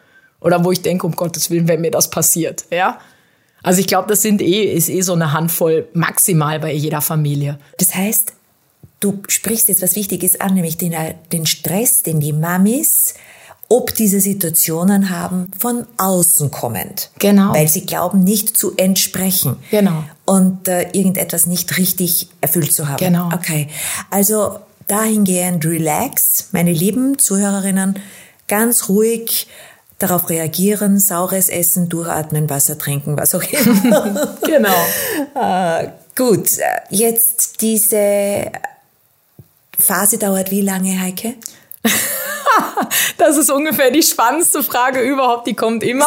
Oder 0.42 0.62
wo 0.62 0.72
ich 0.72 0.82
denke, 0.82 1.06
um 1.06 1.16
Gottes 1.16 1.48
Willen, 1.48 1.66
wenn 1.66 1.80
mir 1.80 1.90
das 1.90 2.10
passiert, 2.10 2.66
ja. 2.70 3.00
Also 3.62 3.80
ich 3.80 3.86
glaube, 3.86 4.08
das 4.08 4.20
sind 4.20 4.42
eh, 4.42 4.74
ist 4.74 4.90
eh 4.90 5.00
so 5.00 5.14
eine 5.14 5.32
Handvoll 5.32 5.88
maximal 5.94 6.60
bei 6.60 6.74
jeder 6.74 7.00
Familie. 7.00 7.58
Das 7.78 7.94
heißt, 7.94 8.34
du 9.00 9.22
sprichst 9.26 9.70
jetzt 9.70 9.80
was 9.80 9.96
Wichtiges 9.96 10.38
an, 10.38 10.52
nämlich 10.52 10.76
den, 10.76 10.94
den 11.32 11.46
Stress, 11.46 12.02
den 12.02 12.20
die 12.20 12.34
Mamis 12.34 13.14
ob 13.68 13.94
diese 13.94 14.20
Situationen 14.20 15.10
haben, 15.10 15.50
von 15.58 15.86
außen 15.96 16.50
kommend. 16.50 17.10
Genau. 17.18 17.52
Weil 17.52 17.68
sie 17.68 17.84
glauben, 17.84 18.22
nicht 18.22 18.56
zu 18.56 18.76
entsprechen. 18.76 19.56
Genau. 19.70 20.04
Und 20.26 20.66
äh, 20.66 20.90
irgendetwas 20.92 21.46
nicht 21.46 21.78
richtig 21.78 22.28
erfüllt 22.40 22.72
zu 22.72 22.88
haben. 22.88 22.98
Genau. 22.98 23.30
Okay. 23.32 23.68
Also 24.10 24.58
dahingehend 24.88 25.64
relax, 25.64 26.48
meine 26.52 26.72
lieben 26.72 27.18
Zuhörerinnen, 27.18 27.98
ganz 28.48 28.88
ruhig 28.88 29.46
darauf 29.98 30.28
reagieren, 30.28 31.00
saures 31.00 31.48
Essen, 31.48 31.88
durchatmen, 31.88 32.50
Wasser 32.50 32.78
trinken, 32.78 33.16
was 33.16 33.34
auch 33.34 33.42
immer. 33.42 34.36
Genau. 34.46 34.74
äh, 35.34 35.88
gut, 36.16 36.50
jetzt 36.90 37.60
diese 37.60 38.50
Phase 39.78 40.18
dauert 40.18 40.50
wie 40.50 40.60
lange, 40.60 41.00
Heike? 41.00 41.34
Das 43.18 43.36
ist 43.36 43.50
ungefähr 43.50 43.90
die 43.90 44.02
spannendste 44.02 44.62
Frage 44.62 45.00
überhaupt, 45.00 45.46
die 45.46 45.54
kommt 45.54 45.82
immer. 45.82 46.06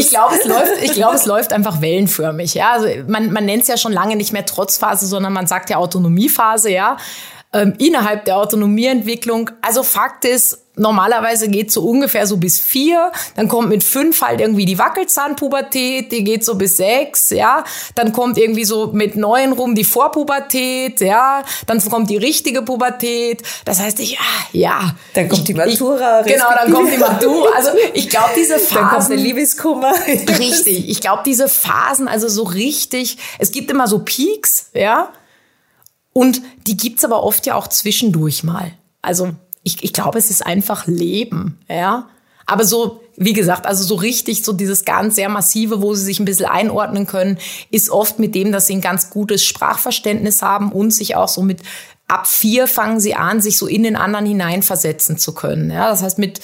Ich 0.00 0.10
glaube, 0.10 0.36
es 0.36 0.44
läuft, 0.44 0.82
ich 0.82 0.92
glaube, 0.92 1.16
es 1.16 1.26
läuft 1.26 1.52
einfach 1.52 1.80
wellenförmig. 1.80 2.54
Ja, 2.54 2.72
also 2.72 2.86
man, 3.06 3.32
man 3.32 3.44
nennt 3.44 3.62
es 3.62 3.68
ja 3.68 3.76
schon 3.76 3.92
lange 3.92 4.16
nicht 4.16 4.32
mehr 4.32 4.46
Trotzphase, 4.46 5.06
sondern 5.06 5.32
man 5.32 5.46
sagt 5.46 5.70
ja 5.70 5.78
Autonomiephase, 5.78 6.70
ja. 6.70 6.96
Ähm, 7.52 7.74
innerhalb 7.78 8.24
der 8.24 8.36
Autonomieentwicklung. 8.36 9.50
Also 9.62 9.82
Fakt 9.82 10.24
ist, 10.24 10.63
normalerweise 10.76 11.48
geht 11.48 11.70
so 11.70 11.82
ungefähr 11.82 12.26
so 12.26 12.36
bis 12.36 12.58
vier, 12.58 13.12
dann 13.36 13.48
kommt 13.48 13.68
mit 13.68 13.84
fünf 13.84 14.22
halt 14.22 14.40
irgendwie 14.40 14.64
die 14.64 14.78
Wackelzahnpubertät, 14.78 16.10
die 16.10 16.24
geht 16.24 16.44
so 16.44 16.56
bis 16.56 16.76
sechs, 16.76 17.30
ja, 17.30 17.64
dann 17.94 18.12
kommt 18.12 18.38
irgendwie 18.38 18.64
so 18.64 18.88
mit 18.92 19.16
neun 19.16 19.52
rum 19.52 19.74
die 19.74 19.84
Vorpubertät, 19.84 21.00
ja, 21.00 21.42
dann 21.66 21.80
kommt 21.80 22.10
die 22.10 22.16
richtige 22.16 22.62
Pubertät, 22.62 23.42
das 23.64 23.80
heißt, 23.80 24.00
ich, 24.00 24.18
ah, 24.18 24.46
ja. 24.52 24.94
Dann 25.14 25.28
kommt 25.28 25.46
die 25.46 25.54
Matura. 25.54 26.20
Ich, 26.20 26.32
genau, 26.32 26.48
dann 26.54 26.72
kommt 26.72 26.92
die 26.92 26.98
Matura, 26.98 27.50
also 27.54 27.70
ich 27.92 28.08
glaube, 28.08 28.30
diese 28.36 28.58
Phasen. 28.58 28.74
Dann 28.74 28.88
kommt 28.90 29.08
der 29.10 29.16
Liebeskummer. 29.16 29.92
Richtig, 30.38 30.88
ich 30.88 31.00
glaube, 31.00 31.22
diese 31.24 31.48
Phasen, 31.48 32.08
also 32.08 32.28
so 32.28 32.42
richtig, 32.42 33.18
es 33.38 33.52
gibt 33.52 33.70
immer 33.70 33.86
so 33.86 34.00
Peaks, 34.00 34.70
ja, 34.74 35.10
und 36.12 36.42
die 36.66 36.76
gibt's 36.76 37.04
aber 37.04 37.22
oft 37.22 37.44
ja 37.46 37.56
auch 37.56 37.68
zwischendurch 37.68 38.44
mal. 38.44 38.72
Also 39.02 39.34
ich, 39.64 39.82
ich 39.82 39.92
glaube, 39.92 40.18
es 40.18 40.30
ist 40.30 40.46
einfach 40.46 40.86
Leben, 40.86 41.58
ja. 41.68 42.08
Aber 42.46 42.64
so, 42.64 43.00
wie 43.16 43.32
gesagt, 43.32 43.66
also 43.66 43.84
so 43.84 43.94
richtig, 43.94 44.44
so 44.44 44.52
dieses 44.52 44.84
ganz 44.84 45.14
sehr 45.14 45.30
massive, 45.30 45.80
wo 45.80 45.94
sie 45.94 46.04
sich 46.04 46.20
ein 46.20 46.26
bisschen 46.26 46.46
einordnen 46.46 47.06
können, 47.06 47.38
ist 47.70 47.88
oft 47.88 48.18
mit 48.18 48.34
dem, 48.34 48.52
dass 48.52 48.66
sie 48.66 48.74
ein 48.74 48.82
ganz 48.82 49.08
gutes 49.08 49.44
Sprachverständnis 49.44 50.42
haben 50.42 50.70
und 50.70 50.92
sich 50.92 51.16
auch 51.16 51.28
so 51.28 51.42
mit 51.42 51.62
ab 52.06 52.26
vier 52.26 52.66
fangen 52.66 53.00
sie 53.00 53.14
an, 53.14 53.40
sich 53.40 53.56
so 53.56 53.66
in 53.66 53.82
den 53.82 53.96
anderen 53.96 54.26
hineinversetzen 54.26 55.16
zu 55.16 55.32
können. 55.32 55.70
Ja, 55.70 55.88
das 55.88 56.02
heißt, 56.02 56.18
mit 56.18 56.40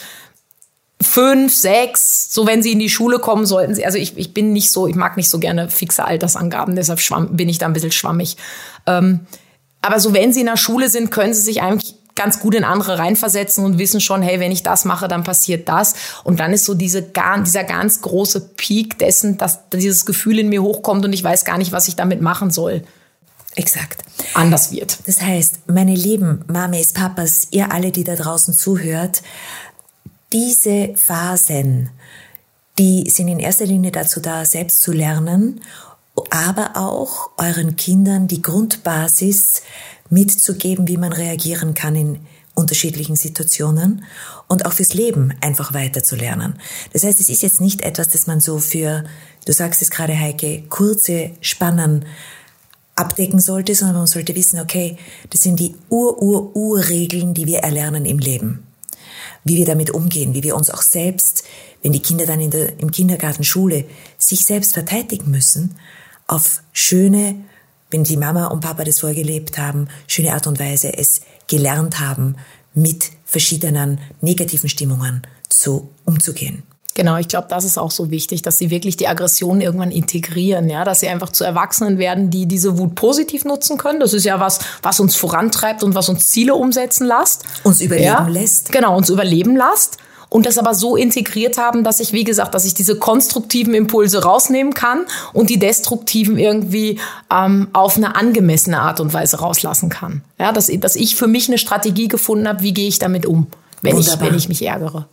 fünf, 1.02 1.54
sechs, 1.54 2.32
so 2.32 2.46
wenn 2.46 2.62
sie 2.62 2.72
in 2.72 2.78
die 2.78 2.90
Schule 2.90 3.18
kommen, 3.18 3.44
sollten 3.44 3.74
sie, 3.74 3.84
also 3.84 3.98
ich, 3.98 4.16
ich 4.16 4.32
bin 4.32 4.52
nicht 4.52 4.70
so, 4.70 4.86
ich 4.86 4.96
mag 4.96 5.16
nicht 5.18 5.28
so 5.30 5.38
gerne 5.38 5.68
fixe 5.68 6.04
Altersangaben, 6.04 6.76
deshalb 6.76 7.00
schwamm, 7.00 7.36
bin 7.36 7.48
ich 7.48 7.58
da 7.58 7.66
ein 7.66 7.72
bisschen 7.72 7.92
schwammig. 7.92 8.36
Ähm, 8.86 9.20
aber 9.82 10.00
so 10.00 10.12
wenn 10.12 10.32
sie 10.32 10.40
in 10.40 10.46
der 10.46 10.56
Schule 10.56 10.88
sind, 10.88 11.10
können 11.10 11.34
sie 11.34 11.40
sich 11.40 11.62
eigentlich 11.62 11.94
ganz 12.20 12.38
gut 12.38 12.54
in 12.54 12.64
andere 12.64 12.98
reinversetzen 12.98 13.64
und 13.64 13.78
wissen 13.78 13.98
schon, 13.98 14.20
hey, 14.20 14.40
wenn 14.40 14.52
ich 14.52 14.62
das 14.62 14.84
mache, 14.84 15.08
dann 15.08 15.24
passiert 15.24 15.70
das. 15.70 15.94
Und 16.22 16.38
dann 16.38 16.52
ist 16.52 16.66
so 16.66 16.74
diese, 16.74 17.10
dieser 17.46 17.64
ganz 17.64 18.02
große 18.02 18.50
Peak 18.58 18.98
dessen, 18.98 19.38
dass 19.38 19.70
dieses 19.70 20.04
Gefühl 20.04 20.38
in 20.38 20.50
mir 20.50 20.62
hochkommt 20.62 21.02
und 21.02 21.14
ich 21.14 21.24
weiß 21.24 21.46
gar 21.46 21.56
nicht, 21.56 21.72
was 21.72 21.88
ich 21.88 21.96
damit 21.96 22.20
machen 22.20 22.50
soll. 22.50 22.82
Exakt. 23.54 24.02
Anders 24.34 24.70
wird. 24.70 24.98
Das 25.06 25.22
heißt, 25.22 25.70
meine 25.70 25.94
lieben 25.94 26.44
Mamis, 26.46 26.92
Papas, 26.92 27.48
ihr 27.52 27.72
alle, 27.72 27.90
die 27.90 28.04
da 28.04 28.16
draußen 28.16 28.52
zuhört, 28.52 29.22
diese 30.30 30.94
Phasen, 30.96 31.88
die 32.78 33.08
sind 33.08 33.28
in 33.28 33.38
erster 33.38 33.64
Linie 33.64 33.92
dazu 33.92 34.20
da, 34.20 34.44
selbst 34.44 34.82
zu 34.82 34.92
lernen, 34.92 35.62
aber 36.28 36.72
auch 36.74 37.30
euren 37.38 37.76
Kindern 37.76 38.28
die 38.28 38.42
Grundbasis 38.42 39.62
mitzugeben, 40.10 40.88
wie 40.88 40.96
man 40.96 41.12
reagieren 41.12 41.74
kann 41.74 41.96
in 41.96 42.18
unterschiedlichen 42.54 43.16
Situationen 43.16 44.04
und 44.48 44.66
auch 44.66 44.72
fürs 44.72 44.94
Leben 44.94 45.32
einfach 45.40 45.72
weiterzulernen. 45.72 46.54
Das 46.92 47.04
heißt, 47.04 47.20
es 47.20 47.28
ist 47.28 47.42
jetzt 47.42 47.60
nicht 47.60 47.82
etwas, 47.82 48.08
das 48.08 48.26
man 48.26 48.40
so 48.40 48.58
für, 48.58 49.04
du 49.46 49.52
sagst 49.52 49.82
es 49.82 49.90
gerade 49.90 50.18
Heike, 50.18 50.64
kurze 50.68 51.30
Spannen 51.40 52.04
abdecken 52.96 53.40
sollte, 53.40 53.74
sondern 53.74 53.96
man 53.96 54.06
sollte 54.06 54.34
wissen, 54.34 54.60
okay, 54.60 54.98
das 55.30 55.40
sind 55.40 55.58
die 55.58 55.74
Ur-Ur-Ur-Regeln, 55.88 57.32
die 57.34 57.46
wir 57.46 57.60
erlernen 57.60 58.04
im 58.04 58.18
Leben. 58.18 58.66
Wie 59.44 59.56
wir 59.56 59.64
damit 59.64 59.90
umgehen, 59.90 60.34
wie 60.34 60.42
wir 60.42 60.54
uns 60.54 60.68
auch 60.68 60.82
selbst, 60.82 61.44
wenn 61.82 61.92
die 61.92 62.02
Kinder 62.02 62.26
dann 62.26 62.40
in 62.40 62.50
der, 62.50 62.78
im 62.78 62.90
Kindergarten, 62.90 63.42
Schule 63.42 63.86
sich 64.18 64.44
selbst 64.44 64.74
verteidigen 64.74 65.30
müssen, 65.30 65.76
auf 66.26 66.62
schöne 66.72 67.36
wenn 67.90 68.04
die 68.04 68.16
Mama 68.16 68.46
und 68.46 68.60
Papa 68.60 68.84
das 68.84 69.00
vorgelebt 69.00 69.58
haben, 69.58 69.88
schöne 70.06 70.32
Art 70.32 70.46
und 70.46 70.58
Weise 70.58 70.96
es 70.96 71.20
gelernt 71.46 72.00
haben, 72.00 72.36
mit 72.74 73.10
verschiedenen 73.24 74.00
negativen 74.20 74.68
Stimmungen 74.68 75.22
zu 75.48 75.90
umzugehen. 76.04 76.62
Genau, 76.94 77.16
ich 77.16 77.28
glaube, 77.28 77.46
das 77.48 77.64
ist 77.64 77.78
auch 77.78 77.92
so 77.92 78.10
wichtig, 78.10 78.42
dass 78.42 78.58
sie 78.58 78.70
wirklich 78.70 78.96
die 78.96 79.06
Aggression 79.06 79.60
irgendwann 79.60 79.92
integrieren, 79.92 80.68
ja, 80.68 80.84
dass 80.84 81.00
sie 81.00 81.08
einfach 81.08 81.30
zu 81.30 81.44
Erwachsenen 81.44 81.98
werden, 81.98 82.30
die 82.30 82.46
diese 82.46 82.78
Wut 82.78 82.94
positiv 82.96 83.44
nutzen 83.44 83.78
können. 83.78 84.00
Das 84.00 84.12
ist 84.12 84.24
ja 84.24 84.40
was, 84.40 84.58
was 84.82 84.98
uns 84.98 85.14
vorantreibt 85.14 85.82
und 85.84 85.94
was 85.94 86.08
uns 86.08 86.26
Ziele 86.26 86.54
umsetzen 86.54 87.06
lässt. 87.06 87.44
Uns 87.62 87.80
überleben 87.80 88.06
ja? 88.06 88.28
lässt. 88.28 88.72
Genau, 88.72 88.96
uns 88.96 89.08
überleben 89.08 89.56
lässt 89.56 89.98
und 90.30 90.46
das 90.46 90.56
aber 90.56 90.74
so 90.74 90.96
integriert 90.96 91.58
haben, 91.58 91.84
dass 91.84 92.00
ich, 92.00 92.12
wie 92.12 92.24
gesagt, 92.24 92.54
dass 92.54 92.64
ich 92.64 92.72
diese 92.72 92.96
konstruktiven 92.96 93.74
Impulse 93.74 94.22
rausnehmen 94.22 94.72
kann 94.72 95.04
und 95.34 95.50
die 95.50 95.58
destruktiven 95.58 96.38
irgendwie 96.38 96.98
ähm, 97.30 97.68
auf 97.74 97.96
eine 97.96 98.16
angemessene 98.16 98.80
Art 98.80 99.00
und 99.00 99.12
Weise 99.12 99.40
rauslassen 99.40 99.90
kann. 99.90 100.22
Ja, 100.38 100.52
dass, 100.52 100.70
dass 100.78 100.96
ich 100.96 101.16
für 101.16 101.26
mich 101.26 101.48
eine 101.48 101.58
Strategie 101.58 102.08
gefunden 102.08 102.48
habe, 102.48 102.62
wie 102.62 102.72
gehe 102.72 102.88
ich 102.88 102.98
damit 102.98 103.26
um, 103.26 103.48
wenn 103.82 103.98
ich, 103.98 104.20
wenn 104.20 104.34
ich 104.34 104.48
mich 104.48 104.64
ärgere. 104.64 105.06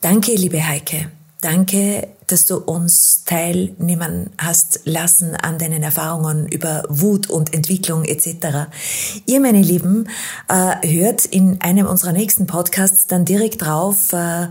Danke, 0.00 0.32
liebe 0.34 0.66
Heike. 0.66 1.10
Danke, 1.40 2.08
dass 2.26 2.44
du 2.44 2.58
uns 2.58 3.24
teilnehmen 3.24 4.28
hast 4.36 4.80
lassen 4.84 5.34
an 5.34 5.58
deinen 5.58 5.82
Erfahrungen 5.82 6.46
über 6.46 6.82
Wut 6.90 7.30
und 7.30 7.54
Entwicklung 7.54 8.04
etc. 8.04 8.68
Ihr, 9.24 9.40
meine 9.40 9.62
Lieben, 9.62 10.06
äh, 10.48 10.86
hört 10.86 11.24
in 11.24 11.62
einem 11.62 11.86
unserer 11.86 12.12
nächsten 12.12 12.46
Podcasts 12.46 13.06
dann 13.06 13.24
direkt 13.24 13.62
drauf 13.62 14.12
äh, 14.12 14.48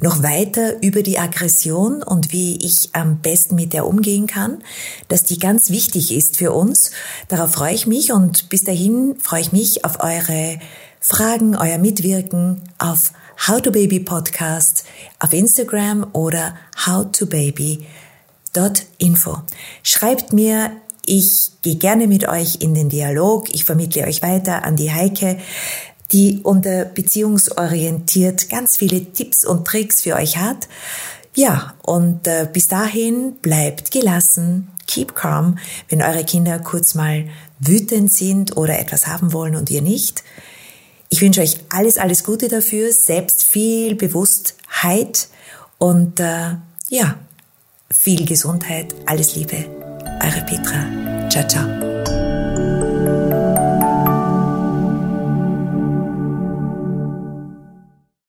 noch 0.00 0.22
weiter 0.22 0.82
über 0.82 1.02
die 1.02 1.18
Aggression 1.18 2.02
und 2.02 2.32
wie 2.32 2.56
ich 2.64 2.90
am 2.94 3.18
besten 3.18 3.54
mit 3.54 3.74
der 3.74 3.86
umgehen 3.86 4.26
kann, 4.26 4.62
dass 5.08 5.24
die 5.24 5.38
ganz 5.38 5.68
wichtig 5.68 6.16
ist 6.16 6.38
für 6.38 6.52
uns. 6.52 6.90
Darauf 7.28 7.52
freue 7.52 7.74
ich 7.74 7.86
mich 7.86 8.12
und 8.12 8.48
bis 8.48 8.64
dahin 8.64 9.16
freue 9.20 9.42
ich 9.42 9.52
mich 9.52 9.84
auf 9.84 10.00
eure 10.00 10.58
Fragen, 11.00 11.54
euer 11.54 11.78
Mitwirken, 11.78 12.62
auf 12.78 13.12
How 13.48 13.58
to 13.62 13.70
Baby 13.70 14.00
Podcast 14.00 14.84
auf 15.18 15.32
Instagram 15.32 16.08
oder 16.12 16.56
howtobaby.info. 16.84 19.38
Schreibt 19.82 20.34
mir, 20.34 20.72
ich 21.06 21.52
gehe 21.62 21.76
gerne 21.76 22.06
mit 22.06 22.28
euch 22.28 22.56
in 22.60 22.74
den 22.74 22.90
Dialog, 22.90 23.48
ich 23.54 23.64
vermittle 23.64 24.06
euch 24.06 24.20
weiter 24.20 24.64
an 24.64 24.76
die 24.76 24.92
Heike, 24.92 25.38
die 26.12 26.40
unter 26.42 26.84
beziehungsorientiert 26.84 28.50
ganz 28.50 28.76
viele 28.76 29.06
Tipps 29.06 29.46
und 29.46 29.64
Tricks 29.64 30.02
für 30.02 30.16
euch 30.16 30.36
hat. 30.36 30.68
Ja, 31.34 31.72
und 31.82 32.26
äh, 32.26 32.46
bis 32.52 32.68
dahin 32.68 33.36
bleibt 33.36 33.90
gelassen, 33.90 34.68
keep 34.86 35.14
calm, 35.14 35.56
wenn 35.88 36.02
eure 36.02 36.24
Kinder 36.24 36.58
kurz 36.58 36.94
mal 36.94 37.24
wütend 37.58 38.12
sind 38.12 38.58
oder 38.58 38.78
etwas 38.78 39.06
haben 39.06 39.32
wollen 39.32 39.56
und 39.56 39.70
ihr 39.70 39.80
nicht. 39.80 40.24
Ich 41.10 41.20
wünsche 41.20 41.42
euch 41.42 41.56
alles, 41.70 41.98
alles 41.98 42.24
Gute 42.24 42.48
dafür, 42.48 42.92
selbst 42.92 43.42
viel 43.42 43.96
Bewusstheit 43.96 45.28
und 45.78 46.20
äh, 46.20 46.54
ja, 46.88 47.16
viel 47.90 48.24
Gesundheit. 48.24 48.94
Alles 49.06 49.34
Liebe. 49.34 49.66
Eure 50.22 50.46
Petra. 50.46 51.28
Ciao, 51.28 51.46
ciao. 51.46 51.89